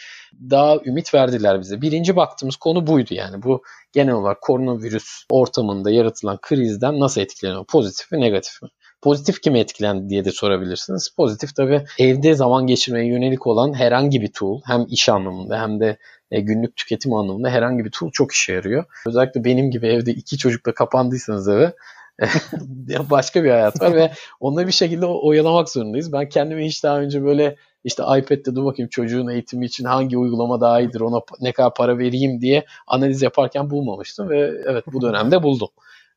Daha 0.50 0.78
ümit 0.86 1.14
verdiler 1.14 1.60
bize. 1.60 1.82
Birinci 1.82 2.16
baktığımız 2.16 2.56
konu 2.56 2.88
buydu 2.88 3.14
yani. 3.14 3.44
Bu 3.44 3.64
genel 3.94 4.14
olarak 4.14 4.42
koronavirüs 4.42 5.26
ortamında 5.30 5.92
yaratılan 5.92 6.38
krizden 6.42 7.00
nasıl 7.00 7.22
etkileniyor? 7.22 7.66
Pozitif 7.66 8.12
mi 8.12 8.22
negatif 8.22 8.62
mi? 8.62 8.70
Pozitif 9.02 9.42
kim 9.42 9.56
etkilendi 9.56 10.10
diye 10.10 10.26
de 10.26 10.32
sorabilirsiniz. 10.32 11.10
Pozitif 11.18 11.56
tabii 11.56 11.86
evde 12.00 12.34
zaman 12.34 12.68
geçirmeye 12.68 13.08
yönelik 13.08 13.48
olan 13.48 13.74
herhangi 13.74 14.22
bir 14.22 14.32
tool 14.32 14.62
hem 14.66 14.86
iş 14.90 15.10
anlamında 15.10 15.62
hem 15.62 15.80
de 15.80 15.98
e, 16.34 16.42
günlük 16.42 16.76
tüketim 16.76 17.14
anlamında 17.14 17.50
herhangi 17.50 17.86
bir 17.86 17.92
tool 17.92 18.12
çok 18.12 18.32
işe 18.32 18.54
yarıyor. 18.54 18.86
Özellikle 19.08 19.44
benim 19.44 19.72
gibi 19.72 19.88
evde 19.88 20.12
iki 20.12 20.38
çocukla 20.38 20.74
kapandıysanız 20.74 21.50
eve 21.50 21.74
başka 23.10 23.44
bir 23.44 23.50
hayat 23.50 23.82
var 23.82 23.96
ve 23.96 24.12
onları 24.40 24.68
bir 24.68 24.72
şekilde 24.72 25.06
oyalamak 25.06 25.70
zorundayız. 25.70 26.14
Ben 26.14 26.30
kendimi 26.30 26.66
hiç 26.66 26.84
daha 26.84 27.00
önce 27.00 27.24
böyle 27.24 27.56
işte 27.84 28.04
iPad'de 28.04 28.56
dur 28.56 28.66
bakayım 28.66 28.90
çocuğun 28.90 29.28
eğitimi 29.28 29.66
için 29.66 29.84
hangi 29.84 30.18
uygulama 30.18 30.62
daha 30.62 30.82
iyidir 30.82 31.02
ona 31.02 31.22
ne 31.42 31.52
kadar 31.52 31.74
para 31.74 31.98
vereyim 31.98 32.42
diye 32.42 32.66
analiz 32.88 33.22
yaparken 33.22 33.70
bulmamıştım 33.70 34.30
ve 34.30 34.52
evet 34.68 34.84
bu 34.94 35.02
dönemde 35.02 35.44
buldum. 35.44 35.70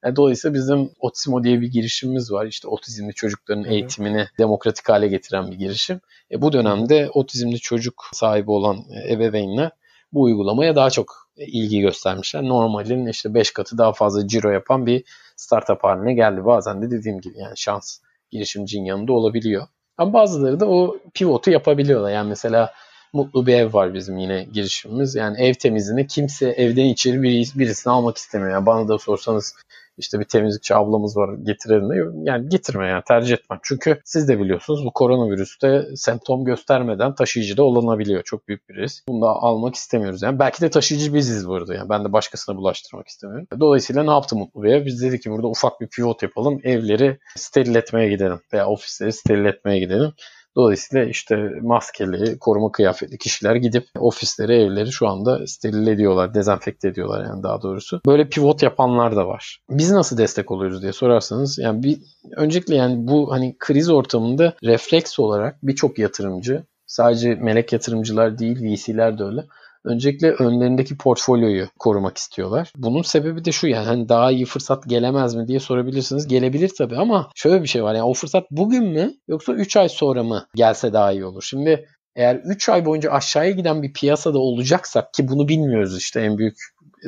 E, 0.05 0.16
dolayısıyla 0.16 0.55
bizim 0.55 0.90
Otizmo 1.00 1.44
diye 1.44 1.61
bir 1.61 1.66
girişimimiz 1.66 2.33
var. 2.33 2.46
İşte 2.46 2.68
otizmli 2.68 3.14
çocukların 3.14 3.64
eğitimini 3.64 4.26
demokratik 4.38 4.88
hale 4.88 5.09
getiren 5.09 5.50
bir 5.50 5.57
girişim. 5.57 6.00
E, 6.31 6.42
bu 6.42 6.52
dönemde 6.52 7.11
otizmli 7.14 7.59
çocuk 7.59 8.05
sahibi 8.12 8.50
olan 8.50 8.76
e, 8.90 9.12
ebeveynler 9.12 9.70
bu 10.16 10.22
uygulamaya 10.22 10.76
daha 10.76 10.90
çok 10.90 11.29
ilgi 11.37 11.81
göstermişler. 11.81 12.42
Normalin 12.42 13.07
işte 13.07 13.35
5 13.35 13.50
katı 13.50 13.79
daha 13.79 13.92
fazla 13.92 14.29
ciro 14.29 14.50
yapan 14.50 14.87
bir 14.87 15.05
startup 15.37 15.85
haline 15.85 16.14
geldi. 16.14 16.44
Bazen 16.44 16.83
de 16.83 16.90
dediğim 16.90 17.20
gibi 17.20 17.38
yani 17.38 17.57
şans 17.57 17.98
girişimcinin 18.31 18.85
yanında 18.85 19.12
olabiliyor. 19.12 19.66
Ama 19.98 20.12
bazıları 20.12 20.61
da 20.61 20.66
o 20.68 20.96
pivotu 21.14 21.50
yapabiliyorlar. 21.50 22.11
Yani 22.11 22.29
mesela 22.29 22.72
Mutlu 23.12 23.46
bir 23.46 23.55
ev 23.55 23.72
var 23.72 23.94
bizim 23.94 24.18
yine 24.18 24.44
girişimimiz. 24.52 25.14
Yani 25.14 25.38
ev 25.38 25.55
temizliğini 25.55 26.07
kimse 26.07 26.48
evden 26.48 26.85
içeri 26.85 27.16
biri- 27.16 27.59
birisini 27.59 27.92
almak 27.92 28.16
istemiyor. 28.16 28.52
Yani 28.52 28.66
bana 28.66 28.88
da 28.88 28.98
sorsanız 28.98 29.55
işte 29.98 30.20
bir 30.20 30.24
temizlikçi 30.24 30.74
ablamız 30.74 31.16
var 31.16 31.35
getirelim 31.42 31.90
de 31.90 31.94
yani 32.30 32.48
getirme 32.48 32.88
yani 32.88 33.02
tercih 33.09 33.35
etmem. 33.35 33.61
Çünkü 33.62 34.00
siz 34.04 34.28
de 34.28 34.40
biliyorsunuz 34.40 34.85
bu 34.85 34.92
koronavirüste 34.92 35.87
semptom 35.96 36.44
göstermeden 36.44 37.14
taşıyıcı 37.14 37.56
da 37.56 37.62
olunabiliyor. 37.62 38.22
Çok 38.22 38.48
büyük 38.48 38.68
bir 38.68 38.74
risk. 38.74 39.09
Bunu 39.09 39.22
da 39.22 39.28
almak 39.28 39.74
istemiyoruz. 39.74 40.22
Yani 40.22 40.38
belki 40.38 40.61
de 40.61 40.70
taşıyıcı 40.70 41.14
biziz 41.14 41.48
burada. 41.48 41.74
Yani 41.74 41.88
ben 41.88 42.04
de 42.04 42.12
başkasına 42.12 42.56
bulaştırmak 42.56 43.09
istemiyorum. 43.09 43.46
Dolayısıyla 43.61 44.02
ne 44.02 44.11
yaptı 44.11 44.37
Mutlu 44.37 44.62
Bey'e? 44.62 44.87
Biz 44.87 45.02
dedik 45.02 45.22
ki 45.22 45.30
burada 45.30 45.46
ufak 45.46 45.80
bir 45.80 45.87
pivot 45.87 46.22
yapalım. 46.22 46.61
Evleri 46.64 47.18
steril 47.37 47.74
etmeye 47.74 48.09
gidelim 48.09 48.40
veya 48.52 48.66
ofisleri 48.66 49.12
steril 49.12 49.44
etmeye 49.44 49.78
gidelim. 49.78 50.12
Dolayısıyla 50.56 51.04
işte 51.04 51.36
maskeli, 51.62 52.38
koruma 52.38 52.72
kıyafetli 52.72 53.18
kişiler 53.18 53.54
gidip 53.54 53.86
ofisleri, 53.98 54.52
evleri 54.52 54.92
şu 54.92 55.08
anda 55.08 55.46
steril 55.46 55.86
ediyorlar, 55.86 56.34
dezenfekte 56.34 56.88
ediyorlar 56.88 57.24
yani 57.24 57.42
daha 57.42 57.62
doğrusu. 57.62 58.00
Böyle 58.06 58.28
pivot 58.28 58.62
yapanlar 58.62 59.16
da 59.16 59.28
var. 59.28 59.60
Biz 59.70 59.90
nasıl 59.90 60.18
destek 60.18 60.50
oluyoruz 60.50 60.82
diye 60.82 60.92
sorarsanız 60.92 61.58
yani 61.58 61.82
bir 61.82 61.98
öncelikle 62.36 62.74
yani 62.74 63.08
bu 63.08 63.32
hani 63.32 63.56
kriz 63.58 63.90
ortamında 63.90 64.54
refleks 64.64 65.18
olarak 65.18 65.58
birçok 65.62 65.98
yatırımcı 65.98 66.64
sadece 66.86 67.34
melek 67.34 67.72
yatırımcılar 67.72 68.38
değil 68.38 68.62
VC'ler 68.62 69.18
de 69.18 69.24
öyle. 69.24 69.44
Öncelikle 69.87 70.31
önlerindeki 70.33 70.96
portfolyoyu 70.96 71.68
korumak 71.79 72.16
istiyorlar. 72.16 72.72
Bunun 72.77 73.03
sebebi 73.03 73.44
de 73.44 73.53
şu 73.53 73.66
yani 73.66 73.87
hani 73.87 74.09
daha 74.09 74.31
iyi 74.31 74.44
fırsat 74.44 74.85
gelemez 74.87 75.35
mi 75.35 75.49
diye 75.49 75.61
sorabilirsiniz. 75.61 76.29
Gelebilir 76.29 76.70
tabii 76.79 76.96
ama 76.96 77.31
şöyle 77.35 77.62
bir 77.62 77.68
şey 77.68 77.85
var 77.85 77.94
yani 77.94 78.05
o 78.05 78.14
fırsat 78.14 78.44
bugün 78.51 78.85
mü 78.85 79.12
yoksa 79.29 79.53
3 79.53 79.77
ay 79.77 79.88
sonra 79.88 80.22
mı 80.22 80.46
gelse 80.55 80.92
daha 80.92 81.12
iyi 81.12 81.25
olur. 81.25 81.42
Şimdi 81.42 81.88
eğer 82.16 82.37
3 82.37 82.68
ay 82.68 82.85
boyunca 82.85 83.11
aşağıya 83.11 83.51
giden 83.51 83.83
bir 83.83 83.92
piyasada 83.92 84.38
olacaksak 84.38 85.14
ki 85.14 85.29
bunu 85.29 85.49
bilmiyoruz 85.49 85.99
işte 85.99 86.20
en 86.20 86.38
büyük 86.38 86.57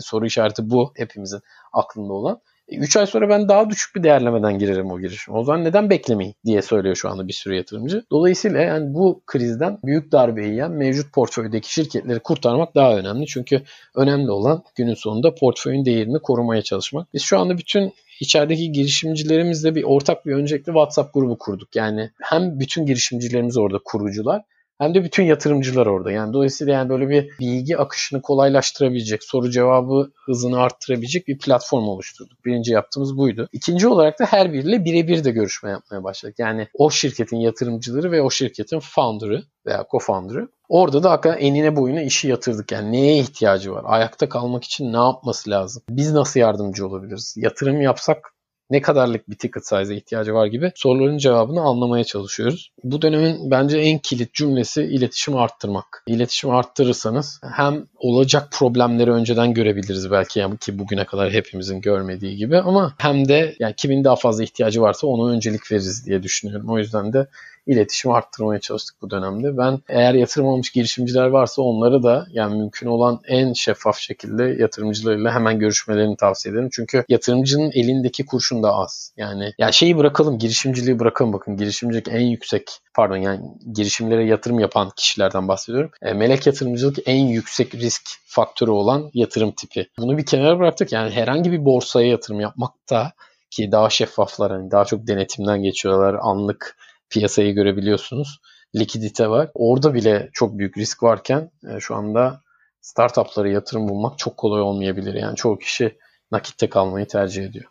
soru 0.01 0.27
işareti 0.27 0.71
bu 0.71 0.93
hepimizin 0.97 1.41
aklında 1.73 2.13
olan. 2.13 2.41
3 2.69 2.97
ay 2.97 3.07
sonra 3.07 3.29
ben 3.29 3.49
daha 3.49 3.71
düşük 3.71 3.97
bir 3.97 4.03
değerlemeden 4.03 4.59
girerim 4.59 4.91
o 4.91 5.01
girişime. 5.01 5.37
O 5.37 5.45
zaman 5.45 5.65
neden 5.65 5.91
beklemeyin 5.91 6.35
diye 6.45 6.63
söylüyor 6.63 6.97
şu 6.97 7.11
anda 7.11 7.29
bir 7.29 7.33
sürü 7.33 7.57
yatırımcı. 7.57 8.05
Dolayısıyla 8.11 8.61
yani 8.61 8.95
bu 8.95 9.23
krizden 9.27 9.79
büyük 9.85 10.13
darbeyi 10.13 10.51
yiyen 10.51 10.71
mevcut 10.71 11.13
portföydeki 11.13 11.73
şirketleri 11.73 12.21
kurtarmak 12.21 12.75
daha 12.75 12.97
önemli. 12.97 13.27
Çünkü 13.27 13.63
önemli 13.95 14.31
olan 14.31 14.63
günün 14.75 14.95
sonunda 14.95 15.35
portföyün 15.35 15.85
değerini 15.85 16.19
korumaya 16.19 16.63
çalışmak. 16.63 17.15
Biz 17.15 17.23
şu 17.23 17.39
anda 17.39 17.59
bütün 17.59 17.93
içerideki 18.21 18.73
girişimcilerimizle 18.73 19.75
bir 19.75 19.83
ortak 19.83 20.27
bir 20.27 20.33
öncelikle 20.33 20.73
WhatsApp 20.73 21.15
grubu 21.15 21.39
kurduk. 21.39 21.77
Yani 21.77 22.11
hem 22.23 22.61
bütün 22.61 22.87
girişimcilerimiz 22.87 23.57
orada 23.57 23.79
kurucular 23.85 24.43
hem 24.79 24.95
de 24.95 25.05
bütün 25.05 25.25
yatırımcılar 25.25 25.87
orada. 25.87 26.11
Yani 26.11 26.33
dolayısıyla 26.33 26.73
yani 26.73 26.89
böyle 26.89 27.09
bir 27.09 27.31
bilgi 27.41 27.79
akışını 27.79 28.23
kolaylaştırabilecek, 28.23 29.25
soru 29.25 29.51
cevabı 29.51 30.11
hızını 30.27 30.61
arttırabilecek 30.61 31.29
bir 31.29 31.39
platform 31.39 31.89
oluşturduk. 31.89 32.45
Birinci 32.45 32.73
yaptığımız 32.73 33.17
buydu. 33.17 33.49
İkinci 33.53 33.89
olarak 33.89 34.19
da 34.19 34.25
her 34.25 34.53
biriyle 34.53 34.85
birebir 34.85 35.25
de 35.25 35.31
görüşme 35.31 35.71
yapmaya 35.71 36.05
başladık. 36.05 36.35
Yani 36.39 36.69
o 36.75 36.91
şirketin 36.91 37.37
yatırımcıları 37.37 38.13
ve 38.13 38.23
o 38.23 38.31
şirketin 38.31 38.81
founder'ı 38.81 39.43
veya 39.67 39.85
co-founder'ı 39.93 40.49
Orada 40.69 41.03
da 41.03 41.11
hakikaten 41.11 41.41
enine 41.41 41.77
boyuna 41.77 42.03
işi 42.03 42.29
yatırdık. 42.29 42.73
Yani 42.73 42.93
neye 42.93 43.19
ihtiyacı 43.19 43.73
var? 43.73 43.85
Ayakta 43.87 44.29
kalmak 44.29 44.65
için 44.65 44.93
ne 44.93 44.97
yapması 44.97 45.51
lazım? 45.51 45.83
Biz 45.91 46.13
nasıl 46.13 46.41
yardımcı 46.41 46.87
olabiliriz? 46.87 47.35
Yatırım 47.37 47.81
yapsak 47.81 48.35
ne 48.71 48.83
kadarlık 48.83 49.31
bir 49.31 49.37
ticket 49.37 49.67
size'a 49.67 49.97
ihtiyacı 49.97 50.35
var 50.35 50.47
gibi 50.47 50.73
soruların 50.75 51.19
cevabını 51.19 51.61
anlamaya 51.61 52.05
çalışıyoruz. 52.05 52.71
Bu 52.85 53.03
dönemin 53.03 53.51
bence 53.51 53.79
en 53.79 53.99
kilit 53.99 54.35
cümlesi 54.35 54.83
iletişim 54.83 55.37
arttırmak. 55.37 56.05
İletişim 56.07 56.51
arttırırsanız 56.51 57.41
hem 57.57 57.87
olacak 57.97 58.49
problemleri 58.53 59.11
önceden 59.11 59.55
görebiliriz 59.55 60.11
belki 60.11 60.41
yani 60.41 60.57
ki 60.59 60.79
bugüne 60.79 61.05
kadar 61.05 61.33
hepimizin 61.33 61.81
görmediği 61.81 62.37
gibi 62.37 62.59
ama 62.59 62.95
hem 62.99 63.29
de 63.29 63.57
yani 63.59 63.75
kimin 63.77 64.05
daha 64.05 64.17
fazla 64.17 64.43
ihtiyacı 64.43 64.81
varsa 64.81 65.07
ona 65.07 65.31
öncelik 65.31 65.73
veririz 65.73 66.07
diye 66.07 66.23
düşünüyorum. 66.23 66.71
O 66.71 66.79
yüzden 66.79 67.13
de 67.13 67.27
iletişimi 67.69 68.15
arttırmaya 68.15 68.61
çalıştık 68.61 68.97
bu 69.03 69.11
dönemde. 69.11 69.59
Ben 69.59 69.79
eğer 69.89 70.15
yatırım 70.15 70.49
almış 70.49 70.71
girişimciler 70.71 71.27
varsa 71.27 71.63
onları 71.63 72.03
da 72.03 72.27
yani 72.31 72.59
mümkün 72.59 72.87
olan 72.87 73.21
en 73.29 73.53
şeffaf 73.53 73.99
şekilde 73.99 74.45
yatırımcılarıyla 74.45 75.35
hemen 75.35 75.59
görüşmelerini 75.59 76.17
tavsiye 76.17 76.55
ederim. 76.55 76.69
Çünkü 76.73 77.05
yatırımcının 77.09 77.71
elindeki 77.75 78.27
kurşun 78.27 78.63
da 78.63 78.73
az. 78.75 79.13
Yani 79.17 79.53
ya 79.59 79.73
şeyi 79.73 79.97
bırakalım, 79.97 80.39
girişimciliği 80.39 80.99
bırakalım 80.99 81.33
bakın. 81.33 81.57
Girişimcilik 81.57 82.09
en 82.09 82.27
yüksek 82.27 82.71
pardon 82.95 83.17
yani 83.17 83.41
girişimlere 83.75 84.25
yatırım 84.25 84.59
yapan 84.59 84.91
kişilerden 84.97 85.49
bahsediyorum. 85.49 85.91
E, 86.03 86.13
melek 86.13 86.47
yatırımcılık 86.47 86.99
en 87.07 87.27
yüksek 87.27 87.75
risk 87.75 88.03
faktörü 88.27 88.71
olan 88.71 89.11
yatırım 89.15 89.53
tipi. 89.53 89.89
Bunu 89.99 90.19
bir 90.19 90.27
kenara 90.27 90.59
bıraktık. 90.59 90.93
Yani 90.93 91.11
herhangi 91.11 91.53
bir 91.53 91.65
borsaya 91.65 92.09
yatırım 92.09 92.41
yapmak 92.41 92.73
da 92.91 93.13
ki 93.51 93.73
daha 93.73 93.91
şeffaflar 93.91 94.53
hani 94.53 94.71
daha 94.71 94.85
çok 94.85 95.07
denetimden 95.07 95.63
geçiyorlar. 95.63 96.17
Anlık 96.21 96.77
piyasayı 97.11 97.55
görebiliyorsunuz. 97.55 98.41
Likidite 98.77 99.29
var. 99.29 99.51
Orada 99.55 99.95
bile 99.95 100.31
çok 100.33 100.59
büyük 100.59 100.79
risk 100.79 101.03
varken 101.03 101.51
e, 101.71 101.81
şu 101.81 101.95
anda 101.95 102.43
startuplara 102.81 103.49
yatırım 103.49 103.89
bulmak 103.89 104.19
çok 104.19 104.37
kolay 104.37 104.61
olmayabilir. 104.61 105.15
Yani 105.15 105.37
çoğu 105.37 105.59
kişi 105.59 105.99
nakitte 106.31 106.69
kalmayı 106.69 107.07
tercih 107.07 107.45
ediyor. 107.45 107.71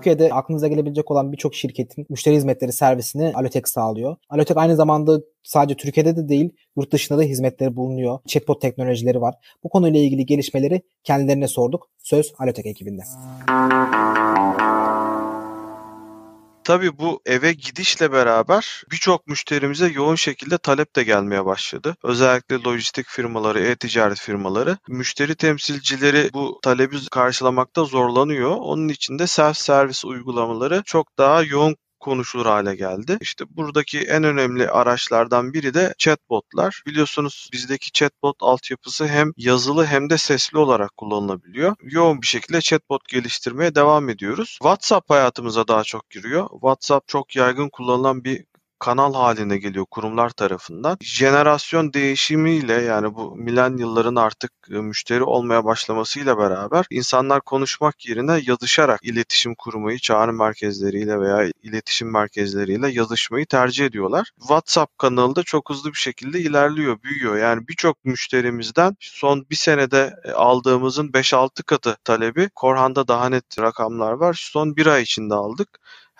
Türkiye'de 0.00 0.34
aklınıza 0.34 0.68
gelebilecek 0.68 1.10
olan 1.10 1.32
birçok 1.32 1.54
şirketin 1.54 2.06
müşteri 2.08 2.34
hizmetleri 2.34 2.72
servisini 2.72 3.32
Alotek 3.34 3.68
sağlıyor. 3.68 4.16
Alotek 4.28 4.56
aynı 4.56 4.76
zamanda 4.76 5.20
sadece 5.42 5.76
Türkiye'de 5.76 6.16
de 6.16 6.28
değil, 6.28 6.50
yurt 6.76 6.92
dışında 6.92 7.18
da 7.18 7.22
hizmetleri 7.22 7.76
bulunuyor. 7.76 8.18
Chatbot 8.26 8.62
teknolojileri 8.62 9.20
var. 9.20 9.34
Bu 9.64 9.68
konuyla 9.68 10.00
ilgili 10.00 10.26
gelişmeleri 10.26 10.82
kendilerine 11.04 11.48
sorduk. 11.48 11.88
Söz 11.98 12.32
Alotek 12.38 12.66
ekibinde. 12.66 13.02
Tabii 16.64 16.98
bu 16.98 17.22
eve 17.26 17.52
gidişle 17.52 18.12
beraber 18.12 18.82
birçok 18.92 19.26
müşterimize 19.26 19.86
yoğun 19.88 20.14
şekilde 20.14 20.58
talep 20.58 20.96
de 20.96 21.02
gelmeye 21.02 21.44
başladı. 21.44 21.96
Özellikle 22.04 22.62
lojistik 22.62 23.06
firmaları, 23.08 23.60
e-ticaret 23.60 24.20
firmaları, 24.20 24.78
müşteri 24.88 25.34
temsilcileri 25.34 26.30
bu 26.32 26.58
talebi 26.62 26.96
karşılamakta 27.10 27.84
zorlanıyor. 27.84 28.56
Onun 28.56 28.88
için 28.88 29.18
de 29.18 29.26
self 29.26 29.56
servis 29.56 30.04
uygulamaları 30.04 30.82
çok 30.86 31.18
daha 31.18 31.42
yoğun 31.42 31.76
konuşulur 32.00 32.46
hale 32.46 32.74
geldi. 32.74 33.18
İşte 33.20 33.44
buradaki 33.56 34.00
en 34.00 34.24
önemli 34.24 34.70
araçlardan 34.70 35.52
biri 35.52 35.74
de 35.74 35.94
chatbotlar. 35.98 36.82
Biliyorsunuz 36.86 37.48
bizdeki 37.52 37.92
chatbot 37.92 38.36
altyapısı 38.40 39.06
hem 39.06 39.32
yazılı 39.36 39.86
hem 39.86 40.10
de 40.10 40.18
sesli 40.18 40.58
olarak 40.58 40.96
kullanılabiliyor. 40.96 41.76
Yoğun 41.82 42.22
bir 42.22 42.26
şekilde 42.26 42.60
chatbot 42.60 43.08
geliştirmeye 43.08 43.74
devam 43.74 44.08
ediyoruz. 44.08 44.48
WhatsApp 44.62 45.10
hayatımıza 45.10 45.68
daha 45.68 45.84
çok 45.84 46.10
giriyor. 46.10 46.48
WhatsApp 46.50 47.08
çok 47.08 47.36
yaygın 47.36 47.68
kullanılan 47.68 48.24
bir 48.24 48.44
kanal 48.80 49.14
haline 49.14 49.58
geliyor 49.58 49.86
kurumlar 49.90 50.30
tarafından. 50.30 50.98
Jenerasyon 51.00 51.92
değişimiyle 51.92 52.72
yani 52.72 53.14
bu 53.14 53.36
milenyılların 53.36 54.16
artık 54.16 54.52
e, 54.70 54.74
müşteri 54.74 55.22
olmaya 55.22 55.64
başlamasıyla 55.64 56.38
beraber 56.38 56.86
insanlar 56.90 57.40
konuşmak 57.40 58.06
yerine 58.08 58.40
yazışarak 58.46 59.00
iletişim 59.02 59.54
kurmayı 59.54 59.98
çağrı 59.98 60.32
merkezleriyle 60.32 61.20
veya 61.20 61.50
iletişim 61.62 62.12
merkezleriyle 62.12 62.88
yazışmayı 62.88 63.46
tercih 63.46 63.86
ediyorlar. 63.86 64.30
WhatsApp 64.38 64.98
kanalı 64.98 65.36
da 65.36 65.42
çok 65.42 65.70
hızlı 65.70 65.92
bir 65.92 65.98
şekilde 65.98 66.40
ilerliyor, 66.40 67.02
büyüyor. 67.02 67.36
Yani 67.36 67.68
birçok 67.68 68.04
müşterimizden 68.04 68.96
son 69.00 69.46
bir 69.50 69.56
senede 69.56 70.14
e, 70.24 70.32
aldığımızın 70.32 71.08
5-6 71.08 71.62
katı 71.62 71.96
talebi. 72.04 72.50
Korhan'da 72.54 73.08
daha 73.08 73.28
net 73.28 73.58
rakamlar 73.58 74.12
var. 74.12 74.38
Son 74.52 74.76
bir 74.76 74.86
ay 74.86 75.02
içinde 75.02 75.34
aldık 75.34 75.68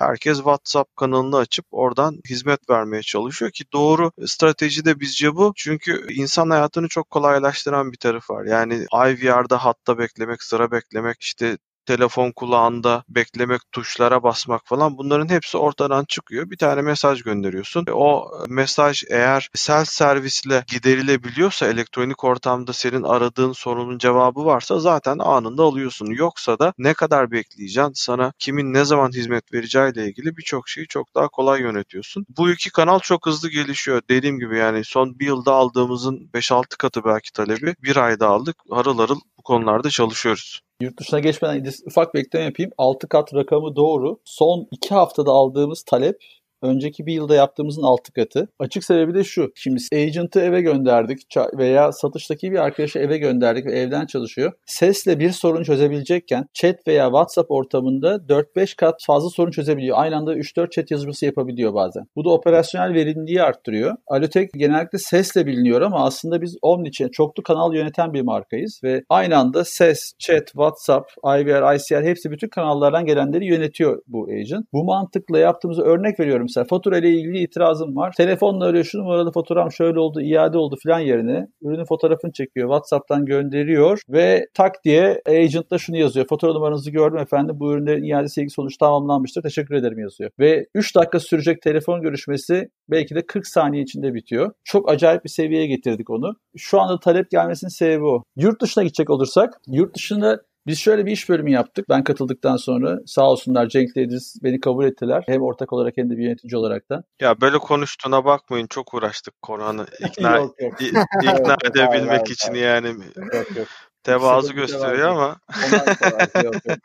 herkes 0.00 0.36
WhatsApp 0.36 0.96
kanalını 0.96 1.36
açıp 1.36 1.66
oradan 1.70 2.20
hizmet 2.28 2.70
vermeye 2.70 3.02
çalışıyor 3.02 3.50
ki 3.50 3.64
doğru 3.72 4.12
strateji 4.26 4.84
de 4.84 5.00
bizce 5.00 5.36
bu. 5.36 5.52
Çünkü 5.56 6.12
insan 6.12 6.50
hayatını 6.50 6.88
çok 6.88 7.10
kolaylaştıran 7.10 7.92
bir 7.92 7.98
tarafı 7.98 8.32
var. 8.34 8.44
Yani 8.44 8.74
IVR'da 8.92 9.64
hatta 9.64 9.98
beklemek, 9.98 10.42
sıra 10.42 10.70
beklemek, 10.70 11.22
işte 11.22 11.58
telefon 11.90 12.32
kulağında 12.32 13.04
beklemek, 13.08 13.60
tuşlara 13.72 14.22
basmak 14.22 14.62
falan 14.66 14.98
bunların 14.98 15.28
hepsi 15.28 15.58
ortadan 15.58 16.04
çıkıyor. 16.04 16.50
Bir 16.50 16.56
tane 16.56 16.82
mesaj 16.82 17.22
gönderiyorsun. 17.22 17.86
O 17.92 18.30
mesaj 18.48 19.02
eğer 19.10 19.48
self 19.54 19.88
servisle 19.88 20.64
giderilebiliyorsa 20.66 21.66
elektronik 21.66 22.24
ortamda 22.24 22.72
senin 22.72 23.02
aradığın 23.02 23.52
sorunun 23.52 23.98
cevabı 23.98 24.44
varsa 24.44 24.78
zaten 24.78 25.18
anında 25.18 25.62
alıyorsun. 25.62 26.06
Yoksa 26.06 26.58
da 26.58 26.72
ne 26.78 26.94
kadar 26.94 27.30
bekleyeceksin? 27.30 27.92
Sana 27.94 28.32
kimin 28.38 28.74
ne 28.74 28.84
zaman 28.84 29.10
hizmet 29.12 29.52
vereceğiyle 29.52 30.08
ilgili 30.08 30.36
birçok 30.36 30.68
şeyi 30.68 30.86
çok 30.86 31.14
daha 31.14 31.28
kolay 31.28 31.60
yönetiyorsun. 31.60 32.26
Bu 32.38 32.50
iki 32.50 32.70
kanal 32.70 32.98
çok 32.98 33.26
hızlı 33.26 33.50
gelişiyor. 33.50 34.02
Dediğim 34.10 34.38
gibi 34.38 34.58
yani 34.58 34.84
son 34.84 35.18
bir 35.18 35.26
yılda 35.26 35.52
aldığımızın 35.52 36.30
5-6 36.34 36.76
katı 36.78 37.04
belki 37.04 37.32
talebi 37.32 37.74
bir 37.82 37.96
ayda 37.96 38.28
aldık. 38.28 38.56
Harıl 38.70 38.98
harıl 38.98 39.20
bu 39.38 39.42
konularda 39.42 39.90
çalışıyoruz. 39.90 40.60
Yurt 40.80 40.98
dışına 41.00 41.20
geçmeden 41.20 41.66
ufak 41.86 42.14
bir 42.14 42.20
ekleme 42.20 42.44
yapayım. 42.44 42.70
6 42.78 43.08
kat 43.08 43.34
rakamı 43.34 43.76
doğru. 43.76 44.20
Son 44.24 44.68
2 44.70 44.94
haftada 44.94 45.30
aldığımız 45.30 45.82
talep 45.82 46.16
önceki 46.62 47.06
bir 47.06 47.12
yılda 47.12 47.34
yaptığımızın 47.34 47.82
altı 47.82 48.12
katı. 48.12 48.48
Açık 48.58 48.84
sebebi 48.84 49.14
de 49.14 49.24
şu. 49.24 49.52
Şimdi 49.54 49.80
agent'ı 49.94 50.40
eve 50.40 50.60
gönderdik 50.60 51.20
veya 51.58 51.92
satıştaki 51.92 52.52
bir 52.52 52.58
arkadaşı 52.58 52.98
eve 52.98 53.18
gönderdik 53.18 53.66
ve 53.66 53.78
evden 53.78 54.06
çalışıyor. 54.06 54.52
Sesle 54.66 55.18
bir 55.18 55.30
sorun 55.30 55.62
çözebilecekken 55.62 56.46
chat 56.54 56.86
veya 56.86 57.06
WhatsApp 57.06 57.50
ortamında 57.50 58.14
4-5 58.16 58.76
kat 58.76 58.94
fazla 59.06 59.30
sorun 59.30 59.50
çözebiliyor. 59.50 59.96
Aynı 59.98 60.16
anda 60.16 60.34
3-4 60.34 60.70
chat 60.70 60.90
yazması 60.90 61.26
yapabiliyor 61.26 61.74
bazen. 61.74 62.04
Bu 62.16 62.24
da 62.24 62.30
operasyonel 62.30 62.94
verimliliği 62.94 63.42
arttırıyor. 63.42 63.96
Alotek 64.06 64.50
genellikle 64.52 64.98
sesle 64.98 65.46
biliniyor 65.46 65.80
ama 65.80 66.04
aslında 66.04 66.42
biz 66.42 66.56
Omnichannel 66.62 67.10
çoklu 67.12 67.42
kanal 67.42 67.74
yöneten 67.74 68.12
bir 68.12 68.22
markayız 68.22 68.80
ve 68.84 69.02
aynı 69.08 69.36
anda 69.36 69.64
ses, 69.64 70.12
chat, 70.18 70.46
WhatsApp, 70.46 71.10
IVR, 71.24 71.74
ICR 71.74 72.04
hepsi 72.04 72.30
bütün 72.30 72.48
kanallardan 72.48 73.04
gelenleri 73.04 73.46
yönetiyor 73.46 74.02
bu 74.06 74.28
agent. 74.40 74.66
Bu 74.72 74.84
mantıkla 74.84 75.38
yaptığımız 75.38 75.78
örnek 75.78 76.20
veriyorum 76.20 76.48
mesela 76.50 76.64
fatura 76.64 76.98
ile 76.98 77.10
ilgili 77.10 77.38
itirazım 77.38 77.96
var. 77.96 78.14
Telefonla 78.16 78.64
arıyor 78.64 78.84
şu 78.84 78.98
numaralı 78.98 79.32
faturam 79.32 79.72
şöyle 79.72 80.00
oldu 80.00 80.20
iade 80.20 80.58
oldu 80.58 80.76
filan 80.82 81.00
yerine 81.00 81.46
ürünün 81.62 81.84
fotoğrafını 81.84 82.32
çekiyor. 82.32 82.68
WhatsApp'tan 82.68 83.24
gönderiyor 83.24 84.00
ve 84.08 84.46
tak 84.54 84.84
diye 84.84 85.22
agent 85.28 85.70
da 85.70 85.78
şunu 85.78 85.96
yazıyor. 85.96 86.26
Fatura 86.26 86.52
numaranızı 86.52 86.90
gördüm 86.90 87.18
efendim. 87.18 87.56
Bu 87.60 87.72
ürünlerin 87.72 88.02
iadesi 88.02 88.40
ilgili 88.40 88.50
sonuç 88.50 88.76
tamamlanmıştır. 88.76 89.42
Teşekkür 89.42 89.74
ederim 89.74 89.98
yazıyor. 89.98 90.30
Ve 90.38 90.66
3 90.74 90.96
dakika 90.96 91.20
sürecek 91.20 91.62
telefon 91.62 92.02
görüşmesi 92.02 92.68
belki 92.90 93.14
de 93.14 93.26
40 93.26 93.46
saniye 93.46 93.82
içinde 93.82 94.14
bitiyor. 94.14 94.52
Çok 94.64 94.90
acayip 94.90 95.24
bir 95.24 95.30
seviyeye 95.30 95.66
getirdik 95.66 96.10
onu. 96.10 96.34
Şu 96.56 96.80
anda 96.80 97.00
talep 97.00 97.30
gelmesinin 97.30 97.70
sebebi 97.70 98.04
o. 98.04 98.22
Yurt 98.36 98.62
dışına 98.62 98.84
gidecek 98.84 99.10
olursak, 99.10 99.60
yurt 99.66 99.94
dışında 99.94 100.40
biz 100.66 100.78
şöyle 100.78 101.06
bir 101.06 101.12
iş 101.12 101.28
bölümü 101.28 101.50
yaptık. 101.50 101.88
Ben 101.88 102.04
katıldıktan 102.04 102.56
sonra 102.56 102.98
sağ 103.06 103.30
olsunlar 103.30 103.68
Cenk 103.68 103.96
Edis 103.96 104.34
beni 104.42 104.60
kabul 104.60 104.84
ettiler. 104.84 105.24
Hem 105.26 105.42
ortak 105.42 105.72
olarak 105.72 105.96
hem 105.96 106.10
de 106.10 106.16
bir 106.16 106.24
yönetici 106.24 106.56
olarak 106.56 106.90
da. 106.90 107.04
Ya 107.20 107.40
böyle 107.40 107.58
konuştuğuna 107.58 108.24
bakmayın 108.24 108.66
çok 108.66 108.94
uğraştık 108.94 109.42
Korhan'ı 109.42 109.86
ikna, 110.06 110.36
yok, 110.36 110.60
yok. 110.60 110.80
ikna 111.22 111.56
edebilmek 111.64 112.30
için 112.30 112.54
yani. 112.54 112.88
Yok, 113.34 113.56
yok. 113.56 113.66
Tevazu 114.02 114.54
gösteriyor 114.54 115.08
ama. 115.08 115.40
yok, 116.44 116.54
yok. 116.66 116.78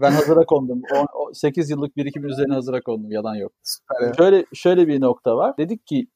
Ben 0.00 0.10
hazıra 0.10 0.44
kondum. 0.44 0.82
8 1.32 1.70
yıllık 1.70 1.96
birikim 1.96 2.26
üzerine 2.26 2.54
hazıra 2.54 2.80
kondum. 2.80 3.10
Yalan 3.10 3.34
yok. 3.34 3.52
Süper. 3.62 4.14
Şöyle, 4.16 4.44
şöyle 4.54 4.88
bir 4.88 5.00
nokta 5.00 5.36
var. 5.36 5.56
Dedik 5.58 5.86
ki 5.86 6.06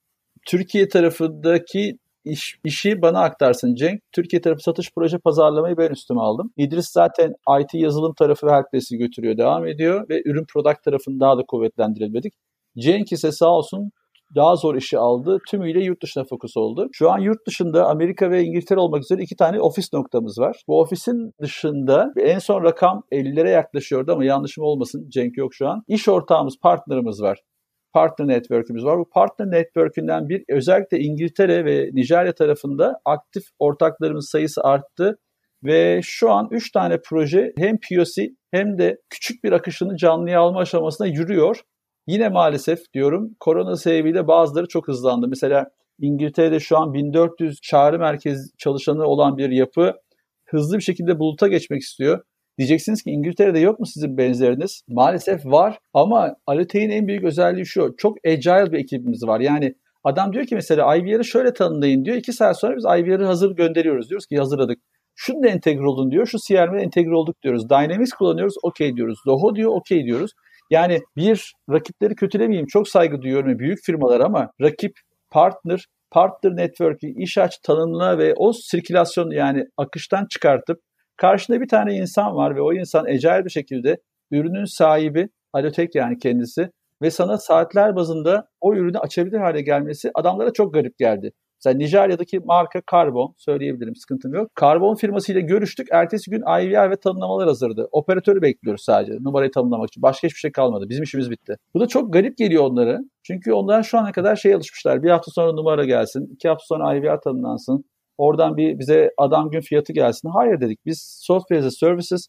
Türkiye 0.47 0.89
tarafındaki 0.89 1.99
iş, 2.25 2.59
işi 2.65 3.03
bana 3.03 3.21
aktarsın 3.21 3.75
Cenk. 3.75 4.01
Türkiye 4.13 4.43
tarafı 4.43 4.63
satış 4.63 4.91
proje 4.97 5.19
pazarlamayı 5.19 5.77
ben 5.77 5.91
üstüme 5.91 6.21
aldım. 6.21 6.53
İdris 6.57 6.89
zaten 6.91 7.35
IT 7.61 7.75
yazılım 7.75 8.15
tarafı 8.15 8.47
ve 8.47 8.79
götürüyor, 8.99 9.37
devam 9.37 9.67
ediyor 9.67 10.09
ve 10.09 10.23
ürün 10.25 10.45
product 10.53 10.83
tarafını 10.85 11.21
daha 11.21 11.39
da 11.39 11.43
kuvvetlendirebildik. 11.49 12.35
Cenk 12.79 13.13
ise 13.13 13.33
sağ 13.33 13.51
olsun 13.51 13.91
daha 14.35 14.57
zor 14.57 14.75
işi 14.75 14.99
aldı. 14.99 15.39
Tümüyle 15.51 15.85
yurt 15.85 16.03
dışına 16.03 16.25
fokus 16.25 16.57
oldu. 16.57 16.89
Şu 16.93 17.11
an 17.11 17.19
yurt 17.19 17.47
dışında 17.47 17.87
Amerika 17.87 18.31
ve 18.31 18.45
İngiltere 18.45 18.81
olmak 18.81 19.03
üzere 19.03 19.23
iki 19.23 19.37
tane 19.37 19.61
ofis 19.61 19.93
noktamız 19.93 20.39
var. 20.39 20.63
Bu 20.69 20.81
ofisin 20.81 21.33
dışında 21.41 22.13
en 22.17 22.39
son 22.39 22.65
rakam 22.65 23.03
50'lere 23.13 23.51
yaklaşıyordu 23.51 24.13
ama 24.13 24.25
yanlışım 24.25 24.65
olmasın. 24.65 25.09
Cenk 25.09 25.37
yok 25.37 25.55
şu 25.55 25.69
an. 25.69 25.83
İş 25.89 26.09
ortağımız, 26.09 26.55
partnerimiz 26.63 27.23
var 27.23 27.39
partner 27.93 28.29
network'ümüz 28.29 28.85
var. 28.85 28.99
Bu 28.99 29.11
partner 29.11 29.51
network'ünden 29.51 30.29
bir 30.29 30.45
özellikle 30.49 30.99
İngiltere 30.99 31.65
ve 31.65 31.91
Nijerya 31.93 32.35
tarafında 32.35 33.01
aktif 33.05 33.43
ortaklarımız 33.59 34.29
sayısı 34.29 34.63
arttı 34.63 35.19
ve 35.65 36.01
şu 36.05 36.31
an 36.31 36.49
3 36.51 36.73
tane 36.73 37.01
proje 37.05 37.53
hem 37.59 37.79
POC 37.89 38.31
hem 38.51 38.79
de 38.79 38.99
küçük 39.11 39.45
bir 39.45 39.53
akışını 39.53 39.97
canlıya 39.97 40.41
alma 40.41 40.61
aşamasına 40.61 41.07
yürüyor. 41.07 41.61
Yine 42.07 42.29
maalesef 42.29 42.79
diyorum 42.95 43.31
korona 43.41 43.77
sebebiyle 43.77 44.27
bazıları 44.29 44.69
çok 44.69 44.89
hızlandı. 44.89 45.29
Mesela 45.29 45.71
İngiltere'de 46.01 46.61
şu 46.61 46.79
an 46.79 46.95
1400 46.95 47.61
çağrı 47.63 47.99
merkez 47.99 48.51
çalışanı 48.59 49.05
olan 49.05 49.37
bir 49.37 49.51
yapı 49.51 49.95
hızlı 50.45 50.77
bir 50.77 50.83
şekilde 50.83 51.19
buluta 51.19 51.49
geçmek 51.49 51.83
istiyor. 51.83 52.21
Diyeceksiniz 52.63 53.03
ki 53.03 53.11
İngiltere'de 53.11 53.59
yok 53.59 53.81
mu 53.81 53.87
sizin 53.87 54.19
benzeriniz? 54.19 54.83
Maalesef 54.89 55.47
var 55.47 55.79
ama 55.95 56.35
Alite'nin 56.47 56.91
en 56.91 57.07
büyük 57.07 57.25
özelliği 57.25 57.67
şu. 57.67 57.95
Çok 57.99 58.17
agile 58.27 58.73
bir 58.73 58.79
ekibimiz 58.79 59.27
var. 59.27 59.41
Yani 59.41 59.75
adam 60.05 60.33
diyor 60.33 60.47
ki 60.47 60.55
mesela 60.55 60.97
IVR'ı 60.97 61.25
şöyle 61.25 61.53
tanımlayın 61.53 62.05
diyor. 62.05 62.17
İki 62.17 62.33
saat 62.33 62.61
sonra 62.61 62.77
biz 62.77 62.85
IVR'ı 62.85 63.25
hazır 63.25 63.57
gönderiyoruz. 63.57 64.09
Diyoruz 64.11 64.27
ki 64.27 64.37
hazırladık. 64.37 64.79
Şunu 65.15 65.43
da 65.43 65.49
entegre 65.49 65.87
olun 65.87 66.11
diyor. 66.11 66.27
Şu 66.27 66.39
CRM'e 66.39 66.83
entegre 66.83 67.15
olduk 67.15 67.37
diyoruz. 67.43 67.71
Dynamics 67.71 68.13
kullanıyoruz. 68.13 68.55
Okey 68.63 68.97
diyoruz. 68.97 69.19
Zoho 69.27 69.55
diyor. 69.55 69.71
Okey 69.75 70.05
diyoruz. 70.05 70.31
Yani 70.71 71.01
bir 71.17 71.53
rakipleri 71.71 72.15
kötülemeyeyim. 72.15 72.67
Çok 72.67 72.89
saygı 72.89 73.23
duyuyorum 73.23 73.59
büyük 73.59 73.79
firmalar 73.85 74.21
ama 74.21 74.51
rakip, 74.61 74.93
partner, 75.31 75.87
partner 76.11 76.57
network'ü, 76.57 77.07
iş 77.23 77.39
aç 77.39 77.59
tanımla 77.63 78.19
ve 78.19 78.35
o 78.37 78.53
sirkülasyonu 78.53 79.35
yani 79.35 79.65
akıştan 79.77 80.27
çıkartıp 80.31 80.79
Karşında 81.23 81.61
bir 81.61 81.69
tane 81.69 81.95
insan 81.95 82.35
var 82.35 82.57
ve 82.57 82.61
o 82.61 82.73
insan 82.73 83.07
ecel 83.07 83.45
bir 83.45 83.51
şekilde 83.51 83.97
ürünün 84.31 84.65
sahibi, 84.65 85.29
Alotek 85.53 85.95
yani 85.95 86.19
kendisi 86.19 86.71
ve 87.03 87.11
sana 87.11 87.39
saatler 87.39 87.97
bazında 87.97 88.49
o 88.61 88.75
ürünü 88.75 88.99
açabilir 88.99 89.39
hale 89.39 89.63
gelmesi 89.63 90.11
adamlara 90.15 90.53
çok 90.53 90.75
garip 90.75 90.99
geldi. 90.99 91.33
Mesela 91.59 91.77
Nijerya'daki 91.77 92.39
marka 92.39 92.83
Carbon 92.91 93.35
söyleyebilirim 93.39 93.97
sıkıntım 93.97 94.35
yok. 94.35 94.51
Carbon 94.61 94.95
firmasıyla 94.95 95.41
görüştük. 95.41 95.89
Ertesi 95.93 96.31
gün 96.31 96.41
IVR 96.41 96.91
ve 96.91 96.97
tanımlamalar 96.97 97.49
hazırdı. 97.49 97.89
Operatörü 97.93 98.43
bekliyoruz 98.43 98.83
sadece 98.85 99.13
numarayı 99.21 99.51
tanımlamak 99.51 99.89
için. 99.89 100.03
Başka 100.03 100.29
hiçbir 100.29 100.39
şey 100.39 100.53
kalmadı. 100.53 100.89
Bizim 100.89 101.03
işimiz 101.03 101.31
bitti. 101.31 101.57
Bu 101.75 101.81
da 101.81 101.87
çok 101.87 102.13
garip 102.13 102.39
geliyor 102.39 102.65
onlara. 102.65 102.99
Çünkü 103.23 103.53
onlar 103.53 103.83
şu 103.83 103.99
ana 103.99 104.13
kadar 104.13 104.37
şey 104.37 104.55
alışmışlar. 104.55 105.03
Bir 105.03 105.11
hafta 105.11 105.31
sonra 105.31 105.53
numara 105.53 105.85
gelsin. 105.85 106.29
iki 106.35 106.49
hafta 106.49 106.65
sonra 106.67 106.95
IVR 106.95 107.21
tanımlansın. 107.21 107.85
Oradan 108.19 108.57
bir 108.57 108.79
bize 108.79 109.11
adam 109.19 109.51
gün 109.51 109.61
fiyatı 109.61 109.93
gelsin. 109.93 110.29
Hayır 110.29 110.61
dedik. 110.61 110.87
Biz 110.87 111.19
software 111.21 111.61
as 111.61 111.67
a 111.67 111.71
services 111.71 112.29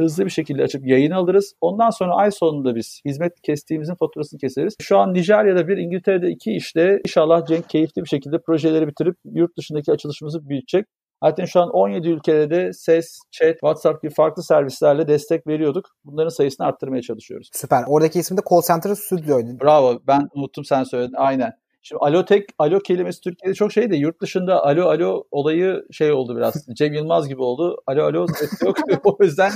hızlı 0.00 0.24
bir 0.24 0.30
şekilde 0.30 0.62
açıp 0.62 0.86
yayın 0.86 1.10
alırız. 1.10 1.54
Ondan 1.60 1.90
sonra 1.90 2.14
ay 2.14 2.30
sonunda 2.30 2.74
biz 2.74 3.00
hizmet 3.04 3.40
kestiğimizin 3.42 3.94
faturasını 3.94 4.40
keseriz. 4.40 4.74
Şu 4.80 4.98
an 4.98 5.14
Nijerya'da 5.14 5.68
bir, 5.68 5.76
İngiltere'de 5.76 6.30
iki 6.30 6.52
işte 6.52 7.00
inşallah 7.04 7.46
Cenk 7.46 7.68
keyifli 7.68 8.02
bir 8.02 8.08
şekilde 8.08 8.38
projeleri 8.38 8.88
bitirip 8.88 9.16
yurt 9.24 9.56
dışındaki 9.58 9.92
açılışımızı 9.92 10.48
büyütecek. 10.48 10.86
Zaten 11.24 11.44
şu 11.44 11.60
an 11.60 11.70
17 11.70 12.08
ülkede 12.08 12.50
de 12.50 12.72
ses, 12.72 13.18
chat, 13.30 13.52
WhatsApp 13.52 14.02
gibi 14.02 14.14
farklı 14.14 14.42
servislerle 14.42 15.08
destek 15.08 15.46
veriyorduk. 15.46 15.86
Bunların 16.04 16.28
sayısını 16.28 16.66
arttırmaya 16.66 17.02
çalışıyoruz. 17.02 17.48
Süper. 17.52 17.84
Oradaki 17.86 18.18
isim 18.18 18.36
de 18.36 18.40
Call 18.50 18.62
Center 18.62 18.94
Studio'ydu. 18.94 19.60
Bravo. 19.62 19.98
Ben 20.06 20.28
unuttum 20.34 20.64
sen 20.64 20.84
söyledin. 20.84 21.14
Aynen. 21.16 21.52
Şimdi 21.86 21.98
alo 22.00 22.24
tek, 22.24 22.48
alo 22.58 22.80
kelimesi 22.80 23.20
Türkiye'de 23.20 23.54
çok 23.54 23.72
şey 23.72 23.90
de 23.90 23.96
yurt 23.96 24.20
dışında 24.20 24.64
alo 24.64 24.88
alo 24.88 25.24
olayı 25.30 25.84
şey 25.90 26.12
oldu 26.12 26.36
biraz. 26.36 26.66
Cem 26.74 26.92
Yılmaz 26.92 27.28
gibi 27.28 27.42
oldu. 27.42 27.76
Alo 27.86 28.04
alo 28.04 28.26
ses 28.26 28.62
yok. 28.62 28.76
o 29.04 29.24
yüzden 29.24 29.52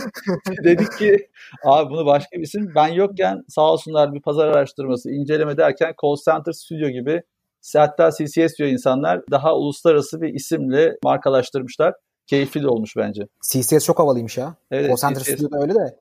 dedik 0.64 0.98
ki 0.98 1.28
abi 1.64 1.90
bunu 1.90 2.06
başka 2.06 2.36
bir 2.36 2.42
isim. 2.42 2.72
Ben 2.74 2.88
yokken 2.88 3.44
sağ 3.48 3.72
olsunlar 3.72 4.14
bir 4.14 4.22
pazar 4.22 4.48
araştırması 4.48 5.10
inceleme 5.10 5.56
derken 5.56 5.94
call 6.02 6.16
center 6.24 6.52
studio 6.52 6.88
gibi 6.88 7.22
hatta 7.76 8.10
CCS 8.10 8.58
diyor 8.58 8.68
insanlar 8.70 9.20
daha 9.30 9.56
uluslararası 9.56 10.20
bir 10.20 10.34
isimle 10.34 10.96
markalaştırmışlar. 11.04 11.94
Keyifli 12.26 12.62
de 12.62 12.68
olmuş 12.68 12.96
bence. 12.96 13.22
CCS 13.50 13.84
çok 13.84 13.98
havalıymış 13.98 14.38
ya. 14.38 14.54
Evet, 14.70 14.88
call 14.88 14.96
Center 14.96 15.20
CCS... 15.20 15.32
Studio'da 15.32 15.62
öyle 15.62 15.74
de. 15.74 15.96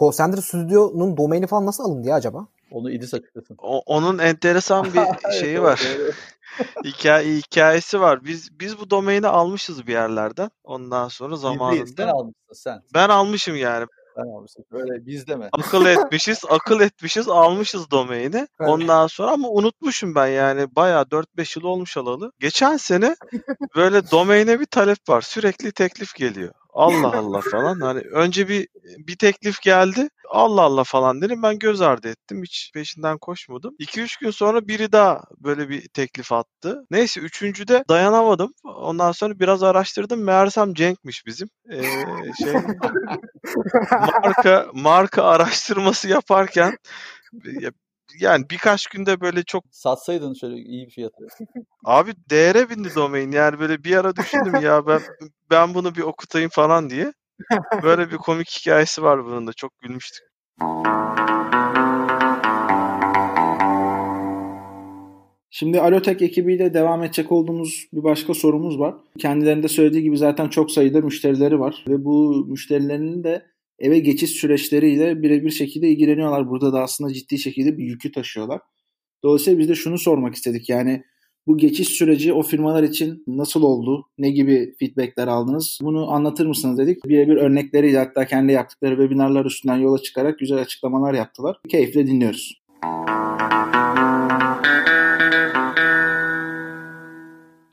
Call 0.00 0.12
Center 0.12 0.42
Studio'nun 0.42 1.16
domaini 1.16 1.46
falan 1.46 1.66
nasıl 1.66 1.84
alındı 1.84 2.08
ya 2.08 2.14
acaba? 2.14 2.46
Onu 2.70 2.90
İdris 2.90 3.14
açıklasın. 3.14 3.56
O, 3.58 3.78
onun 3.86 4.18
enteresan 4.18 4.84
bir 4.84 5.30
şeyi 5.40 5.62
var. 5.62 5.80
Hikaye, 6.84 7.36
hikayesi 7.36 8.00
var. 8.00 8.24
Biz 8.24 8.60
biz 8.60 8.78
bu 8.78 8.90
domaini 8.90 9.26
almışız 9.26 9.86
bir 9.86 9.92
yerlerden. 9.92 10.50
Ondan 10.64 11.08
sonra 11.08 11.36
zamanında. 11.36 11.86
Sen 11.96 12.08
almışsın 12.08 12.52
sen. 12.52 12.82
Ben 12.94 13.08
almışım 13.08 13.56
yani. 13.56 13.86
Ben 14.16 14.22
almışım. 14.22 14.64
Böyle 14.72 15.06
biz 15.06 15.26
deme. 15.26 15.48
Akıl 15.52 15.86
etmişiz, 15.86 16.42
akıl 16.48 16.80
etmişiz, 16.80 17.28
almışız 17.28 17.90
domaini. 17.90 18.48
Ondan 18.60 19.06
sonra 19.06 19.30
ama 19.30 19.48
unutmuşum 19.48 20.14
ben 20.14 20.26
yani 20.26 20.76
bayağı 20.76 21.02
4-5 21.02 21.58
yıl 21.58 21.64
olmuş 21.66 21.96
alalı. 21.96 22.32
Geçen 22.40 22.76
sene 22.76 23.16
böyle 23.76 24.10
domaine 24.10 24.60
bir 24.60 24.66
talep 24.66 25.08
var. 25.08 25.20
Sürekli 25.20 25.72
teklif 25.72 26.14
geliyor. 26.14 26.52
Allah 26.72 27.16
Allah 27.16 27.40
falan. 27.50 27.80
Hani 27.80 28.00
önce 28.00 28.48
bir 28.48 28.68
bir 28.98 29.16
teklif 29.16 29.62
geldi. 29.62 30.08
Allah 30.30 30.62
Allah 30.62 30.84
falan 30.84 31.22
dedim. 31.22 31.42
Ben 31.42 31.58
göz 31.58 31.80
ardı 31.80 32.08
ettim. 32.08 32.42
Hiç 32.42 32.70
peşinden 32.74 33.18
koşmadım. 33.18 33.74
2-3 33.78 34.20
gün 34.20 34.30
sonra 34.30 34.68
biri 34.68 34.92
daha 34.92 35.22
böyle 35.38 35.68
bir 35.68 35.88
teklif 35.88 36.32
attı. 36.32 36.84
Neyse 36.90 37.20
üçüncüde 37.20 37.84
dayanamadım. 37.88 38.52
Ondan 38.64 39.12
sonra 39.12 39.38
biraz 39.38 39.62
araştırdım. 39.62 40.24
Meğersem 40.24 40.74
Cenk'miş 40.74 41.26
bizim. 41.26 41.48
Ee, 41.72 41.82
şey 42.44 42.52
marka 44.24 44.66
marka 44.74 45.22
araştırması 45.22 46.08
yaparken 46.08 46.76
yani 48.20 48.44
birkaç 48.50 48.86
günde 48.86 49.20
böyle 49.20 49.42
çok 49.42 49.64
Satsaydın 49.70 50.34
şöyle 50.34 50.56
iyi 50.56 50.86
bir 50.86 50.92
fiyatı. 50.92 51.26
abi 51.84 52.12
değere 52.30 52.70
bindi 52.70 52.88
domain. 52.94 53.32
Yani 53.32 53.60
böyle 53.60 53.84
bir 53.84 53.96
ara 53.96 54.16
düşündüm 54.16 54.60
ya 54.62 54.86
ben 54.86 55.00
ben 55.50 55.74
bunu 55.74 55.94
bir 55.94 56.02
okutayım 56.02 56.50
falan 56.50 56.90
diye. 56.90 57.12
Böyle 57.82 58.10
bir 58.10 58.16
komik 58.16 58.48
hikayesi 58.50 59.02
var 59.02 59.24
bunun 59.24 59.46
da. 59.46 59.52
Çok 59.52 59.78
gülmüştük. 59.80 60.24
Şimdi 65.50 65.80
Alotek 65.80 66.22
ekibiyle 66.22 66.74
devam 66.74 67.02
edecek 67.04 67.32
olduğumuz 67.32 67.86
bir 67.92 68.04
başka 68.04 68.34
sorumuz 68.34 68.78
var. 68.78 68.94
Kendilerinde 69.18 69.68
söylediği 69.68 70.02
gibi 70.02 70.18
zaten 70.18 70.48
çok 70.48 70.70
sayıda 70.70 71.00
müşterileri 71.00 71.60
var 71.60 71.84
ve 71.88 72.04
bu 72.04 72.46
müşterilerinin 72.48 73.24
de 73.24 73.46
eve 73.80 73.98
geçiş 73.98 74.30
süreçleriyle 74.30 75.22
birebir 75.22 75.50
şekilde 75.50 75.88
ilgileniyorlar. 75.88 76.48
Burada 76.48 76.72
da 76.72 76.82
aslında 76.82 77.12
ciddi 77.12 77.38
şekilde 77.38 77.78
bir 77.78 77.84
yükü 77.84 78.12
taşıyorlar. 78.12 78.60
Dolayısıyla 79.24 79.58
biz 79.58 79.68
de 79.68 79.74
şunu 79.74 79.98
sormak 79.98 80.34
istedik. 80.34 80.68
Yani 80.68 81.02
bu 81.46 81.58
geçiş 81.58 81.88
süreci 81.88 82.32
o 82.32 82.42
firmalar 82.42 82.82
için 82.82 83.24
nasıl 83.26 83.62
oldu? 83.62 84.06
Ne 84.18 84.30
gibi 84.30 84.74
feedbackler 84.78 85.28
aldınız? 85.28 85.78
Bunu 85.82 86.10
anlatır 86.10 86.46
mısınız 86.46 86.78
dedik. 86.78 87.04
Birebir 87.04 87.36
örnekleriyle 87.36 87.98
hatta 87.98 88.26
kendi 88.26 88.52
yaptıkları 88.52 88.96
webinarlar 88.96 89.44
üstünden 89.44 89.76
yola 89.76 89.98
çıkarak 89.98 90.38
güzel 90.38 90.58
açıklamalar 90.58 91.14
yaptılar. 91.14 91.60
Keyifle 91.68 92.06
dinliyoruz. 92.06 92.60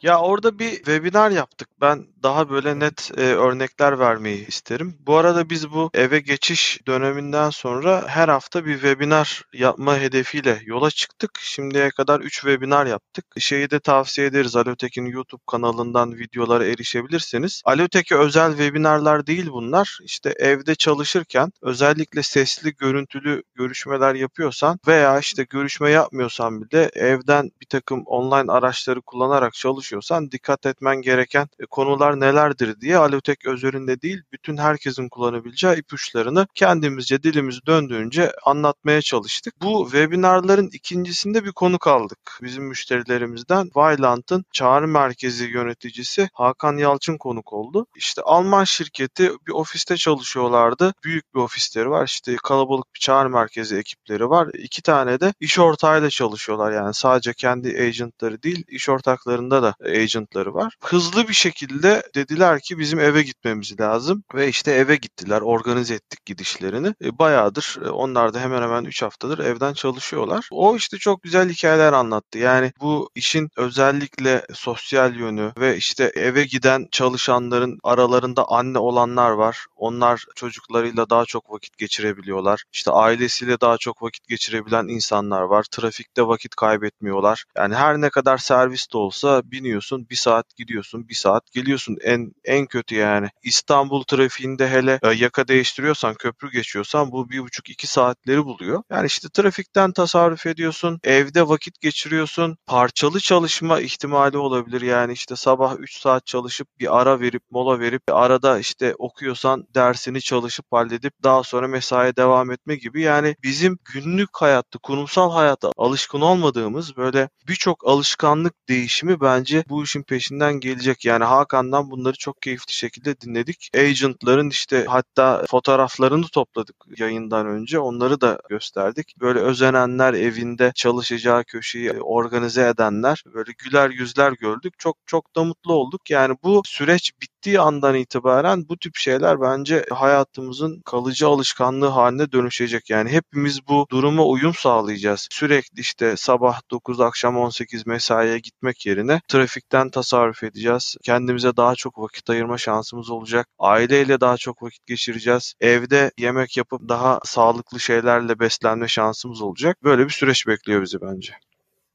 Ya 0.08 0.20
orada 0.20 0.60
bir 0.60 0.72
webinar 0.72 1.32
yaptık. 1.32 1.70
Ben 1.82 2.08
daha 2.24 2.50
böyle 2.50 2.80
net 2.80 3.12
e, 3.18 3.22
örnekler 3.22 4.00
vermeyi 4.00 4.48
isterim. 4.48 4.98
Bu 5.00 5.18
arada 5.18 5.50
biz 5.50 5.72
bu 5.72 5.90
eve 5.94 6.20
geçiş 6.20 6.80
döneminden 6.88 7.50
sonra 7.50 8.08
her 8.08 8.30
hafta 8.30 8.66
bir 8.66 8.74
webinar 8.74 9.44
yapma 9.54 9.98
hedefiyle 9.98 10.62
yola 10.66 10.92
çıktık. 10.92 11.32
Şimdiye 11.42 11.90
kadar 11.90 12.20
3 12.20 12.34
webinar 12.34 12.86
yaptık. 12.86 13.26
Şeyi 13.40 13.70
de 13.70 13.80
tavsiye 13.80 14.28
ederiz. 14.28 14.56
Alotek'in 14.56 15.06
YouTube 15.06 15.42
kanalından 15.48 16.14
videolara 16.20 16.66
erişebilirsiniz. 16.66 17.62
Alotek'e 17.66 18.16
özel 18.16 18.52
webinarlar 18.52 19.28
değil 19.28 19.48
bunlar. 19.52 20.00
İşte 20.04 20.34
evde 20.40 20.76
çalışırken 20.76 21.52
özellikle 21.62 22.24
sesli 22.24 22.76
görüntülü 22.76 23.44
görüşmeler 23.56 24.16
yapıyorsan 24.16 24.80
veya 24.88 25.20
işte 25.20 25.44
görüşme 25.44 25.90
yapmıyorsan 25.92 26.62
bile 26.62 26.90
evden 26.94 27.52
bir 27.62 27.68
takım 27.68 28.04
online 28.06 28.52
araçları 28.52 29.02
kullanarak 29.02 29.54
çalışıyorsan 29.54 29.97
dikkat 30.32 30.66
etmen 30.66 31.02
gereken 31.02 31.48
e, 31.60 31.66
konular 31.66 32.20
nelerdir 32.20 32.82
diye 32.82 32.98
Alotek 32.98 33.46
özelinde 33.46 34.02
değil 34.02 34.22
bütün 34.32 34.58
herkesin 34.58 35.10
kullanabileceği 35.10 35.76
ipuçlarını 35.76 36.48
kendimizce 36.56 37.24
dilimiz 37.24 37.60
döndüğünce 37.66 38.32
anlatmaya 38.46 39.02
çalıştık. 39.02 39.62
Bu 39.62 39.84
webinarların 39.92 40.70
ikincisinde 40.74 41.46
bir 41.46 41.52
konu 41.52 41.80
kaldık. 41.80 42.40
Bizim 42.42 42.64
müşterilerimizden 42.64 43.70
Vailant'ın 43.76 44.46
çağrı 44.52 44.88
merkezi 44.88 45.46
yöneticisi 45.46 46.30
Hakan 46.34 46.78
Yalçın 46.78 47.18
konuk 47.18 47.54
oldu. 47.54 47.86
İşte 47.96 48.22
Alman 48.22 48.64
şirketi 48.64 49.32
bir 49.48 49.52
ofiste 49.52 49.98
çalışıyorlardı. 49.98 50.94
Büyük 51.04 51.36
bir 51.36 51.40
ofisleri 51.40 51.90
var. 51.90 52.06
İşte 52.06 52.36
kalabalık 52.44 52.96
bir 52.96 53.00
çağrı 53.00 53.30
merkezi 53.30 53.78
ekipleri 53.78 54.30
var. 54.30 54.48
İki 54.54 54.82
tane 54.82 55.20
de 55.20 55.34
iş 55.40 55.60
ortağıyla 55.60 56.10
çalışıyorlar. 56.10 56.72
Yani 56.72 56.94
sadece 56.94 57.34
kendi 57.34 57.68
agentları 57.68 58.44
değil, 58.44 58.66
iş 58.68 58.90
ortaklarında 58.90 59.64
da 59.64 59.76
agentları 59.86 60.54
var. 60.54 60.74
Hızlı 60.84 61.28
bir 61.28 61.34
şekilde 61.34 62.04
dediler 62.16 62.60
ki 62.60 62.80
bizim 62.80 63.00
eve 63.00 63.22
gitmemiz 63.24 63.80
lazım 63.80 64.24
ve 64.36 64.48
işte 64.48 64.72
eve 64.72 64.96
gittiler. 64.96 65.42
Organize 65.42 65.94
ettik 65.94 66.26
gidişlerini. 66.26 66.94
E, 67.04 67.20
bayağıdır 67.20 67.78
e, 67.86 67.90
onlar 67.90 68.34
da 68.34 68.40
hemen 68.40 68.62
hemen 68.62 68.84
3 68.84 69.02
haftadır 69.02 69.40
evden 69.40 69.74
çalışıyorlar. 69.74 70.48
O 70.52 70.76
işte 70.76 70.98
çok 70.98 71.24
güzel 71.24 71.50
hikayeler 71.50 71.94
anlattı. 71.94 72.38
Yani 72.38 72.72
bu 72.82 73.10
işin 73.16 73.50
özellikle 73.58 74.46
sosyal 74.54 75.16
yönü 75.16 75.54
ve 75.60 75.78
işte 75.78 76.12
eve 76.16 76.44
giden 76.44 76.88
çalışanların 76.92 77.80
aralarında 77.84 78.46
anne 78.50 78.80
olanlar 78.80 79.32
var. 79.32 79.66
Onlar 79.76 80.26
çocuklarıyla 80.36 81.10
daha 81.10 81.26
çok 81.26 81.52
vakit 81.52 81.78
geçirebiliyorlar. 81.78 82.64
İşte 82.74 82.92
ailesiyle 82.92 83.62
daha 83.62 83.78
çok 83.78 84.02
vakit 84.02 84.28
geçirebilen 84.28 84.88
insanlar 84.88 85.42
var. 85.42 85.64
Trafikte 85.72 86.28
vakit 86.28 86.56
kaybetmiyorlar. 86.56 87.44
Yani 87.58 87.76
her 87.76 88.02
ne 88.02 88.10
kadar 88.10 88.38
servis 88.38 88.94
de 88.94 88.98
olsa 88.98 89.42
biniyorsun, 89.68 90.10
bir 90.10 90.16
saat 90.16 90.56
gidiyorsun, 90.56 91.08
bir 91.10 91.16
saat 91.16 91.52
geliyorsun. 91.52 91.98
En 92.04 92.32
en 92.46 92.66
kötü 92.66 92.96
yani. 92.96 93.30
İstanbul 93.44 94.04
trafiğinde 94.04 94.70
hele 94.70 95.00
e, 95.04 95.14
yaka 95.14 95.48
değiştiriyorsan, 95.48 96.16
köprü 96.16 96.52
geçiyorsan 96.52 97.12
bu 97.12 97.30
bir 97.30 97.40
buçuk 97.40 97.70
iki 97.70 97.88
saatleri 97.88 98.46
buluyor. 98.46 98.84
Yani 98.92 99.06
işte 99.06 99.28
trafikten 99.34 99.92
tasarruf 99.92 100.46
ediyorsun, 100.46 101.00
evde 101.04 101.48
vakit 101.48 101.82
geçiriyorsun, 101.82 102.58
parçalı 102.66 103.20
çalışma 103.20 103.80
ihtimali 103.80 104.38
olabilir. 104.38 104.82
Yani 104.82 105.14
işte 105.14 105.36
sabah 105.36 105.76
3 105.80 105.98
saat 106.00 106.26
çalışıp 106.26 106.68
bir 106.80 107.00
ara 107.02 107.20
verip 107.20 107.44
mola 107.52 107.80
verip 107.80 108.02
arada 108.12 108.60
işte 108.60 108.96
okuyorsan 108.98 109.68
dersini 109.76 110.22
çalışıp 110.22 110.66
halledip 110.72 111.14
daha 111.24 111.44
sonra 111.44 111.68
mesaiye 111.68 112.16
devam 112.16 112.52
etme 112.52 112.76
gibi 112.76 113.02
yani 113.02 113.36
bizim 113.44 113.78
günlük 113.94 114.30
hayatta, 114.34 114.80
kurumsal 114.80 115.32
hayatta 115.32 115.72
alışkın 115.78 116.22
olmadığımız 116.22 116.98
böyle 116.98 117.30
birçok 117.48 117.88
alışkanlık 117.88 118.54
değişimi 118.70 119.22
bence 119.22 119.57
bu 119.70 119.84
işin 119.84 120.04
peşinden 120.04 120.54
gelecek. 120.54 121.06
Yani 121.06 121.24
Hakan'dan 121.24 121.92
bunları 121.92 122.18
çok 122.18 122.42
keyifli 122.42 122.74
şekilde 122.74 123.22
dinledik. 123.22 123.70
Agent'ların 123.76 124.50
işte 124.50 124.86
hatta 124.88 125.46
fotoğraflarını 125.50 126.28
topladık 126.28 126.76
yayından 126.98 127.48
önce. 127.48 127.80
Onları 127.80 128.22
da 128.22 128.40
gösterdik. 128.50 129.16
Böyle 129.20 129.40
özenenler 129.40 130.14
evinde 130.14 130.72
çalışacağı 130.76 131.44
köşeyi 131.44 131.92
organize 131.92 132.68
edenler 132.68 133.24
böyle 133.34 133.52
güler 133.58 133.90
yüzler 133.90 134.32
gördük. 134.32 134.74
Çok 134.78 134.98
çok 135.06 135.36
da 135.36 135.44
mutlu 135.44 135.74
olduk. 135.74 136.10
Yani 136.10 136.38
bu 136.44 136.62
süreç 136.66 137.12
bittiği 137.48 137.60
andan 137.60 137.96
itibaren 137.96 138.70
bu 138.70 138.78
tip 138.78 138.96
şeyler 138.96 139.42
bence 139.42 139.86
hayatımızın 139.92 140.82
kalıcı 140.86 141.28
alışkanlığı 141.28 141.88
haline 141.88 142.32
dönüşecek. 142.32 142.90
Yani 142.90 143.10
hepimiz 143.10 143.68
bu 143.68 143.86
duruma 143.92 144.26
uyum 144.26 144.54
sağlayacağız. 144.54 145.28
Sürekli 145.32 145.80
işte 145.82 146.18
sabah 146.18 146.62
9 146.72 147.02
akşam 147.02 147.38
18 147.38 147.88
mesaiye 147.88 148.40
gitmek 148.40 148.86
yerine 148.86 149.22
trafikten 149.28 149.90
tasarruf 149.90 150.44
edeceğiz. 150.44 150.96
Kendimize 151.04 151.58
daha 151.58 151.76
çok 151.76 152.00
vakit 152.00 152.30
ayırma 152.30 152.58
şansımız 152.58 153.10
olacak. 153.10 153.48
Aileyle 153.60 154.22
daha 154.22 154.38
çok 154.38 154.64
vakit 154.64 154.86
geçireceğiz. 154.86 155.54
Evde 155.62 156.12
yemek 156.18 156.58
yapıp 156.58 156.90
daha 156.90 157.20
sağlıklı 157.24 157.80
şeylerle 157.80 158.40
beslenme 158.40 158.88
şansımız 158.88 159.42
olacak. 159.42 159.78
Böyle 159.84 160.06
bir 160.06 160.14
süreç 160.14 160.48
bekliyor 160.48 160.82
bizi 160.82 161.02
bence. 161.02 161.34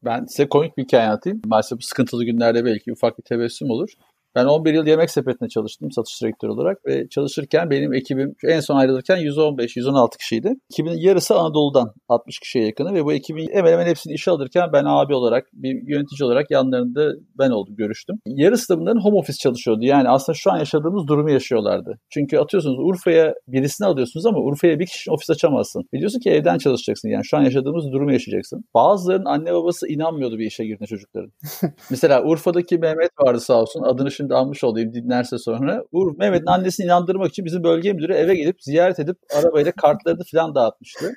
Ben 0.04 0.24
size 0.24 0.48
komik 0.48 0.76
bir 0.76 0.82
hikaye 0.82 1.08
anlatayım. 1.08 1.42
Maalesef 1.46 1.78
bu 1.78 1.82
sıkıntılı 1.82 2.24
günlerde 2.24 2.64
belki 2.64 2.92
ufak 2.92 3.18
bir 3.18 3.22
tebessüm 3.22 3.70
olur. 3.70 3.88
Ben 4.34 4.44
11 4.44 4.74
yıl 4.74 4.86
yemek 4.86 5.10
sepetinde 5.10 5.48
çalıştım 5.48 5.90
satış 5.90 6.22
direktörü 6.22 6.52
olarak 6.52 6.86
ve 6.86 7.08
çalışırken 7.08 7.70
benim 7.70 7.94
ekibim 7.94 8.34
en 8.44 8.60
son 8.60 8.76
ayrılırken 8.76 9.18
115-116 9.18 10.18
kişiydi. 10.18 10.54
Ekibin 10.72 10.92
yarısı 10.96 11.34
Anadolu'dan 11.34 11.92
60 12.08 12.38
kişiye 12.38 12.66
yakını 12.66 12.94
ve 12.94 13.04
bu 13.04 13.12
ekibin 13.12 13.48
hemen 13.52 13.72
hemen 13.72 13.86
hepsini 13.86 14.12
işe 14.14 14.30
alırken 14.30 14.68
ben 14.72 14.84
abi 14.86 15.14
olarak 15.14 15.46
bir 15.52 15.88
yönetici 15.88 16.26
olarak 16.26 16.50
yanlarında 16.50 17.12
ben 17.38 17.50
oldum 17.50 17.76
görüştüm. 17.76 18.16
Yarısı 18.26 18.74
da 18.74 18.80
bunların 18.80 19.00
home 19.00 19.18
office 19.18 19.38
çalışıyordu. 19.38 19.84
Yani 19.84 20.08
aslında 20.08 20.36
şu 20.36 20.52
an 20.52 20.58
yaşadığımız 20.58 21.06
durumu 21.06 21.30
yaşıyorlardı. 21.30 21.98
Çünkü 22.10 22.38
atıyorsunuz 22.38 22.78
Urfa'ya 22.78 23.34
birisini 23.48 23.86
alıyorsunuz 23.86 24.26
ama 24.26 24.38
Urfa'ya 24.38 24.78
bir 24.78 24.86
kişi 24.86 25.10
ofis 25.10 25.30
açamazsın. 25.30 25.82
Biliyorsun 25.92 26.20
ki 26.20 26.30
evden 26.30 26.58
çalışacaksın. 26.58 27.08
Yani 27.08 27.24
şu 27.24 27.36
an 27.36 27.42
yaşadığımız 27.42 27.92
durumu 27.92 28.12
yaşayacaksın. 28.12 28.64
Bazılarının 28.74 29.24
anne 29.24 29.52
babası 29.52 29.88
inanmıyordu 29.88 30.38
bir 30.38 30.46
işe 30.46 30.64
girdiğine 30.64 30.86
çocukların. 30.86 31.32
Mesela 31.90 32.22
Urfa'daki 32.24 32.78
Mehmet 32.78 33.10
vardı 33.20 33.40
sağ 33.40 33.60
olsun. 33.60 33.82
Adını 33.82 34.10
şimdi 34.22 34.34
almış 34.34 34.64
olayım 34.64 34.94
dinlerse 34.94 35.38
sonra. 35.38 35.84
Uğur 35.92 36.16
Mehmet'in 36.18 36.46
annesini 36.46 36.86
inandırmak 36.86 37.28
için 37.28 37.44
bizim 37.44 37.64
bölge 37.64 37.92
müdürü 37.92 38.12
eve 38.12 38.34
gelip 38.34 38.62
ziyaret 38.62 38.98
edip 38.98 39.16
arabayla 39.38 39.72
kartlarını 39.72 40.22
falan 40.32 40.54
dağıtmıştı. 40.54 41.12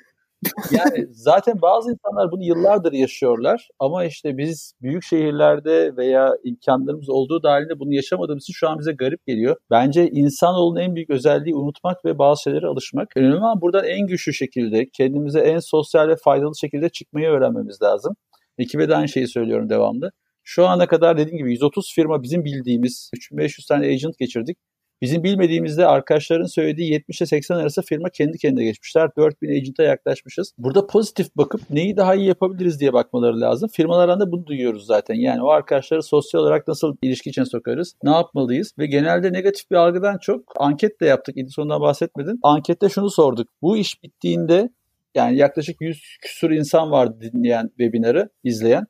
Yani 0.70 1.06
zaten 1.10 1.62
bazı 1.62 1.90
insanlar 1.90 2.30
bunu 2.32 2.44
yıllardır 2.44 2.92
yaşıyorlar 2.92 3.68
ama 3.78 4.04
işte 4.04 4.38
biz 4.38 4.72
büyük 4.82 5.04
şehirlerde 5.04 5.96
veya 5.96 6.34
imkanlarımız 6.44 7.10
olduğu 7.10 7.42
dahilinde 7.42 7.78
bunu 7.80 7.94
yaşamadığımız 7.94 8.42
için 8.42 8.52
şu 8.52 8.68
an 8.68 8.78
bize 8.78 8.92
garip 8.92 9.26
geliyor. 9.26 9.56
Bence 9.70 10.08
insanoğlunun 10.10 10.80
en 10.80 10.94
büyük 10.94 11.10
özelliği 11.10 11.54
unutmak 11.54 12.04
ve 12.04 12.18
bazı 12.18 12.42
şeylere 12.42 12.66
alışmak. 12.66 13.16
Önemli 13.16 13.36
olan 13.36 13.60
buradan 13.60 13.84
en 13.84 14.06
güçlü 14.06 14.32
şekilde 14.32 14.86
kendimize 14.92 15.40
en 15.40 15.58
sosyal 15.58 16.08
ve 16.08 16.16
faydalı 16.16 16.56
şekilde 16.60 16.88
çıkmayı 16.88 17.28
öğrenmemiz 17.28 17.82
lazım. 17.82 18.16
Ekibe 18.58 18.88
de 18.88 18.96
aynı 18.96 19.08
şeyi 19.08 19.28
söylüyorum 19.28 19.68
devamlı. 19.68 20.10
Şu 20.48 20.66
ana 20.66 20.86
kadar 20.86 21.18
dediğim 21.18 21.38
gibi 21.38 21.50
130 21.50 21.92
firma 21.94 22.22
bizim 22.22 22.44
bildiğimiz 22.44 23.10
3500 23.14 23.66
tane 23.66 23.86
agent 23.86 24.18
geçirdik. 24.18 24.58
Bizim 25.02 25.24
bilmediğimizde 25.24 25.86
arkadaşların 25.86 26.46
söylediği 26.46 26.92
70 26.92 27.20
ile 27.20 27.26
80 27.26 27.56
arası 27.56 27.82
firma 27.82 28.10
kendi 28.10 28.38
kendine 28.38 28.64
geçmişler. 28.64 29.10
4000 29.16 29.48
agent'a 29.48 29.82
yaklaşmışız. 29.82 30.52
Burada 30.58 30.86
pozitif 30.86 31.36
bakıp 31.36 31.60
neyi 31.70 31.96
daha 31.96 32.14
iyi 32.14 32.26
yapabiliriz 32.26 32.80
diye 32.80 32.92
bakmaları 32.92 33.40
lazım. 33.40 33.68
Firmalardan 33.72 34.20
da 34.20 34.32
bunu 34.32 34.46
duyuyoruz 34.46 34.86
zaten. 34.86 35.14
Yani 35.14 35.42
o 35.42 35.48
arkadaşları 35.48 36.02
sosyal 36.02 36.40
olarak 36.40 36.68
nasıl 36.68 36.96
ilişki 37.02 37.30
içine 37.30 37.44
sokarız? 37.44 37.94
Ne 38.02 38.10
yapmalıyız? 38.10 38.72
Ve 38.78 38.86
genelde 38.86 39.32
negatif 39.32 39.70
bir 39.70 39.76
algıdan 39.76 40.18
çok 40.18 40.52
anket 40.56 41.00
de 41.00 41.06
yaptık. 41.06 41.36
İdison'dan 41.36 41.80
bahsetmedin. 41.80 42.38
Ankette 42.42 42.88
şunu 42.88 43.10
sorduk. 43.10 43.48
Bu 43.62 43.76
iş 43.76 44.02
bittiğinde 44.02 44.70
yani 45.14 45.36
yaklaşık 45.36 45.80
100 45.80 46.18
küsur 46.22 46.50
insan 46.50 46.90
vardı 46.90 47.14
dinleyen 47.20 47.68
webinarı, 47.68 48.28
izleyen. 48.44 48.86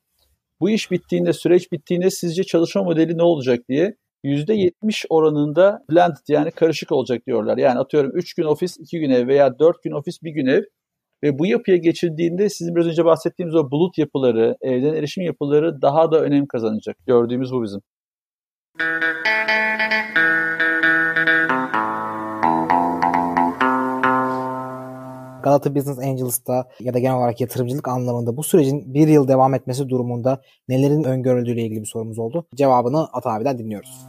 Bu 0.61 0.71
iş 0.71 0.91
bittiğinde, 0.91 1.33
süreç 1.33 1.73
bittiğinde 1.73 2.11
sizce 2.11 2.45
çalışma 2.45 2.83
modeli 2.83 3.19
ne 3.19 3.23
olacak 3.23 3.61
diye 3.69 3.97
%70 4.25 5.07
oranında 5.11 5.79
blended 5.91 6.29
yani 6.29 6.51
karışık 6.51 6.93
olacak 6.93 7.27
diyorlar. 7.27 7.59
Yani 7.59 7.79
atıyorum 7.79 8.11
3 8.15 8.35
gün 8.35 8.45
ofis, 8.45 8.77
2 8.79 9.01
gün 9.01 9.11
ev 9.11 9.29
veya 9.29 9.59
4 9.59 9.83
gün 9.83 9.93
ofis, 9.93 10.23
1 10.23 10.31
gün 10.31 10.47
ev. 10.47 10.63
Ve 11.23 11.39
bu 11.39 11.47
yapıya 11.47 11.77
geçildiğinde 11.77 12.49
sizin 12.49 12.75
biraz 12.77 12.87
önce 12.87 13.05
bahsettiğimiz 13.05 13.55
o 13.55 13.71
bulut 13.71 13.99
yapıları, 13.99 14.57
evden 14.61 14.95
erişim 14.95 15.25
yapıları 15.25 15.83
daha 15.83 16.13
da 16.13 16.21
önem 16.21 16.47
kazanacak. 16.47 16.97
Gördüğümüz 17.07 17.53
bu 17.53 17.63
bizim. 17.63 17.81
Galata 25.47 25.75
Business 25.75 25.99
Angels'ta 25.99 26.69
ya 26.81 26.95
da 26.95 26.99
genel 26.99 27.17
olarak 27.17 27.41
yatırımcılık 27.41 27.89
anlamında 27.89 28.37
bu 28.37 28.43
sürecin 28.43 28.95
bir 28.95 29.09
yıl 29.09 29.29
devam 29.29 29.55
etmesi 29.55 29.89
durumunda 29.89 30.41
nelerin 30.69 31.05
öngörüldüğüyle 31.05 31.63
ilgili 31.63 31.81
bir 31.81 31.87
sorumuz 31.87 32.19
oldu. 32.19 32.47
Cevabını 32.55 33.09
Ata 33.13 33.33
abiden 33.33 33.59
dinliyoruz. 33.59 34.07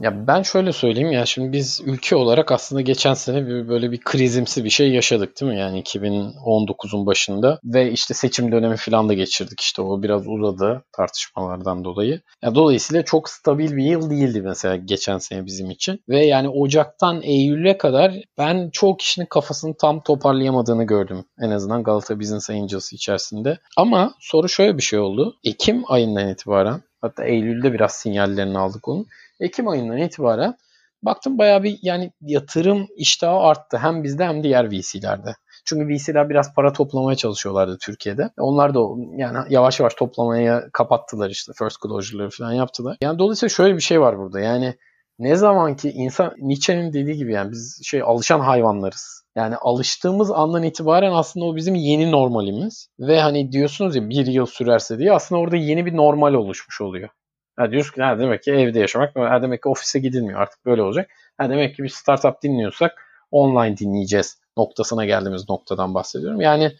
Ya 0.00 0.26
ben 0.26 0.42
şöyle 0.42 0.72
söyleyeyim 0.72 1.12
ya 1.12 1.26
şimdi 1.26 1.52
biz 1.52 1.80
ülke 1.84 2.16
olarak 2.16 2.52
aslında 2.52 2.80
geçen 2.80 3.14
sene 3.14 3.46
bir 3.46 3.68
böyle 3.68 3.92
bir 3.92 4.00
krizimsi 4.00 4.64
bir 4.64 4.70
şey 4.70 4.90
yaşadık 4.90 5.40
değil 5.40 5.52
mi? 5.52 5.58
Yani 5.58 5.82
2019'un 5.82 7.06
başında 7.06 7.58
ve 7.64 7.92
işte 7.92 8.14
seçim 8.14 8.52
dönemi 8.52 8.76
falan 8.76 9.08
da 9.08 9.14
geçirdik. 9.14 9.60
İşte 9.60 9.82
o 9.82 10.02
biraz 10.02 10.22
uzadı 10.26 10.84
tartışmalardan 10.96 11.84
dolayı. 11.84 12.20
Ya 12.42 12.54
dolayısıyla 12.54 13.04
çok 13.04 13.28
stabil 13.28 13.76
bir 13.76 13.84
yıl 13.84 14.10
değildi 14.10 14.42
mesela 14.42 14.76
geçen 14.76 15.18
sene 15.18 15.46
bizim 15.46 15.70
için. 15.70 16.00
Ve 16.08 16.26
yani 16.26 16.48
Ocak'tan 16.48 17.22
Eylül'e 17.22 17.78
kadar 17.78 18.14
ben 18.38 18.70
çoğu 18.72 18.96
kişinin 18.96 19.26
kafasını 19.26 19.74
tam 19.76 20.02
toparlayamadığını 20.02 20.84
gördüm. 20.84 21.24
En 21.40 21.50
azından 21.50 21.82
Galata 21.82 22.20
Business 22.20 22.50
Angels 22.50 22.92
içerisinde. 22.92 23.58
Ama 23.76 24.14
soru 24.20 24.48
şöyle 24.48 24.76
bir 24.76 24.82
şey 24.82 24.98
oldu. 24.98 25.36
Ekim 25.44 25.82
ayından 25.88 26.28
itibaren 26.28 26.82
hatta 27.00 27.24
Eylül'de 27.24 27.72
biraz 27.72 27.92
sinyallerini 27.92 28.58
aldık 28.58 28.88
onun. 28.88 29.06
Ekim 29.40 29.68
ayından 29.68 29.98
itibaren 29.98 30.56
baktım 31.02 31.38
bayağı 31.38 31.62
bir 31.62 31.78
yani 31.82 32.12
yatırım 32.20 32.86
iştahı 32.96 33.36
arttı. 33.36 33.78
Hem 33.78 34.02
bizde 34.04 34.24
hem 34.24 34.42
diğer 34.42 34.70
VC'lerde. 34.70 35.34
Çünkü 35.64 35.88
VC'ler 35.88 36.30
biraz 36.30 36.54
para 36.54 36.72
toplamaya 36.72 37.16
çalışıyorlardı 37.16 37.78
Türkiye'de. 37.80 38.30
Onlar 38.38 38.74
da 38.74 38.80
yani 39.16 39.38
yavaş 39.50 39.80
yavaş 39.80 39.94
toplamaya 39.94 40.64
kapattılar 40.72 41.30
işte 41.30 41.52
first 41.58 41.82
closure'ları 41.82 42.30
falan 42.30 42.52
yaptılar. 42.52 42.96
Yani 43.00 43.18
dolayısıyla 43.18 43.50
şöyle 43.50 43.76
bir 43.76 43.80
şey 43.80 44.00
var 44.00 44.18
burada. 44.18 44.40
Yani 44.40 44.74
ne 45.18 45.36
zaman 45.36 45.76
ki 45.76 45.90
insan 45.90 46.34
Nietzsche'nin 46.38 46.92
dediği 46.92 47.16
gibi 47.16 47.32
yani 47.32 47.52
biz 47.52 47.80
şey 47.84 48.02
alışan 48.02 48.40
hayvanlarız. 48.40 49.22
Yani 49.36 49.56
alıştığımız 49.56 50.30
andan 50.30 50.62
itibaren 50.62 51.12
aslında 51.12 51.46
o 51.46 51.56
bizim 51.56 51.74
yeni 51.74 52.10
normalimiz. 52.10 52.88
Ve 52.98 53.20
hani 53.20 53.52
diyorsunuz 53.52 53.96
ya 53.96 54.08
bir 54.08 54.26
yıl 54.26 54.46
sürerse 54.46 54.98
diye 54.98 55.12
aslında 55.12 55.40
orada 55.40 55.56
yeni 55.56 55.86
bir 55.86 55.96
normal 55.96 56.34
oluşmuş 56.34 56.80
oluyor. 56.80 57.08
Ha 57.56 57.70
diyoruz 57.70 57.90
ki 57.90 58.00
demek 58.00 58.42
ki 58.42 58.52
evde 58.52 58.78
yaşamak, 58.78 59.14
demek 59.14 59.62
ki 59.62 59.68
ofise 59.68 59.98
gidilmiyor 59.98 60.40
artık 60.40 60.66
böyle 60.66 60.82
olacak. 60.82 61.10
Ha 61.38 61.50
demek 61.50 61.76
ki 61.76 61.82
bir 61.82 61.88
startup 61.88 62.42
dinliyorsak 62.42 63.06
online 63.30 63.76
dinleyeceğiz 63.76 64.38
noktasına 64.56 65.04
geldiğimiz 65.04 65.48
noktadan 65.48 65.94
bahsediyorum. 65.94 66.40
Yani 66.40 66.72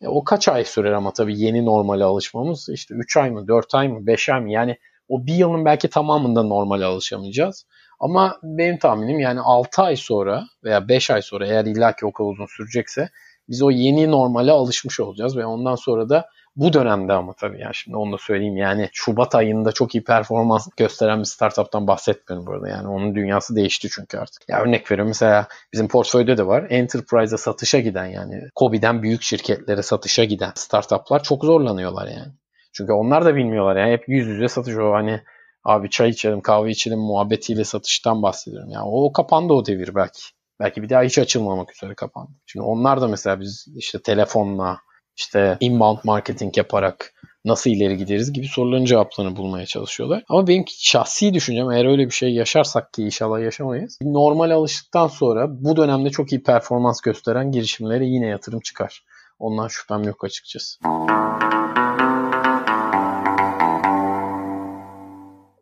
e, 0.00 0.08
o 0.08 0.24
kaç 0.24 0.48
ay 0.48 0.64
sürer 0.64 0.92
ama 0.92 1.12
tabii 1.12 1.40
yeni 1.40 1.66
normale 1.66 2.04
alışmamız 2.04 2.68
işte 2.68 2.94
3 2.94 3.16
ay 3.16 3.30
mı 3.30 3.48
4 3.48 3.74
ay 3.74 3.88
mı 3.88 4.06
5 4.06 4.28
ay 4.28 4.40
mı 4.40 4.50
yani 4.50 4.78
o 5.08 5.26
bir 5.26 5.34
yılın 5.34 5.64
belki 5.64 5.90
tamamında 5.90 6.42
normale 6.42 6.84
alışamayacağız. 6.84 7.66
Ama 8.00 8.38
benim 8.42 8.78
tahminim 8.78 9.20
yani 9.20 9.40
6 9.40 9.82
ay 9.82 9.96
sonra 9.96 10.44
veya 10.64 10.88
5 10.88 11.10
ay 11.10 11.22
sonra 11.22 11.46
eğer 11.46 11.64
illaki 11.64 12.06
o 12.06 12.12
kadar 12.12 12.28
uzun 12.28 12.46
sürecekse 12.46 13.08
biz 13.48 13.62
o 13.62 13.70
yeni 13.70 14.10
normale 14.10 14.52
alışmış 14.52 15.00
olacağız 15.00 15.36
ve 15.36 15.46
ondan 15.46 15.74
sonra 15.74 16.08
da 16.08 16.28
bu 16.56 16.72
dönemde 16.72 17.12
ama 17.12 17.32
tabii 17.32 17.60
yani 17.60 17.74
şimdi 17.74 17.96
onu 17.96 18.12
da 18.12 18.18
söyleyeyim 18.18 18.56
yani 18.56 18.88
Şubat 18.92 19.34
ayında 19.34 19.72
çok 19.72 19.94
iyi 19.94 20.04
performans 20.04 20.68
gösteren 20.76 21.18
bir 21.18 21.24
startuptan 21.24 21.86
bahsetmiyorum 21.86 22.46
burada. 22.46 22.68
Yani 22.68 22.88
onun 22.88 23.14
dünyası 23.14 23.56
değişti 23.56 23.88
çünkü 23.90 24.18
artık. 24.18 24.48
Ya 24.48 24.60
örnek 24.60 24.90
veriyorum 24.90 25.08
mesela 25.08 25.46
bizim 25.72 25.88
portföyde 25.88 26.36
de 26.36 26.46
var. 26.46 26.66
Enterprise'a 26.70 27.38
satışa 27.38 27.80
giden 27.80 28.06
yani 28.06 28.42
Kobi'den 28.54 29.02
büyük 29.02 29.22
şirketlere 29.22 29.82
satışa 29.82 30.24
giden 30.24 30.52
startuplar 30.54 31.22
çok 31.22 31.44
zorlanıyorlar 31.44 32.06
yani. 32.06 32.32
Çünkü 32.72 32.92
onlar 32.92 33.24
da 33.24 33.36
bilmiyorlar 33.36 33.76
yani 33.76 33.92
hep 33.92 34.08
yüz 34.08 34.26
yüze 34.26 34.48
satış 34.48 34.76
o 34.76 34.92
hani 34.92 35.20
abi 35.64 35.90
çay 35.90 36.08
içelim 36.08 36.40
kahve 36.40 36.70
içelim 36.70 36.98
muhabbetiyle 36.98 37.64
satıştan 37.64 38.22
bahsediyorum. 38.22 38.70
Yani 38.70 38.84
o 38.86 39.12
kapandı 39.12 39.52
o 39.52 39.66
devir 39.66 39.94
belki. 39.94 40.22
Belki 40.60 40.82
bir 40.82 40.88
daha 40.88 41.02
hiç 41.02 41.18
açılmamak 41.18 41.72
üzere 41.72 41.94
kapandı. 41.94 42.30
Şimdi 42.46 42.64
onlar 42.66 43.00
da 43.00 43.08
mesela 43.08 43.40
biz 43.40 43.66
işte 43.76 44.02
telefonla 44.02 44.78
işte 45.16 45.56
inbound 45.60 45.98
marketing 46.04 46.56
yaparak 46.56 47.14
nasıl 47.44 47.70
ileri 47.70 47.96
gideriz 47.96 48.32
gibi 48.32 48.46
soruların 48.46 48.84
cevaplarını 48.84 49.36
bulmaya 49.36 49.66
çalışıyorlar. 49.66 50.22
Ama 50.28 50.46
benim 50.46 50.64
şahsi 50.68 51.34
düşüncem 51.34 51.70
eğer 51.70 51.84
öyle 51.84 52.06
bir 52.06 52.14
şey 52.14 52.34
yaşarsak 52.34 52.92
ki 52.92 53.02
inşallah 53.02 53.40
yaşamayız. 53.40 53.98
Normal 54.02 54.50
alıştıktan 54.50 55.08
sonra 55.08 55.64
bu 55.64 55.76
dönemde 55.76 56.10
çok 56.10 56.32
iyi 56.32 56.42
performans 56.42 57.00
gösteren 57.00 57.52
girişimlere 57.52 58.06
yine 58.06 58.26
yatırım 58.26 58.60
çıkar. 58.60 59.04
Ondan 59.38 59.68
şüphem 59.68 60.02
yok 60.02 60.24
açıkçası. 60.24 60.78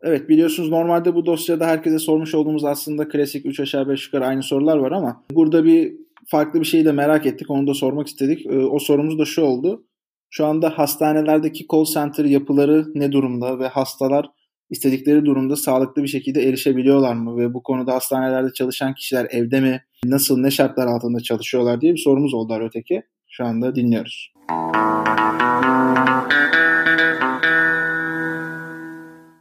Evet 0.05 0.29
biliyorsunuz 0.29 0.69
normalde 0.69 1.15
bu 1.15 1.25
dosyada 1.25 1.65
herkese 1.67 1.99
sormuş 1.99 2.35
olduğumuz 2.35 2.65
aslında 2.65 3.07
klasik 3.07 3.45
3 3.45 3.59
aşağı 3.59 3.89
5 3.89 4.05
yukarı 4.05 4.25
aynı 4.25 4.43
sorular 4.43 4.77
var 4.77 4.91
ama 4.91 5.23
burada 5.31 5.65
bir 5.65 6.02
farklı 6.27 6.59
bir 6.59 6.65
şeyi 6.65 6.85
de 6.85 6.91
merak 6.91 7.25
ettik. 7.25 7.49
Onu 7.49 7.67
da 7.67 7.73
sormak 7.73 8.07
istedik. 8.07 8.45
Ee, 8.45 8.57
o 8.57 8.79
sorumuz 8.79 9.19
da 9.19 9.25
şu 9.25 9.41
oldu. 9.41 9.85
Şu 10.29 10.45
anda 10.45 10.69
hastanelerdeki 10.69 11.65
call 11.71 11.85
center 11.85 12.25
yapıları 12.25 12.85
ne 12.95 13.11
durumda 13.11 13.59
ve 13.59 13.67
hastalar 13.67 14.29
istedikleri 14.69 15.25
durumda 15.25 15.55
sağlıklı 15.55 16.03
bir 16.03 16.07
şekilde 16.07 16.43
erişebiliyorlar 16.43 17.13
mı? 17.13 17.37
Ve 17.37 17.53
bu 17.53 17.63
konuda 17.63 17.93
hastanelerde 17.93 18.53
çalışan 18.53 18.93
kişiler 18.93 19.27
evde 19.29 19.61
mi? 19.61 19.81
Nasıl, 20.05 20.37
ne 20.37 20.51
şartlar 20.51 20.87
altında 20.87 21.19
çalışıyorlar 21.19 21.81
diye 21.81 21.93
bir 21.93 22.01
sorumuz 22.01 22.33
oldu 22.33 22.53
öteki. 22.61 23.03
Şu 23.27 23.45
anda 23.45 23.75
dinliyoruz. 23.75 24.33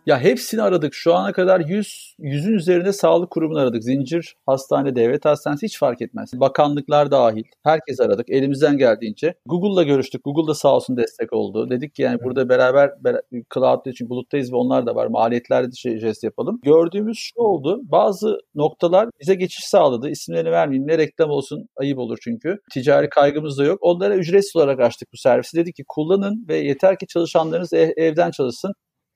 Ya 0.07 0.21
hepsini 0.21 0.63
aradık. 0.63 0.95
Şu 0.95 1.15
ana 1.15 1.33
kadar 1.33 1.61
100 1.61 2.15
yüzün 2.19 2.53
üzerinde 2.53 2.93
sağlık 2.93 3.31
kurumunu 3.31 3.59
aradık. 3.59 3.85
Zincir, 3.85 4.35
hastane, 4.47 4.97
devlet 4.97 5.25
hastanesi 5.25 5.67
hiç 5.67 5.79
fark 5.79 6.03
etmez. 6.03 6.31
Bakanlıklar 6.35 7.11
dahil. 7.11 7.45
Herkes 7.65 8.01
aradık. 8.01 8.31
Elimizden 8.31 8.79
geldiğince. 8.79 9.35
Google'la 9.47 9.83
görüştük. 9.83 10.25
Google 10.25 10.49
da 10.49 10.55
sağ 10.55 10.77
olsun 10.77 10.97
destek 10.97 11.33
oldu. 11.33 11.71
Dedik 11.71 11.95
ki 11.95 12.03
yani 12.03 12.19
burada 12.25 12.49
beraber, 12.49 12.91
beraber 13.05 13.23
cloud'da 13.55 13.91
için 13.91 14.09
buluttayız 14.09 14.53
ve 14.53 14.57
onlar 14.57 14.87
da 14.87 14.95
var. 14.95 15.07
Maliyetlerde 15.07 15.67
de 15.67 15.77
şey, 15.77 15.99
jest 15.99 16.25
yapalım. 16.25 16.61
Gördüğümüz 16.65 17.19
şu 17.19 17.41
oldu. 17.41 17.81
Bazı 17.83 18.39
noktalar 18.55 19.09
bize 19.21 19.35
geçiş 19.35 19.65
sağladı. 19.65 20.11
İsimlerini 20.11 20.51
vermeyeyim. 20.51 20.89
Ne 20.89 20.99
reklam 20.99 21.31
olsun 21.31 21.69
ayıp 21.77 21.99
olur 21.99 22.19
çünkü. 22.23 22.59
Ticari 22.73 23.09
kaygımız 23.09 23.59
da 23.59 23.65
yok. 23.65 23.79
Onlara 23.81 24.17
ücretsiz 24.17 24.57
olarak 24.57 24.81
açtık 24.81 25.09
bu 25.13 25.17
servisi. 25.17 25.57
Dedik 25.57 25.77
ki 25.77 25.85
kullanın 25.89 26.47
ve 26.49 26.57
yeter 26.59 26.99
ki 26.99 27.07
çalışanlarınız 27.07 27.73
ev, 27.73 27.91
evden 27.97 28.31
çalışsın. 28.31 28.73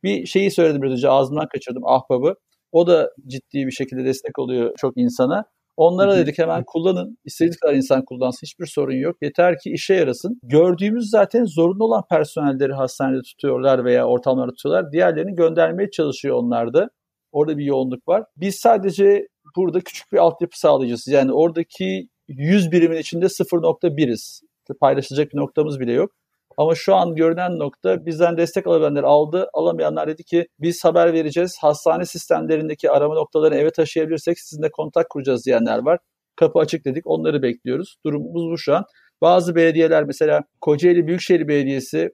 Bir 0.07 0.27
şeyi 0.27 0.51
söyledim 0.51 0.83
biraz 0.83 0.93
önce 0.93 1.09
ağzımdan 1.09 1.49
kaçırdım 1.53 1.87
ahbabı. 1.87 2.35
O 2.73 2.87
da 2.87 3.11
ciddi 3.27 3.67
bir 3.67 3.71
şekilde 3.71 4.05
destek 4.05 4.39
oluyor 4.39 4.73
çok 4.77 4.93
insana. 4.97 5.45
Onlara 5.77 6.17
dedik 6.17 6.39
hemen 6.39 6.65
kullanın. 6.67 7.19
İstediğiniz 7.25 7.57
kadar 7.57 7.75
insan 7.75 8.05
kullansın. 8.05 8.47
Hiçbir 8.47 8.67
sorun 8.67 8.95
yok. 8.95 9.17
Yeter 9.23 9.55
ki 9.59 9.71
işe 9.71 9.95
yarasın. 9.95 10.41
Gördüğümüz 10.43 11.11
zaten 11.11 11.45
zorunlu 11.45 11.85
olan 11.85 12.03
personelleri 12.11 12.73
hastanede 12.73 13.21
tutuyorlar 13.23 13.85
veya 13.85 14.07
ortamlarda 14.07 14.53
tutuyorlar. 14.53 14.93
Diğerlerini 14.93 15.35
göndermeye 15.35 15.91
çalışıyor 15.91 16.37
onlar 16.37 16.75
da. 16.75 16.89
Orada 17.33 17.59
bir 17.59 17.65
yoğunluk 17.65 18.09
var. 18.09 18.25
Biz 18.37 18.57
sadece 18.57 19.27
burada 19.57 19.81
küçük 19.81 20.13
bir 20.13 20.19
altyapı 20.19 20.59
sağlayacağız. 20.61 21.07
Yani 21.09 21.33
oradaki 21.33 22.09
100 22.29 22.73
birimin 22.73 22.97
içinde 22.97 23.27
0.1'iz. 23.27 24.41
Paylaşılacak 24.81 25.33
bir 25.33 25.39
noktamız 25.39 25.81
bile 25.81 25.93
yok. 25.93 26.11
Ama 26.57 26.75
şu 26.75 26.95
an 26.95 27.15
görünen 27.15 27.59
nokta 27.59 28.07
bizden 28.07 28.37
destek 28.37 28.67
alabilenler 28.67 29.03
aldı. 29.03 29.49
Alamayanlar 29.55 30.09
dedi 30.09 30.25
ki 30.25 30.47
biz 30.61 30.85
haber 30.85 31.13
vereceğiz. 31.13 31.57
Hastane 31.61 32.05
sistemlerindeki 32.05 32.91
arama 32.91 33.15
noktalarını 33.15 33.59
eve 33.59 33.71
taşıyabilirsek 33.71 34.41
sizinle 34.41 34.71
kontak 34.71 35.11
kuracağız 35.11 35.47
diyenler 35.47 35.79
var. 35.79 35.99
Kapı 36.37 36.59
açık 36.59 36.85
dedik. 36.85 37.07
Onları 37.07 37.43
bekliyoruz. 37.43 37.97
Durumumuz 38.07 38.51
bu 38.53 38.59
şu 38.59 38.77
an. 38.77 38.85
Bazı 39.21 39.55
belediyeler 39.55 40.05
mesela 40.05 40.43
Kocaeli 40.61 41.07
Büyükşehir 41.07 41.49
Belediyesi 41.49 42.11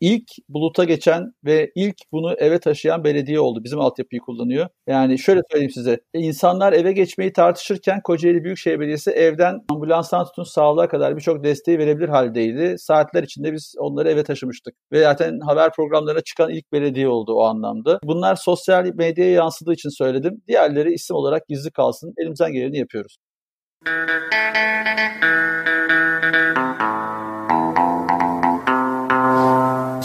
ilk 0.00 0.24
buluta 0.48 0.84
geçen 0.84 1.32
ve 1.44 1.70
ilk 1.74 1.96
bunu 2.12 2.34
eve 2.38 2.58
taşıyan 2.58 3.04
belediye 3.04 3.40
oldu. 3.40 3.64
Bizim 3.64 3.80
altyapıyı 3.80 4.20
kullanıyor. 4.20 4.68
Yani 4.86 5.18
şöyle 5.18 5.40
söyleyeyim 5.50 5.70
size. 5.70 6.00
İnsanlar 6.14 6.72
eve 6.72 6.92
geçmeyi 6.92 7.32
tartışırken 7.32 8.00
Kocaeli 8.04 8.44
Büyükşehir 8.44 8.80
Belediyesi 8.80 9.10
evden 9.10 9.60
ambulanstan 9.70 10.24
tutun 10.24 10.44
sağlığa 10.44 10.88
kadar 10.88 11.16
birçok 11.16 11.44
desteği 11.44 11.78
verebilir 11.78 12.08
haldeydi. 12.08 12.74
Saatler 12.78 13.22
içinde 13.22 13.52
biz 13.52 13.74
onları 13.78 14.10
eve 14.10 14.24
taşımıştık. 14.24 14.74
Ve 14.92 15.02
zaten 15.02 15.40
haber 15.40 15.72
programlarına 15.72 16.20
çıkan 16.20 16.50
ilk 16.50 16.72
belediye 16.72 17.08
oldu 17.08 17.34
o 17.34 17.42
anlamda. 17.42 17.98
Bunlar 18.04 18.36
sosyal 18.36 18.84
medyaya 18.94 19.30
yansıdığı 19.30 19.72
için 19.72 19.88
söyledim. 19.88 20.42
Diğerleri 20.48 20.92
isim 20.92 21.16
olarak 21.16 21.48
gizli 21.48 21.70
kalsın. 21.70 22.14
Elimizden 22.18 22.52
geleni 22.52 22.78
yapıyoruz. 22.78 23.16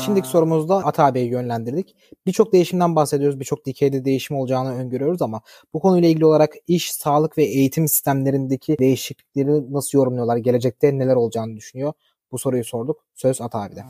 Şimdiki 0.05 0.27
sorumuzda 0.27 0.75
Ata 0.75 1.13
Bey'i 1.13 1.29
yönlendirdik. 1.29 1.95
Birçok 2.25 2.53
değişimden 2.53 2.95
bahsediyoruz. 2.95 3.39
Birçok 3.39 3.65
dikeyde 3.65 4.05
değişim 4.05 4.37
olacağını 4.37 4.73
öngörüyoruz 4.73 5.21
ama 5.21 5.41
bu 5.73 5.79
konuyla 5.79 6.09
ilgili 6.09 6.25
olarak 6.25 6.53
iş, 6.67 6.93
sağlık 6.93 7.37
ve 7.37 7.43
eğitim 7.43 7.87
sistemlerindeki 7.87 8.77
değişiklikleri 8.79 9.73
nasıl 9.73 9.97
yorumluyorlar? 9.97 10.37
Gelecekte 10.37 10.99
neler 10.99 11.15
olacağını 11.15 11.57
düşünüyor? 11.57 11.93
Bu 12.31 12.37
soruyu 12.37 12.63
sorduk. 12.63 13.03
Söz 13.13 13.41
Ata 13.41 13.59
abi'de. 13.61 13.83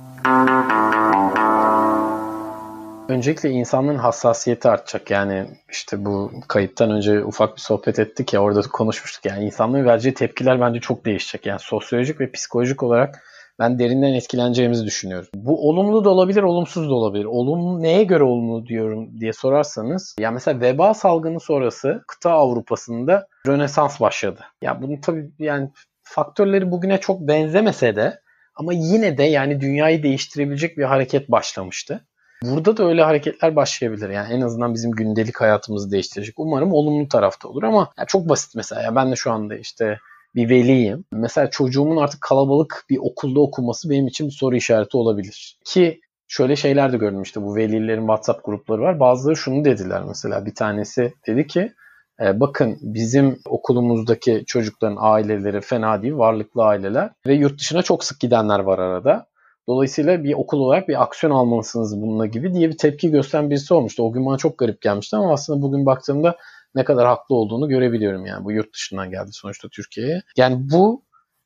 Öncelikle 3.09 3.49
insanların 3.49 3.97
hassasiyeti 3.97 4.69
artacak. 4.69 5.11
Yani 5.11 5.45
işte 5.71 6.05
bu 6.05 6.31
kayıttan 6.47 6.91
önce 6.91 7.25
ufak 7.25 7.55
bir 7.55 7.61
sohbet 7.61 7.99
ettik 7.99 8.33
ya 8.33 8.41
orada 8.41 8.61
konuşmuştuk. 8.61 9.25
Yani 9.25 9.45
insanların 9.45 9.85
vereceği 9.85 10.13
tepkiler 10.13 10.61
bence 10.61 10.79
çok 10.79 11.05
değişecek. 11.05 11.45
Yani 11.45 11.59
sosyolojik 11.59 12.19
ve 12.19 12.31
psikolojik 12.31 12.83
olarak 12.83 13.23
ben 13.61 13.79
derinden 13.79 14.13
etkileneceğimizi 14.13 14.85
düşünüyorum. 14.85 15.27
Bu 15.35 15.69
olumlu 15.69 16.05
da 16.05 16.09
olabilir, 16.09 16.43
olumsuz 16.43 16.89
da 16.89 16.93
olabilir. 16.93 17.25
Olumlu 17.25 17.81
neye 17.81 18.03
göre 18.03 18.23
olumlu 18.23 18.65
diyorum 18.65 19.19
diye 19.19 19.33
sorarsanız, 19.33 20.15
ya 20.19 20.31
mesela 20.31 20.61
veba 20.61 20.93
salgını 20.93 21.39
sonrası 21.39 22.03
kıta 22.07 22.31
Avrupa'sında 22.31 23.27
Rönesans 23.47 24.01
başladı. 24.01 24.41
Ya 24.61 24.81
bunun 24.81 25.01
tabii 25.01 25.31
yani 25.39 25.69
faktörleri 26.03 26.71
bugüne 26.71 26.99
çok 26.99 27.21
benzemese 27.21 27.95
de 27.95 28.19
ama 28.55 28.73
yine 28.73 29.17
de 29.17 29.23
yani 29.23 29.61
dünyayı 29.61 30.03
değiştirebilecek 30.03 30.77
bir 30.77 30.83
hareket 30.83 31.31
başlamıştı. 31.31 32.05
Burada 32.43 32.77
da 32.77 32.85
öyle 32.85 33.03
hareketler 33.03 33.55
başlayabilir. 33.55 34.09
Yani 34.09 34.33
en 34.33 34.41
azından 34.41 34.73
bizim 34.73 34.91
gündelik 34.91 35.41
hayatımızı 35.41 35.91
değiştirecek. 35.91 36.35
Umarım 36.37 36.73
olumlu 36.73 37.07
tarafta 37.07 37.47
olur 37.47 37.63
ama 37.63 37.91
yani 37.97 38.07
çok 38.07 38.29
basit 38.29 38.55
mesela. 38.55 38.81
Ya 38.81 38.95
ben 38.95 39.11
de 39.11 39.15
şu 39.15 39.31
anda 39.31 39.55
işte 39.55 39.99
bir 40.35 40.49
veliyim. 40.49 41.05
Mesela 41.11 41.49
çocuğumun 41.49 41.97
artık 41.97 42.21
kalabalık 42.21 42.85
bir 42.89 42.97
okulda 42.97 43.39
okuması 43.39 43.89
benim 43.89 44.07
için 44.07 44.27
bir 44.27 44.33
soru 44.33 44.55
işareti 44.55 44.97
olabilir. 44.97 45.57
Ki 45.65 46.01
şöyle 46.27 46.55
şeyler 46.55 46.93
de 46.93 46.97
gördüm 46.97 47.21
işte 47.21 47.41
bu 47.41 47.55
velilerin 47.55 48.01
WhatsApp 48.01 48.45
grupları 48.45 48.81
var. 48.81 48.99
Bazıları 48.99 49.35
şunu 49.35 49.65
dediler 49.65 50.03
mesela 50.07 50.45
bir 50.45 50.55
tanesi 50.55 51.13
dedi 51.27 51.47
ki 51.47 51.71
e, 52.21 52.39
bakın 52.39 52.77
bizim 52.81 53.39
okulumuzdaki 53.45 54.43
çocukların 54.47 54.97
aileleri 54.99 55.61
fena 55.61 56.01
değil, 56.01 56.13
varlıklı 56.13 56.63
aileler 56.63 57.09
ve 57.27 57.33
yurt 57.33 57.59
dışına 57.59 57.81
çok 57.81 58.03
sık 58.03 58.19
gidenler 58.19 58.59
var 58.59 58.79
arada. 58.79 59.25
Dolayısıyla 59.67 60.23
bir 60.23 60.33
okul 60.33 60.59
olarak 60.59 60.87
bir 60.87 61.01
aksiyon 61.01 61.33
almalısınız 61.33 62.01
bununla 62.01 62.25
gibi 62.25 62.53
diye 62.53 62.69
bir 62.69 62.77
tepki 62.77 63.11
gösteren 63.11 63.49
birisi 63.49 63.73
olmuştu. 63.73 64.03
O 64.03 64.11
gün 64.11 64.25
bana 64.25 64.37
çok 64.37 64.57
garip 64.57 64.81
gelmişti 64.81 65.15
ama 65.15 65.33
aslında 65.33 65.61
bugün 65.61 65.85
baktığımda 65.85 66.35
ne 66.75 66.83
kadar 66.83 67.07
haklı 67.07 67.35
olduğunu 67.35 67.69
görebiliyorum 67.69 68.25
yani. 68.25 68.45
Bu 68.45 68.51
yurt 68.51 68.73
dışından 68.73 69.11
geldi 69.11 69.29
sonuçta 69.31 69.69
Türkiye'ye. 69.69 70.21
Yani 70.37 70.57
bu 70.71 71.03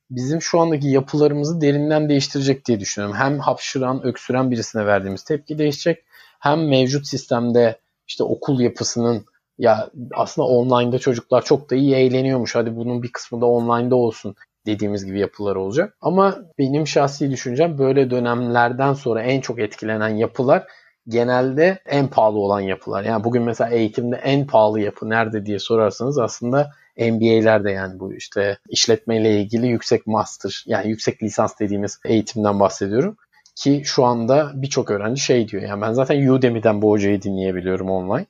bizim 0.09 0.41
şu 0.41 0.59
andaki 0.59 0.87
yapılarımızı 0.87 1.61
derinden 1.61 2.09
değiştirecek 2.09 2.65
diye 2.65 2.79
düşünüyorum. 2.79 3.17
Hem 3.17 3.39
hapşıran, 3.39 4.05
öksüren 4.05 4.51
birisine 4.51 4.85
verdiğimiz 4.85 5.23
tepki 5.23 5.57
değişecek. 5.57 6.03
Hem 6.39 6.67
mevcut 6.67 7.07
sistemde 7.07 7.79
işte 8.07 8.23
okul 8.23 8.59
yapısının 8.59 9.25
ya 9.57 9.89
aslında 10.13 10.47
online'da 10.47 10.99
çocuklar 10.99 11.45
çok 11.45 11.69
da 11.69 11.75
iyi 11.75 11.95
eğleniyormuş. 11.95 12.55
Hadi 12.55 12.75
bunun 12.75 13.03
bir 13.03 13.11
kısmı 13.11 13.41
da 13.41 13.45
online'da 13.45 13.95
olsun 13.95 14.35
dediğimiz 14.65 15.05
gibi 15.05 15.19
yapılar 15.19 15.55
olacak. 15.55 15.97
Ama 16.01 16.37
benim 16.57 16.87
şahsi 16.87 17.31
düşüncem 17.31 17.77
böyle 17.77 18.09
dönemlerden 18.09 18.93
sonra 18.93 19.21
en 19.21 19.41
çok 19.41 19.59
etkilenen 19.59 20.09
yapılar 20.09 20.67
genelde 21.07 21.79
en 21.85 22.07
pahalı 22.07 22.39
olan 22.39 22.59
yapılar. 22.59 23.03
Yani 23.03 23.23
bugün 23.23 23.43
mesela 23.43 23.69
eğitimde 23.69 24.15
en 24.15 24.47
pahalı 24.47 24.79
yapı 24.79 25.09
nerede 25.09 25.45
diye 25.45 25.59
sorarsanız 25.59 26.17
aslında 26.17 26.71
MBA'lerde 26.97 27.71
yani 27.71 27.99
bu 27.99 28.13
işte 28.13 28.57
işletmeyle 28.69 29.41
ilgili 29.41 29.67
yüksek 29.67 30.07
master 30.07 30.63
yani 30.67 30.89
yüksek 30.89 31.23
lisans 31.23 31.59
dediğimiz 31.59 31.99
eğitimden 32.05 32.59
bahsediyorum. 32.59 33.17
Ki 33.55 33.81
şu 33.85 34.05
anda 34.05 34.51
birçok 34.55 34.91
öğrenci 34.91 35.21
şey 35.21 35.47
diyor 35.47 35.63
yani 35.63 35.81
ben 35.81 35.93
zaten 35.93 36.27
Udemy'den 36.27 36.81
bu 36.81 36.89
hocayı 36.89 37.21
dinleyebiliyorum 37.21 37.89
online. 37.89 38.25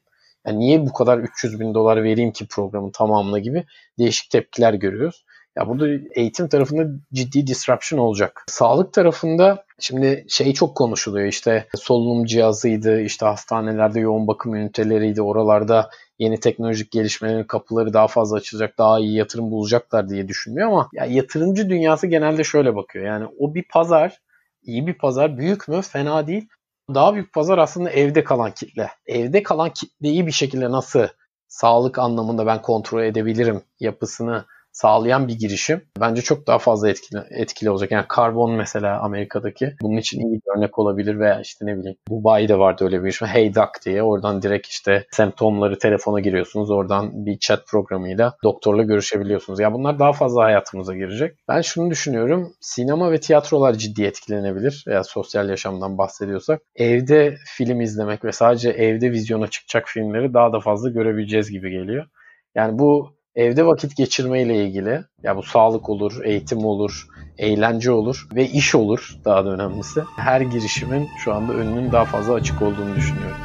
Yani 0.47 0.59
niye 0.59 0.85
bu 0.85 0.93
kadar 0.93 1.17
300 1.17 1.59
bin 1.59 1.73
dolar 1.73 2.03
vereyim 2.03 2.31
ki 2.31 2.47
programın 2.47 2.91
tamamına 2.91 3.39
gibi 3.39 3.65
değişik 3.99 4.29
tepkiler 4.29 4.73
görüyoruz. 4.73 5.25
Ya 5.57 5.67
burada 5.67 5.87
eğitim 6.15 6.47
tarafında 6.47 6.99
ciddi 7.13 7.47
disruption 7.47 7.99
olacak. 7.99 8.43
Sağlık 8.47 8.93
tarafında 8.93 9.63
şimdi 9.79 10.25
şey 10.29 10.53
çok 10.53 10.75
konuşuluyor 10.75 11.27
işte 11.27 11.67
solunum 11.75 12.25
cihazıydı, 12.25 13.01
işte 13.01 13.25
hastanelerde 13.25 13.99
yoğun 13.99 14.27
bakım 14.27 14.55
üniteleriydi, 14.55 15.21
oralarda 15.21 15.89
yeni 16.19 16.39
teknolojik 16.39 16.91
gelişmelerin 16.91 17.43
kapıları 17.43 17.93
daha 17.93 18.07
fazla 18.07 18.37
açılacak, 18.37 18.77
daha 18.77 18.99
iyi 18.99 19.15
yatırım 19.15 19.51
bulacaklar 19.51 20.09
diye 20.09 20.27
düşünüyor 20.27 20.67
ama 20.67 20.89
ya 20.93 21.05
yatırımcı 21.05 21.69
dünyası 21.69 22.07
genelde 22.07 22.43
şöyle 22.43 22.75
bakıyor. 22.75 23.05
Yani 23.05 23.25
o 23.39 23.55
bir 23.55 23.63
pazar, 23.63 24.21
iyi 24.63 24.87
bir 24.87 24.93
pazar, 24.93 25.37
büyük 25.37 25.67
mü? 25.67 25.81
Fena 25.81 26.27
değil. 26.27 26.47
Daha 26.93 27.13
büyük 27.13 27.33
pazar 27.33 27.57
aslında 27.57 27.89
evde 27.89 28.23
kalan 28.23 28.51
kitle. 28.51 28.89
Evde 29.05 29.43
kalan 29.43 29.69
kitleyi 29.69 30.27
bir 30.27 30.31
şekilde 30.31 30.71
nasıl 30.71 31.07
sağlık 31.47 31.99
anlamında 31.99 32.45
ben 32.45 32.61
kontrol 32.61 33.03
edebilirim 33.03 33.61
yapısını 33.79 34.45
sağlayan 34.75 35.27
bir 35.27 35.39
girişim. 35.39 35.81
Bence 35.99 36.21
çok 36.21 36.47
daha 36.47 36.59
fazla 36.59 36.89
etkili, 36.89 37.21
etkili 37.29 37.69
olacak. 37.69 37.91
Yani 37.91 38.05
karbon 38.09 38.51
mesela 38.51 38.99
Amerika'daki 38.99 39.75
bunun 39.81 39.97
için 39.97 40.19
iyi 40.19 40.33
bir 40.33 40.57
örnek 40.57 40.79
olabilir 40.79 41.19
veya 41.19 41.41
işte 41.41 41.65
ne 41.65 41.77
bileyim 41.77 41.97
Dubai'de 42.09 42.59
vardı 42.59 42.83
öyle 42.83 42.97
bir 42.97 43.01
girişim. 43.01 43.27
Hey 43.27 43.55
Doc 43.55 43.69
diye 43.85 44.03
oradan 44.03 44.41
direkt 44.41 44.67
işte 44.67 45.05
semptomları 45.11 45.79
telefona 45.79 46.19
giriyorsunuz. 46.19 46.71
Oradan 46.71 47.25
bir 47.25 47.39
chat 47.39 47.67
programıyla 47.67 48.37
doktorla 48.43 48.83
görüşebiliyorsunuz. 48.83 49.59
Ya 49.59 49.73
bunlar 49.73 49.99
daha 49.99 50.13
fazla 50.13 50.43
hayatımıza 50.43 50.95
girecek. 50.95 51.37
Ben 51.47 51.61
şunu 51.61 51.89
düşünüyorum. 51.89 52.53
Sinema 52.61 53.11
ve 53.11 53.19
tiyatrolar 53.19 53.73
ciddi 53.73 54.03
etkilenebilir. 54.03 54.83
Veya 54.87 55.03
sosyal 55.03 55.49
yaşamdan 55.49 55.97
bahsediyorsak. 55.97 56.61
Evde 56.75 57.35
film 57.45 57.81
izlemek 57.81 58.25
ve 58.25 58.31
sadece 58.31 58.69
evde 58.69 59.11
vizyona 59.11 59.47
çıkacak 59.47 59.87
filmleri 59.87 60.33
daha 60.33 60.53
da 60.53 60.59
fazla 60.59 60.89
görebileceğiz 60.89 61.51
gibi 61.51 61.71
geliyor. 61.71 62.05
Yani 62.55 62.79
bu 62.79 63.15
evde 63.35 63.65
vakit 63.65 63.97
geçirmeyle 63.97 64.65
ilgili 64.65 65.03
ya 65.23 65.37
bu 65.37 65.43
sağlık 65.43 65.89
olur, 65.89 66.23
eğitim 66.23 66.65
olur, 66.65 67.07
eğlence 67.37 67.91
olur 67.91 68.27
ve 68.35 68.49
iş 68.49 68.75
olur 68.75 69.17
daha 69.25 69.45
da 69.45 69.49
önemlisi. 69.49 70.03
Her 70.15 70.41
girişimin 70.41 71.07
şu 71.23 71.33
anda 71.33 71.53
önünün 71.53 71.91
daha 71.91 72.05
fazla 72.05 72.33
açık 72.33 72.61
olduğunu 72.61 72.95
düşünüyorum. 72.95 73.37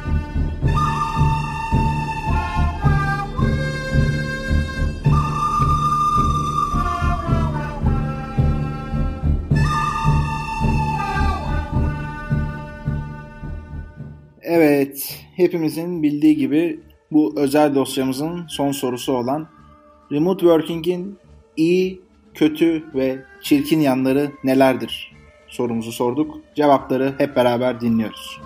Evet, 14.43 15.19
hepimizin 15.35 16.03
bildiği 16.03 16.35
gibi 16.35 16.79
bu 17.11 17.33
özel 17.37 17.75
dosyamızın 17.75 18.47
son 18.47 18.71
sorusu 18.71 19.13
olan 19.13 19.60
Remote 20.11 20.39
Working'in 20.39 21.17
iyi, 21.57 22.01
kötü 22.33 22.83
ve 22.95 23.23
çirkin 23.41 23.79
yanları 23.79 24.31
nelerdir? 24.43 25.11
Sorumuzu 25.47 25.91
sorduk. 25.91 26.37
Cevapları 26.55 27.15
hep 27.17 27.35
beraber 27.35 27.81
dinliyoruz. 27.81 28.39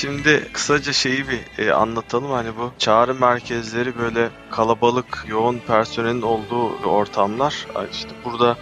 Şimdi 0.00 0.48
kısaca 0.52 0.92
şeyi 0.92 1.24
bir 1.28 1.64
e, 1.64 1.72
anlatalım. 1.72 2.30
Hani 2.30 2.56
bu 2.56 2.72
çağrı 2.78 3.14
merkezleri 3.14 3.98
böyle 3.98 4.30
kalabalık, 4.50 5.24
yoğun 5.28 5.58
personelin 5.58 6.22
olduğu 6.22 6.68
ortamlar. 6.88 7.66
İşte 7.92 8.10
burada 8.24 8.56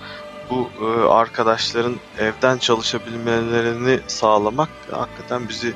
bu 0.51 0.71
e, 0.81 1.09
arkadaşların 1.09 1.95
evden 2.19 2.59
çalışabilmelerini 2.59 4.01
sağlamak 4.07 4.69
hakikaten 4.91 5.49
bizi 5.49 5.75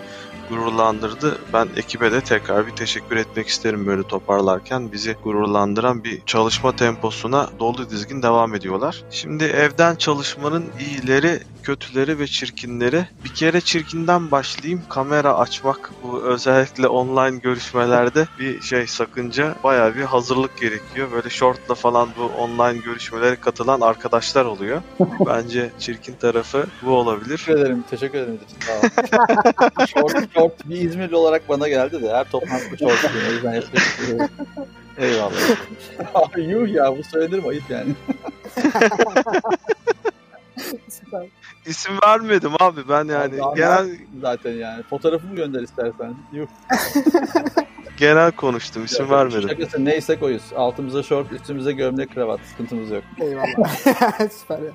gururlandırdı. 0.49 1.39
Ben 1.53 1.69
ekibe 1.77 2.13
de 2.13 2.21
tekrar 2.21 2.67
bir 2.67 2.73
teşekkür 2.77 3.17
etmek 3.17 3.49
isterim 3.49 3.87
böyle 3.87 4.03
toparlarken. 4.03 4.93
Bizi 4.93 5.17
gururlandıran 5.25 6.05
bir 6.05 6.23
çalışma 6.27 6.77
temposuna 6.77 7.49
dolu 7.59 7.91
dizgin 7.91 8.23
devam 8.23 8.55
ediyorlar. 8.55 9.03
Şimdi 9.11 9.45
evden 9.45 9.97
çalışmanın 9.97 10.65
iyileri 10.81 11.41
kötüleri 11.63 12.19
ve 12.19 12.27
çirkinleri. 12.27 13.09
Bir 13.25 13.35
kere 13.35 13.61
çirkinden 13.61 14.31
başlayayım. 14.31 14.83
Kamera 14.89 15.39
açmak 15.39 15.91
bu 16.03 16.23
özellikle 16.23 16.89
online 16.89 17.39
görüşmelerde 17.39 18.27
bir 18.39 18.61
şey 18.61 18.87
sakınca 18.87 19.55
bayağı 19.65 19.95
bir 19.95 20.03
hazırlık 20.03 20.59
gerekiyor. 20.61 21.13
Böyle 21.13 21.31
shortla 21.31 21.75
falan 21.75 22.09
bu 22.19 22.25
online 22.43 22.79
görüşmelere 22.79 23.37
katılan 23.37 23.81
arkadaşlar 23.81 24.45
oluyor. 24.45 24.83
Bence 25.27 25.71
çirkin 25.79 26.15
tarafı 26.15 26.67
bu 26.83 26.91
olabilir. 26.91 27.39
Teşekkür 27.39 27.61
ederim. 27.61 27.85
Teşekkür 27.91 28.19
ederim. 28.19 28.41
Olun. 30.03 30.29
short, 30.39 30.69
bir 30.69 30.81
İzmirli 30.81 31.17
olarak 31.17 31.49
bana 31.49 31.69
geldi 31.69 32.03
de 32.03 32.11
her 32.11 32.31
toplantıda 32.31 32.77
short 32.79 33.03
diyor. 33.03 33.25
O 33.29 33.33
yüzden. 33.33 33.63
Eyvallah. 34.99 35.33
Abi 36.15 36.43
yuh 36.43 36.69
ya 36.69 36.99
bu 36.99 37.05
söylenir 37.05 37.39
mi? 37.39 37.49
Ayıp 37.49 37.71
yani. 37.71 37.95
İsim 41.67 41.93
vermedim 42.07 42.53
abi 42.61 42.89
ben 42.89 43.05
yani 43.05 43.45
Abi, 43.45 43.57
genel 43.57 43.89
Zaten 44.21 44.53
yani. 44.53 44.83
Fotoğrafımı 44.83 45.35
gönder 45.35 45.63
istersen. 45.63 46.15
Yuh. 46.33 46.47
genel 47.97 48.33
konuştum 48.33 48.85
isim 48.85 49.11
vermedim. 49.11 49.49
Şakası 49.49 49.85
neyse 49.85 50.19
koyuz. 50.19 50.43
Altımıza 50.57 51.03
şort, 51.03 51.33
üstümüze 51.33 51.73
gömlek, 51.73 52.15
kravat. 52.15 52.41
Sıkıntımız 52.41 52.91
yok. 52.91 53.05
Eyvallah. 53.21 53.77
Süper 54.31 54.59
ya. 54.59 54.73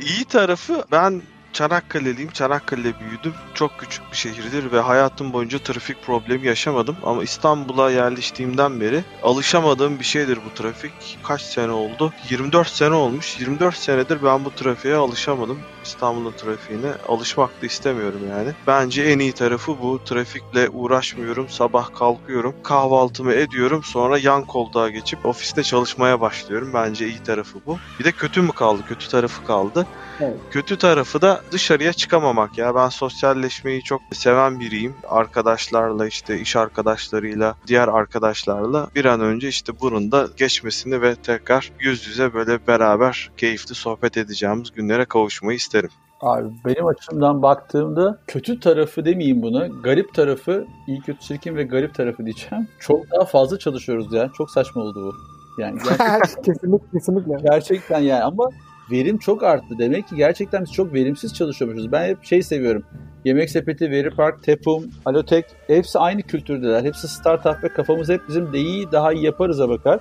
İyi 0.00 0.24
tarafı 0.24 0.84
ben 0.92 1.22
Çanakkale'liyim. 1.56 2.30
Çanakkale'de 2.30 3.00
büyüdüm. 3.00 3.34
Çok 3.54 3.78
küçük 3.78 4.12
bir 4.12 4.16
şehirdir 4.16 4.72
ve 4.72 4.80
hayatım 4.80 5.32
boyunca 5.32 5.58
trafik 5.58 6.02
problemi 6.02 6.46
yaşamadım. 6.46 6.96
Ama 7.04 7.22
İstanbul'a 7.22 7.90
yerleştiğimden 7.90 8.80
beri 8.80 9.04
alışamadığım 9.22 9.98
bir 9.98 10.04
şeydir 10.04 10.38
bu 10.46 10.54
trafik. 10.54 11.18
Kaç 11.22 11.42
sene 11.42 11.72
oldu? 11.72 12.12
24 12.30 12.68
sene 12.68 12.94
olmuş. 12.94 13.40
24 13.40 13.76
senedir 13.76 14.22
ben 14.22 14.44
bu 14.44 14.50
trafiğe 14.50 14.94
alışamadım. 14.94 15.58
İstanbul'un 15.84 16.32
trafiğine 16.32 16.92
alışmak 17.08 17.62
da 17.62 17.66
istemiyorum 17.66 18.20
yani. 18.30 18.52
Bence 18.66 19.02
en 19.02 19.18
iyi 19.18 19.32
tarafı 19.32 19.82
bu. 19.82 20.04
Trafikle 20.04 20.68
uğraşmıyorum. 20.68 21.48
Sabah 21.48 21.94
kalkıyorum. 21.94 22.54
Kahvaltımı 22.62 23.32
ediyorum. 23.32 23.82
Sonra 23.84 24.18
yan 24.18 24.44
koltuğa 24.44 24.88
geçip 24.88 25.26
ofiste 25.26 25.62
çalışmaya 25.62 26.20
başlıyorum. 26.20 26.70
Bence 26.74 27.08
iyi 27.08 27.22
tarafı 27.22 27.58
bu. 27.66 27.78
Bir 27.98 28.04
de 28.04 28.12
kötü 28.12 28.42
mü 28.42 28.52
kaldı? 28.52 28.82
Kötü 28.88 29.08
tarafı 29.08 29.44
kaldı. 29.44 29.86
Evet. 30.20 30.36
Kötü 30.50 30.78
tarafı 30.78 31.22
da 31.22 31.40
dışarıya 31.52 31.92
çıkamamak 31.92 32.58
ya. 32.58 32.74
Ben 32.74 32.88
sosyalleşmeyi 32.88 33.82
çok 33.82 34.00
seven 34.12 34.60
biriyim. 34.60 34.94
Arkadaşlarla 35.08 36.06
işte 36.06 36.40
iş 36.40 36.56
arkadaşlarıyla, 36.56 37.54
diğer 37.66 37.88
arkadaşlarla 37.88 38.88
bir 38.94 39.04
an 39.04 39.20
önce 39.20 39.48
işte 39.48 39.72
bunun 39.80 40.12
da 40.12 40.28
geçmesini 40.36 41.02
ve 41.02 41.14
tekrar 41.14 41.72
yüz 41.80 42.06
yüze 42.06 42.34
böyle 42.34 42.66
beraber 42.66 43.30
keyifli 43.36 43.74
sohbet 43.74 44.16
edeceğimiz 44.16 44.72
günlere 44.72 45.04
kavuşmayı 45.04 45.56
isterim. 45.56 45.90
Abi 46.20 46.48
benim 46.64 46.86
açımdan 46.86 47.42
baktığımda 47.42 48.18
kötü 48.26 48.60
tarafı 48.60 49.04
demeyeyim 49.04 49.42
buna. 49.42 49.66
Garip 49.66 50.14
tarafı, 50.14 50.66
iyi 50.86 51.00
kötü 51.00 51.20
çirkin 51.20 51.56
ve 51.56 51.64
garip 51.64 51.94
tarafı 51.94 52.24
diyeceğim. 52.24 52.68
Çok 52.80 53.10
daha 53.10 53.24
fazla 53.24 53.58
çalışıyoruz 53.58 54.12
ya. 54.12 54.30
Çok 54.38 54.50
saçma 54.50 54.82
oldu 54.82 55.12
bu. 55.12 55.36
Yani 55.62 55.78
gerçekten, 55.88 56.42
kesinlikle 56.42 56.86
kesinlikle. 56.92 57.36
gerçekten 57.50 58.00
yani 58.00 58.24
ama 58.24 58.48
verim 58.90 59.18
çok 59.18 59.42
arttı. 59.42 59.78
Demek 59.78 60.08
ki 60.08 60.16
gerçekten 60.16 60.62
biz 60.64 60.72
çok 60.72 60.94
verimsiz 60.94 61.34
çalışıyormuşuz. 61.34 61.92
Ben 61.92 62.08
hep 62.08 62.24
şey 62.24 62.42
seviyorum. 62.42 62.82
Yemek 63.24 63.50
Sepeti, 63.50 63.90
Veri 63.90 64.10
Park, 64.10 64.42
Tepum, 64.42 64.90
Alotek 65.04 65.44
hepsi 65.66 65.98
aynı 65.98 66.22
kültürdeler. 66.22 66.84
Hepsi 66.84 67.08
startup 67.08 67.64
ve 67.64 67.68
kafamız 67.68 68.08
hep 68.08 68.20
bizim 68.28 68.52
de 68.52 68.58
iyi, 68.58 68.92
daha 68.92 69.12
iyi 69.12 69.24
yaparız'a 69.24 69.68
bakar. 69.68 70.00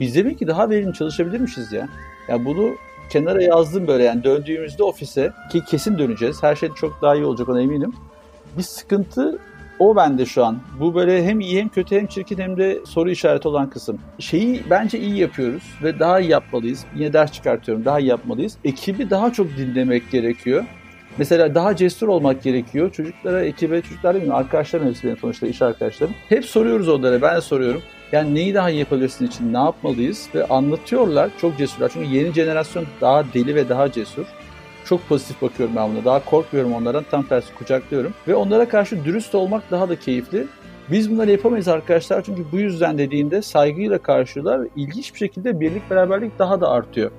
Biz 0.00 0.16
demek 0.16 0.38
ki 0.38 0.46
daha 0.46 0.70
verimli 0.70 0.94
çalışabilirmişiz 0.94 1.72
ya. 1.72 1.88
Ya 2.28 2.44
bunu 2.44 2.74
kenara 3.10 3.42
yazdım 3.42 3.86
böyle 3.86 4.04
yani 4.04 4.24
döndüğümüzde 4.24 4.82
ofise 4.82 5.32
ki 5.52 5.64
kesin 5.64 5.98
döneceğiz. 5.98 6.42
Her 6.42 6.56
şey 6.56 6.68
çok 6.74 7.02
daha 7.02 7.14
iyi 7.14 7.24
olacak 7.24 7.48
ona 7.48 7.60
eminim. 7.60 7.94
Bir 8.58 8.62
sıkıntı 8.62 9.38
o 9.78 9.96
bende 9.96 10.26
şu 10.26 10.44
an. 10.44 10.58
Bu 10.80 10.94
böyle 10.94 11.24
hem 11.24 11.40
iyi 11.40 11.58
hem 11.58 11.68
kötü 11.68 11.96
hem 11.96 12.06
çirkin 12.06 12.38
hem 12.38 12.56
de 12.56 12.80
soru 12.86 13.10
işareti 13.10 13.48
olan 13.48 13.70
kısım. 13.70 13.98
Şeyi 14.18 14.62
bence 14.70 14.98
iyi 14.98 15.18
yapıyoruz 15.18 15.62
ve 15.82 15.98
daha 15.98 16.20
iyi 16.20 16.30
yapmalıyız. 16.30 16.84
Yine 16.94 17.12
ders 17.12 17.32
çıkartıyorum. 17.32 17.84
Daha 17.84 18.00
iyi 18.00 18.08
yapmalıyız. 18.08 18.56
Ekibi 18.64 19.10
daha 19.10 19.32
çok 19.32 19.56
dinlemek 19.56 20.10
gerekiyor. 20.10 20.64
Mesela 21.18 21.54
daha 21.54 21.76
cesur 21.76 22.08
olmak 22.08 22.42
gerekiyor. 22.42 22.92
Çocuklara, 22.92 23.44
ekibe, 23.44 23.82
çocuklar 23.82 24.14
değil 24.14 24.26
mi? 24.26 24.34
Arkadaşlarım 24.34 24.94
benim 25.04 25.16
sonuçta 25.16 25.46
iş 25.46 25.62
arkadaşlarım. 25.62 26.14
Hep 26.28 26.44
soruyoruz 26.44 26.88
onlara. 26.88 27.22
Ben 27.22 27.36
de 27.36 27.40
soruyorum. 27.40 27.82
Yani 28.12 28.34
neyi 28.34 28.54
daha 28.54 28.70
iyi 28.70 28.78
yapabilirsin 28.78 29.26
için 29.26 29.52
ne 29.52 29.58
yapmalıyız? 29.58 30.28
Ve 30.34 30.44
anlatıyorlar. 30.46 31.30
Çok 31.40 31.58
cesurlar. 31.58 31.90
Çünkü 31.94 32.16
yeni 32.16 32.32
jenerasyon 32.32 32.86
daha 33.00 33.24
deli 33.34 33.54
ve 33.54 33.68
daha 33.68 33.92
cesur. 33.92 34.24
Çok 34.84 35.08
pozitif 35.08 35.42
bakıyorum 35.42 35.76
ben 35.76 35.94
buna. 35.94 36.04
Daha 36.04 36.24
korkmuyorum 36.24 36.72
onlardan. 36.72 37.04
Tam 37.10 37.22
tersi 37.22 37.54
kucaklıyorum. 37.54 38.14
Ve 38.28 38.34
onlara 38.34 38.68
karşı 38.68 39.04
dürüst 39.04 39.34
olmak 39.34 39.70
daha 39.70 39.88
da 39.88 39.98
keyifli. 39.98 40.46
Biz 40.90 41.10
bunları 41.10 41.30
yapamayız 41.30 41.68
arkadaşlar. 41.68 42.22
Çünkü 42.22 42.44
bu 42.52 42.58
yüzden 42.58 42.98
dediğinde 42.98 43.42
saygıyla 43.42 43.98
karşılar 43.98 44.62
ve 44.62 44.68
ilginç 44.76 45.14
bir 45.14 45.18
şekilde 45.18 45.60
birlik 45.60 45.90
beraberlik 45.90 46.38
daha 46.38 46.60
da 46.60 46.70
artıyor. 46.70 47.10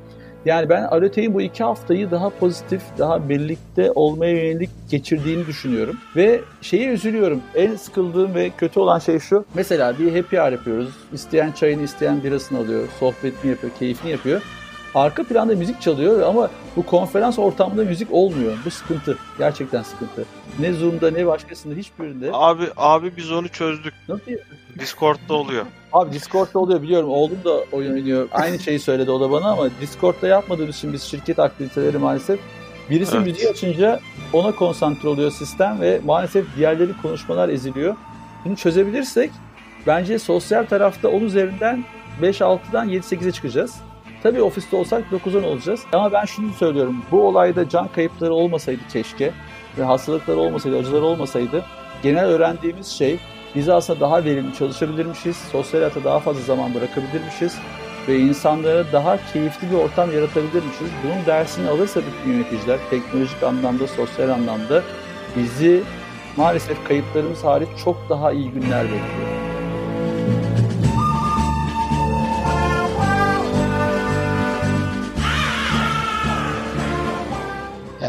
Yani 0.46 0.70
ben 0.70 0.84
Alote'in 0.84 1.34
bu 1.34 1.42
iki 1.42 1.64
haftayı 1.64 2.12
daha 2.12 2.30
pozitif, 2.30 2.82
daha 2.98 3.30
birlikte 3.30 3.92
olmaya 3.92 4.32
yönelik 4.32 4.70
geçirdiğini 4.90 5.48
düşünüyorum. 5.48 5.98
Ve 6.16 6.42
şeye 6.62 6.90
üzülüyorum. 6.90 7.42
En 7.56 7.76
sıkıldığım 7.76 8.36
ve 8.36 8.50
kötü 8.58 8.80
olan 8.80 9.00
şey 9.00 9.20
şu. 9.20 9.46
Mesela 9.54 10.00
bir 10.00 10.16
happy 10.16 10.38
hour 10.38 10.52
yapıyoruz. 10.52 10.90
İsteyen 11.14 11.52
çayını, 11.52 11.82
isteyen 11.82 12.24
birasını 12.24 12.60
alıyor. 12.60 12.88
Sohbetini 13.00 13.52
yapıyor, 13.52 13.74
keyfini 13.80 14.12
yapıyor. 14.12 14.42
Arka 14.96 15.24
planda 15.24 15.56
müzik 15.56 15.82
çalıyor 15.82 16.22
ama 16.22 16.50
bu 16.76 16.86
konferans 16.86 17.40
ortamında 17.40 17.84
müzik 17.84 18.08
olmuyor. 18.12 18.54
Bu 18.66 18.72
sıkıntı. 18.72 19.18
Gerçekten 19.38 19.84
sıkıntı. 19.84 20.26
Ne 20.60 20.74
Zoom'da 20.74 21.12
ne 21.12 21.26
başkasında 21.28 21.76
hiçbirinde. 21.76 22.30
Abi 22.34 22.64
abi 22.78 23.18
biz 23.18 23.32
onu 23.32 23.48
çözdük. 23.50 23.94
Nasıl 24.10 24.32
Discord'da 24.80 25.34
oluyor. 25.34 25.66
Abi 25.94 26.12
Discord'da 26.14 26.60
oluyor 26.60 26.82
biliyorum. 26.82 27.10
Oğlum 27.10 27.38
da 27.46 27.54
oyun 27.72 27.94
oynuyor. 27.94 28.28
Aynı 28.32 28.60
şeyi 28.60 28.80
söyledi 28.80 29.12
o 29.12 29.20
da 29.22 29.32
bana 29.32 29.52
ama 29.52 29.70
Discord'da 29.82 30.28
yapmadığımız 30.28 30.76
için 30.76 30.94
biz 30.94 31.04
şirket 31.04 31.40
aktiviteleri 31.40 31.98
maalesef 31.98 32.40
birisi 32.90 33.16
Evet. 33.18 33.28
müziği 33.28 33.50
açınca 33.50 34.00
ona 34.34 34.52
konsantre 34.56 35.10
oluyor 35.10 35.32
sistem 35.32 35.82
ve 35.82 36.02
maalesef 36.06 36.46
diğerleri 36.58 36.92
konuşmalar 37.02 37.50
eziliyor. 37.50 37.96
Bunu 38.46 38.56
çözebilirsek 38.56 39.32
bence 39.88 40.20
sosyal 40.20 40.66
tarafta 40.66 41.10
10 41.10 41.22
üzerinden 41.22 41.84
5-6'dan 42.22 42.90
7-8'e 42.90 43.32
çıkacağız. 43.32 43.76
Tabii 44.26 44.42
ofiste 44.42 44.76
olsak 44.76 45.04
9-10 45.26 45.46
olacağız. 45.46 45.84
Ama 45.94 46.12
ben 46.12 46.26
şunu 46.26 46.54
söylüyorum. 46.54 46.96
Bu 47.12 47.28
olayda 47.28 47.70
can 47.70 47.88
kayıpları 47.88 48.34
olmasaydı 48.34 48.82
keşke 48.94 49.32
ve 49.78 49.84
hastalıkları 49.84 50.40
olmasaydı, 50.40 50.78
acıları 50.78 51.06
olmasaydı 51.06 51.66
genel 52.04 52.26
öğrendiğimiz 52.26 52.88
şey 52.88 53.20
biz 53.56 53.70
aslında 53.70 54.00
daha 54.00 54.24
verimli 54.24 54.56
çalışabilirmişiz, 54.56 55.38
sosyal 55.38 55.80
hayata 55.80 56.04
daha 56.04 56.20
fazla 56.20 56.42
zaman 56.42 56.74
bırakabilirmişiz 56.74 57.58
ve 58.08 58.20
insanlara 58.20 58.92
daha 58.92 59.18
keyifli 59.34 59.72
bir 59.72 59.76
ortam 59.76 60.12
yaratabilirmişiz. 60.12 60.90
Bunun 61.04 61.26
dersini 61.26 61.70
alırsa 61.70 62.02
bütün 62.02 62.34
yöneticiler 62.34 62.80
teknolojik 62.90 63.44
anlamda, 63.44 63.88
sosyal 63.88 64.30
anlamda 64.30 64.84
bizi 65.36 65.84
maalesef 66.38 66.88
kayıplarımız 66.88 67.44
hariç 67.44 67.70
çok 67.84 67.98
daha 68.10 68.32
iyi 68.32 68.52
günler 68.52 68.84
bekliyor. 68.84 69.35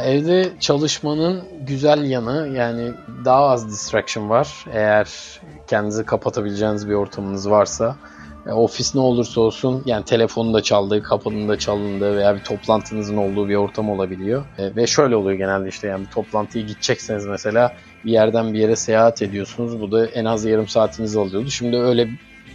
Evde 0.07 0.53
çalışmanın 0.61 1.43
güzel 1.67 2.05
yanı 2.05 2.49
yani 2.55 2.93
daha 3.25 3.49
az 3.49 3.69
distraction 3.69 4.31
var. 4.31 4.65
Eğer 4.73 5.09
kendinizi 5.67 6.05
kapatabileceğiniz 6.05 6.89
bir 6.89 6.95
ortamınız 6.95 7.51
varsa. 7.51 7.97
E, 8.47 8.53
ofis 8.53 8.95
ne 8.95 9.01
olursa 9.01 9.41
olsun 9.41 9.83
yani 9.87 10.05
telefonun 10.05 10.55
da 10.55 10.63
çaldığı, 10.63 11.03
kapının 11.03 11.49
da 11.49 11.59
çalındığı 11.59 12.17
veya 12.17 12.35
bir 12.35 12.45
toplantınızın 12.45 13.17
olduğu 13.17 13.49
bir 13.49 13.55
ortam 13.55 13.91
olabiliyor. 13.91 14.45
E, 14.59 14.77
ve 14.77 14.87
şöyle 14.87 15.17
oluyor 15.17 15.39
genelde 15.39 15.69
işte 15.69 15.89
yani 15.89 16.07
bir 16.07 16.11
toplantıya 16.11 16.65
gidecekseniz 16.65 17.27
mesela 17.27 17.77
bir 18.05 18.13
yerden 18.13 18.53
bir 18.53 18.59
yere 18.59 18.77
seyahat 18.77 19.23
ediyorsunuz. 19.23 19.81
Bu 19.81 19.93
da 19.93 20.07
en 20.07 20.25
az 20.25 20.45
yarım 20.45 20.69
saatinizi 20.69 21.21
alıyordu. 21.21 21.51
Şimdi 21.51 21.77
öyle 21.77 22.09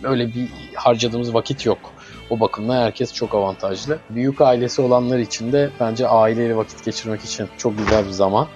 öyle 0.03 0.27
bir 0.27 0.49
harcadığımız 0.75 1.33
vakit 1.33 1.65
yok. 1.65 1.93
O 2.31 2.39
bakımdan 2.39 2.81
herkes 2.81 3.13
çok 3.13 3.35
avantajlı. 3.35 3.97
Büyük 4.09 4.41
ailesi 4.41 4.81
olanlar 4.81 5.19
için 5.19 5.51
de 5.51 5.69
bence 5.79 6.07
aileyle 6.07 6.55
vakit 6.55 6.85
geçirmek 6.85 7.21
için 7.21 7.47
çok 7.57 7.77
güzel 7.77 8.05
bir 8.05 8.11
zaman. 8.11 8.47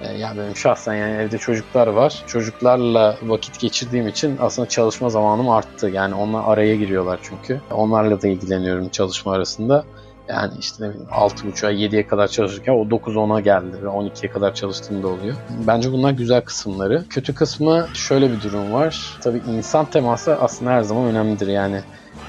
Ee, 0.00 0.12
Yani 0.18 0.38
benim 0.38 0.56
şahsen 0.56 0.94
yani 0.94 1.16
evde 1.22 1.38
çocuklar 1.38 1.86
var. 1.86 2.22
Çocuklarla 2.26 3.16
vakit 3.22 3.60
geçirdiğim 3.60 4.08
için 4.08 4.36
aslında 4.40 4.68
çalışma 4.68 5.10
zamanım 5.10 5.48
arttı. 5.48 5.88
Yani 5.88 6.14
onlar 6.14 6.42
araya 6.46 6.76
giriyorlar 6.76 7.20
çünkü. 7.22 7.60
Onlarla 7.70 8.22
da 8.22 8.28
ilgileniyorum 8.28 8.88
çalışma 8.88 9.32
arasında. 9.32 9.84
Yani 10.28 10.52
işte 10.60 10.84
ne 10.84 10.88
bileyim 10.88 11.08
6.30'a 11.10 11.72
7'ye 11.72 12.06
kadar 12.06 12.28
çalışırken 12.28 12.72
o 12.72 12.84
9-10'a 12.84 13.40
geldi 13.40 13.82
ve 13.82 13.86
12'ye 13.86 14.30
kadar 14.32 14.54
çalıştığım 14.54 15.02
da 15.02 15.08
oluyor. 15.08 15.36
Bence 15.66 15.92
bunlar 15.92 16.10
güzel 16.10 16.40
kısımları. 16.40 17.04
Kötü 17.10 17.34
kısmı 17.34 17.88
şöyle 17.94 18.30
bir 18.32 18.42
durum 18.42 18.72
var. 18.72 19.18
Tabii 19.20 19.42
insan 19.56 19.84
teması 19.84 20.36
aslında 20.40 20.70
her 20.70 20.82
zaman 20.82 21.04
önemlidir. 21.04 21.46
Yani 21.46 21.80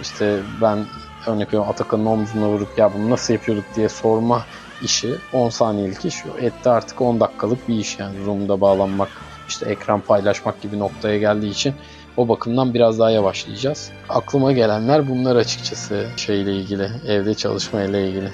işte 0.01 0.39
ben 0.61 0.85
örnek 1.27 1.47
veriyorum 1.47 1.69
Atakan'ın 1.69 2.05
omzuna 2.05 2.47
vurup 2.47 2.77
ya 2.77 2.93
bunu 2.93 3.09
nasıl 3.09 3.33
yapıyorduk 3.33 3.65
diye 3.75 3.89
sorma 3.89 4.45
işi 4.81 5.15
10 5.33 5.49
saniyelik 5.49 6.05
iş 6.05 6.15
etti 6.41 6.69
artık 6.69 7.01
10 7.01 7.19
dakikalık 7.19 7.67
bir 7.67 7.75
iş 7.75 7.99
yani 7.99 8.23
Zoom'da 8.25 8.61
bağlanmak 8.61 9.09
işte 9.47 9.69
ekran 9.69 10.01
paylaşmak 10.01 10.61
gibi 10.61 10.79
noktaya 10.79 11.17
geldiği 11.17 11.49
için 11.49 11.73
o 12.17 12.27
bakımdan 12.27 12.73
biraz 12.73 12.99
daha 12.99 13.11
yavaşlayacağız. 13.11 13.91
Aklıma 14.09 14.51
gelenler 14.51 15.09
bunlar 15.09 15.35
açıkçası 15.35 16.07
şeyle 16.17 16.55
ilgili, 16.55 16.89
evde 17.07 17.33
çalışma 17.33 17.81
ile 17.81 18.09
ilgili. 18.09 18.31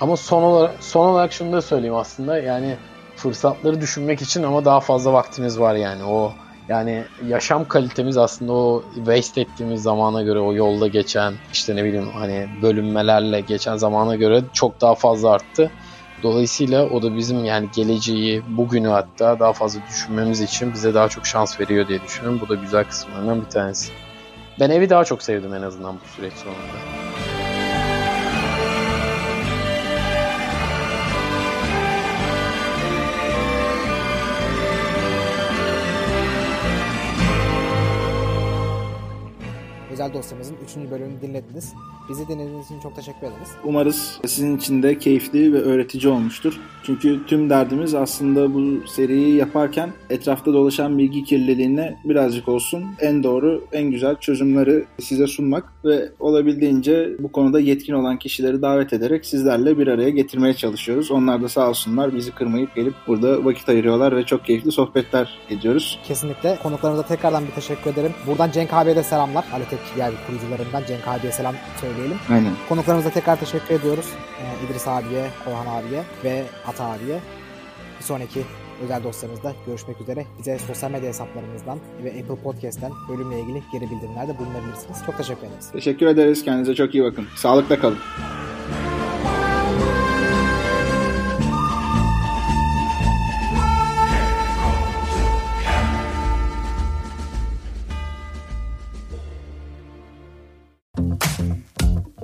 Ama 0.00 0.16
son 0.16 0.42
olarak, 0.42 0.74
son 0.80 1.08
olarak 1.08 1.32
şunu 1.32 1.52
da 1.52 1.62
söyleyeyim 1.62 1.94
aslında 1.94 2.38
yani 2.38 2.76
fırsatları 3.16 3.80
düşünmek 3.80 4.22
için 4.22 4.42
ama 4.42 4.64
daha 4.64 4.80
fazla 4.80 5.12
vaktimiz 5.12 5.60
var 5.60 5.74
yani 5.74 6.04
o 6.04 6.32
yani 6.68 7.04
yaşam 7.26 7.68
kalitemiz 7.68 8.16
aslında 8.16 8.52
o 8.52 8.84
waste 8.94 9.40
ettiğimiz 9.40 9.82
zamana 9.82 10.22
göre 10.22 10.38
o 10.38 10.54
yolda 10.54 10.88
geçen 10.88 11.34
işte 11.52 11.76
ne 11.76 11.84
bileyim 11.84 12.08
hani 12.14 12.48
bölünmelerle 12.62 13.40
geçen 13.40 13.76
zamana 13.76 14.16
göre 14.16 14.42
çok 14.52 14.80
daha 14.80 14.94
fazla 14.94 15.30
arttı. 15.30 15.70
Dolayısıyla 16.22 16.84
o 16.84 17.02
da 17.02 17.16
bizim 17.16 17.44
yani 17.44 17.68
geleceği, 17.74 18.42
bugünü 18.56 18.88
hatta 18.88 19.40
daha 19.40 19.52
fazla 19.52 19.80
düşünmemiz 19.88 20.40
için 20.40 20.72
bize 20.72 20.94
daha 20.94 21.08
çok 21.08 21.26
şans 21.26 21.60
veriyor 21.60 21.88
diye 21.88 22.02
düşünüyorum. 22.02 22.40
Bu 22.44 22.48
da 22.48 22.54
güzel 22.54 22.84
kısımlarından 22.84 23.40
bir 23.40 23.50
tanesi. 23.50 23.92
Ben 24.60 24.70
evi 24.70 24.90
daha 24.90 25.04
çok 25.04 25.22
sevdim 25.22 25.54
en 25.54 25.62
azından 25.62 25.94
bu 25.94 26.08
süreç 26.16 26.32
sonunda. 26.32 26.93
Özel 40.04 40.14
dosyamızın 40.14 40.56
3. 40.64 40.90
bölümünü 40.90 41.20
dinlediniz. 41.20 41.74
Bizi 42.08 42.28
dinlediğiniz 42.28 42.66
için 42.66 42.80
çok 42.80 42.96
teşekkür 42.96 43.26
ederiz. 43.26 43.48
Umarız 43.64 44.20
sizin 44.26 44.56
için 44.56 44.82
de 44.82 44.98
keyifli 44.98 45.52
ve 45.52 45.58
öğretici 45.58 46.12
olmuştur. 46.12 46.60
Çünkü 46.82 47.26
tüm 47.26 47.50
derdimiz 47.50 47.94
aslında 47.94 48.54
bu 48.54 48.86
seriyi 48.86 49.36
yaparken 49.36 49.92
etrafta 50.10 50.52
dolaşan 50.52 50.98
bilgi 50.98 51.24
kirliliğine 51.24 51.96
birazcık 52.04 52.48
olsun 52.48 52.84
en 53.00 53.22
doğru, 53.22 53.64
en 53.72 53.90
güzel 53.90 54.16
çözümleri 54.16 54.84
size 55.00 55.26
sunmak 55.26 55.72
ve 55.84 56.08
olabildiğince 56.20 57.10
bu 57.18 57.32
konuda 57.32 57.60
yetkin 57.60 57.94
olan 57.94 58.18
kişileri 58.18 58.62
davet 58.62 58.92
ederek 58.92 59.26
sizlerle 59.26 59.78
bir 59.78 59.86
araya 59.86 60.10
getirmeye 60.10 60.54
çalışıyoruz. 60.54 61.10
Onlar 61.10 61.42
da 61.42 61.48
sağ 61.48 61.68
olsunlar 61.68 62.14
bizi 62.14 62.30
kırmayıp 62.30 62.74
gelip 62.74 62.94
burada 63.06 63.44
vakit 63.44 63.68
ayırıyorlar 63.68 64.16
ve 64.16 64.24
çok 64.24 64.44
keyifli 64.44 64.72
sohbetler 64.72 65.38
ediyoruz. 65.50 65.98
Kesinlikle. 66.04 66.58
Konuklarımıza 66.62 67.06
tekrardan 67.06 67.46
bir 67.46 67.52
teşekkür 67.52 67.90
ederim. 67.90 68.12
Buradan 68.26 68.50
Cenk 68.50 68.72
abiye 68.72 68.96
de 68.96 69.02
selamlar. 69.02 69.44
Aletek 69.52 69.78
diğer 69.94 70.12
kurucularından 70.26 70.84
Cenk 70.86 71.08
abiye 71.08 71.32
selam 71.32 71.54
söyleyelim. 71.80 72.18
Aynen. 72.30 72.52
Konuklarımıza 72.68 73.10
tekrar 73.10 73.40
teşekkür 73.40 73.74
ediyoruz. 73.74 74.06
Ee, 74.40 74.66
İdris 74.66 74.88
abiye, 74.88 75.26
Korhan 75.44 75.66
abiye 75.66 76.02
ve 76.24 76.44
Ata 76.66 76.84
abiye. 76.84 77.20
Bir 77.98 78.04
sonraki 78.04 78.40
özel 78.82 79.04
dosyamızda 79.04 79.52
görüşmek 79.66 80.00
üzere. 80.00 80.26
Bize 80.38 80.58
sosyal 80.58 80.90
medya 80.90 81.08
hesaplarımızdan 81.08 81.78
ve 82.04 82.08
Apple 82.08 82.42
Podcast'ten 82.42 82.92
bölümle 83.08 83.40
ilgili 83.40 83.62
geri 83.72 83.90
bildirimlerde 83.90 84.38
bulunabilirsiniz. 84.38 84.98
Çok 85.06 85.16
teşekkür 85.16 85.46
ederiz. 85.46 85.70
Teşekkür 85.72 86.06
ederiz. 86.06 86.44
Kendinize 86.44 86.74
çok 86.74 86.94
iyi 86.94 87.04
bakın. 87.04 87.26
Sağlıkla 87.36 87.78
kalın. 87.80 87.98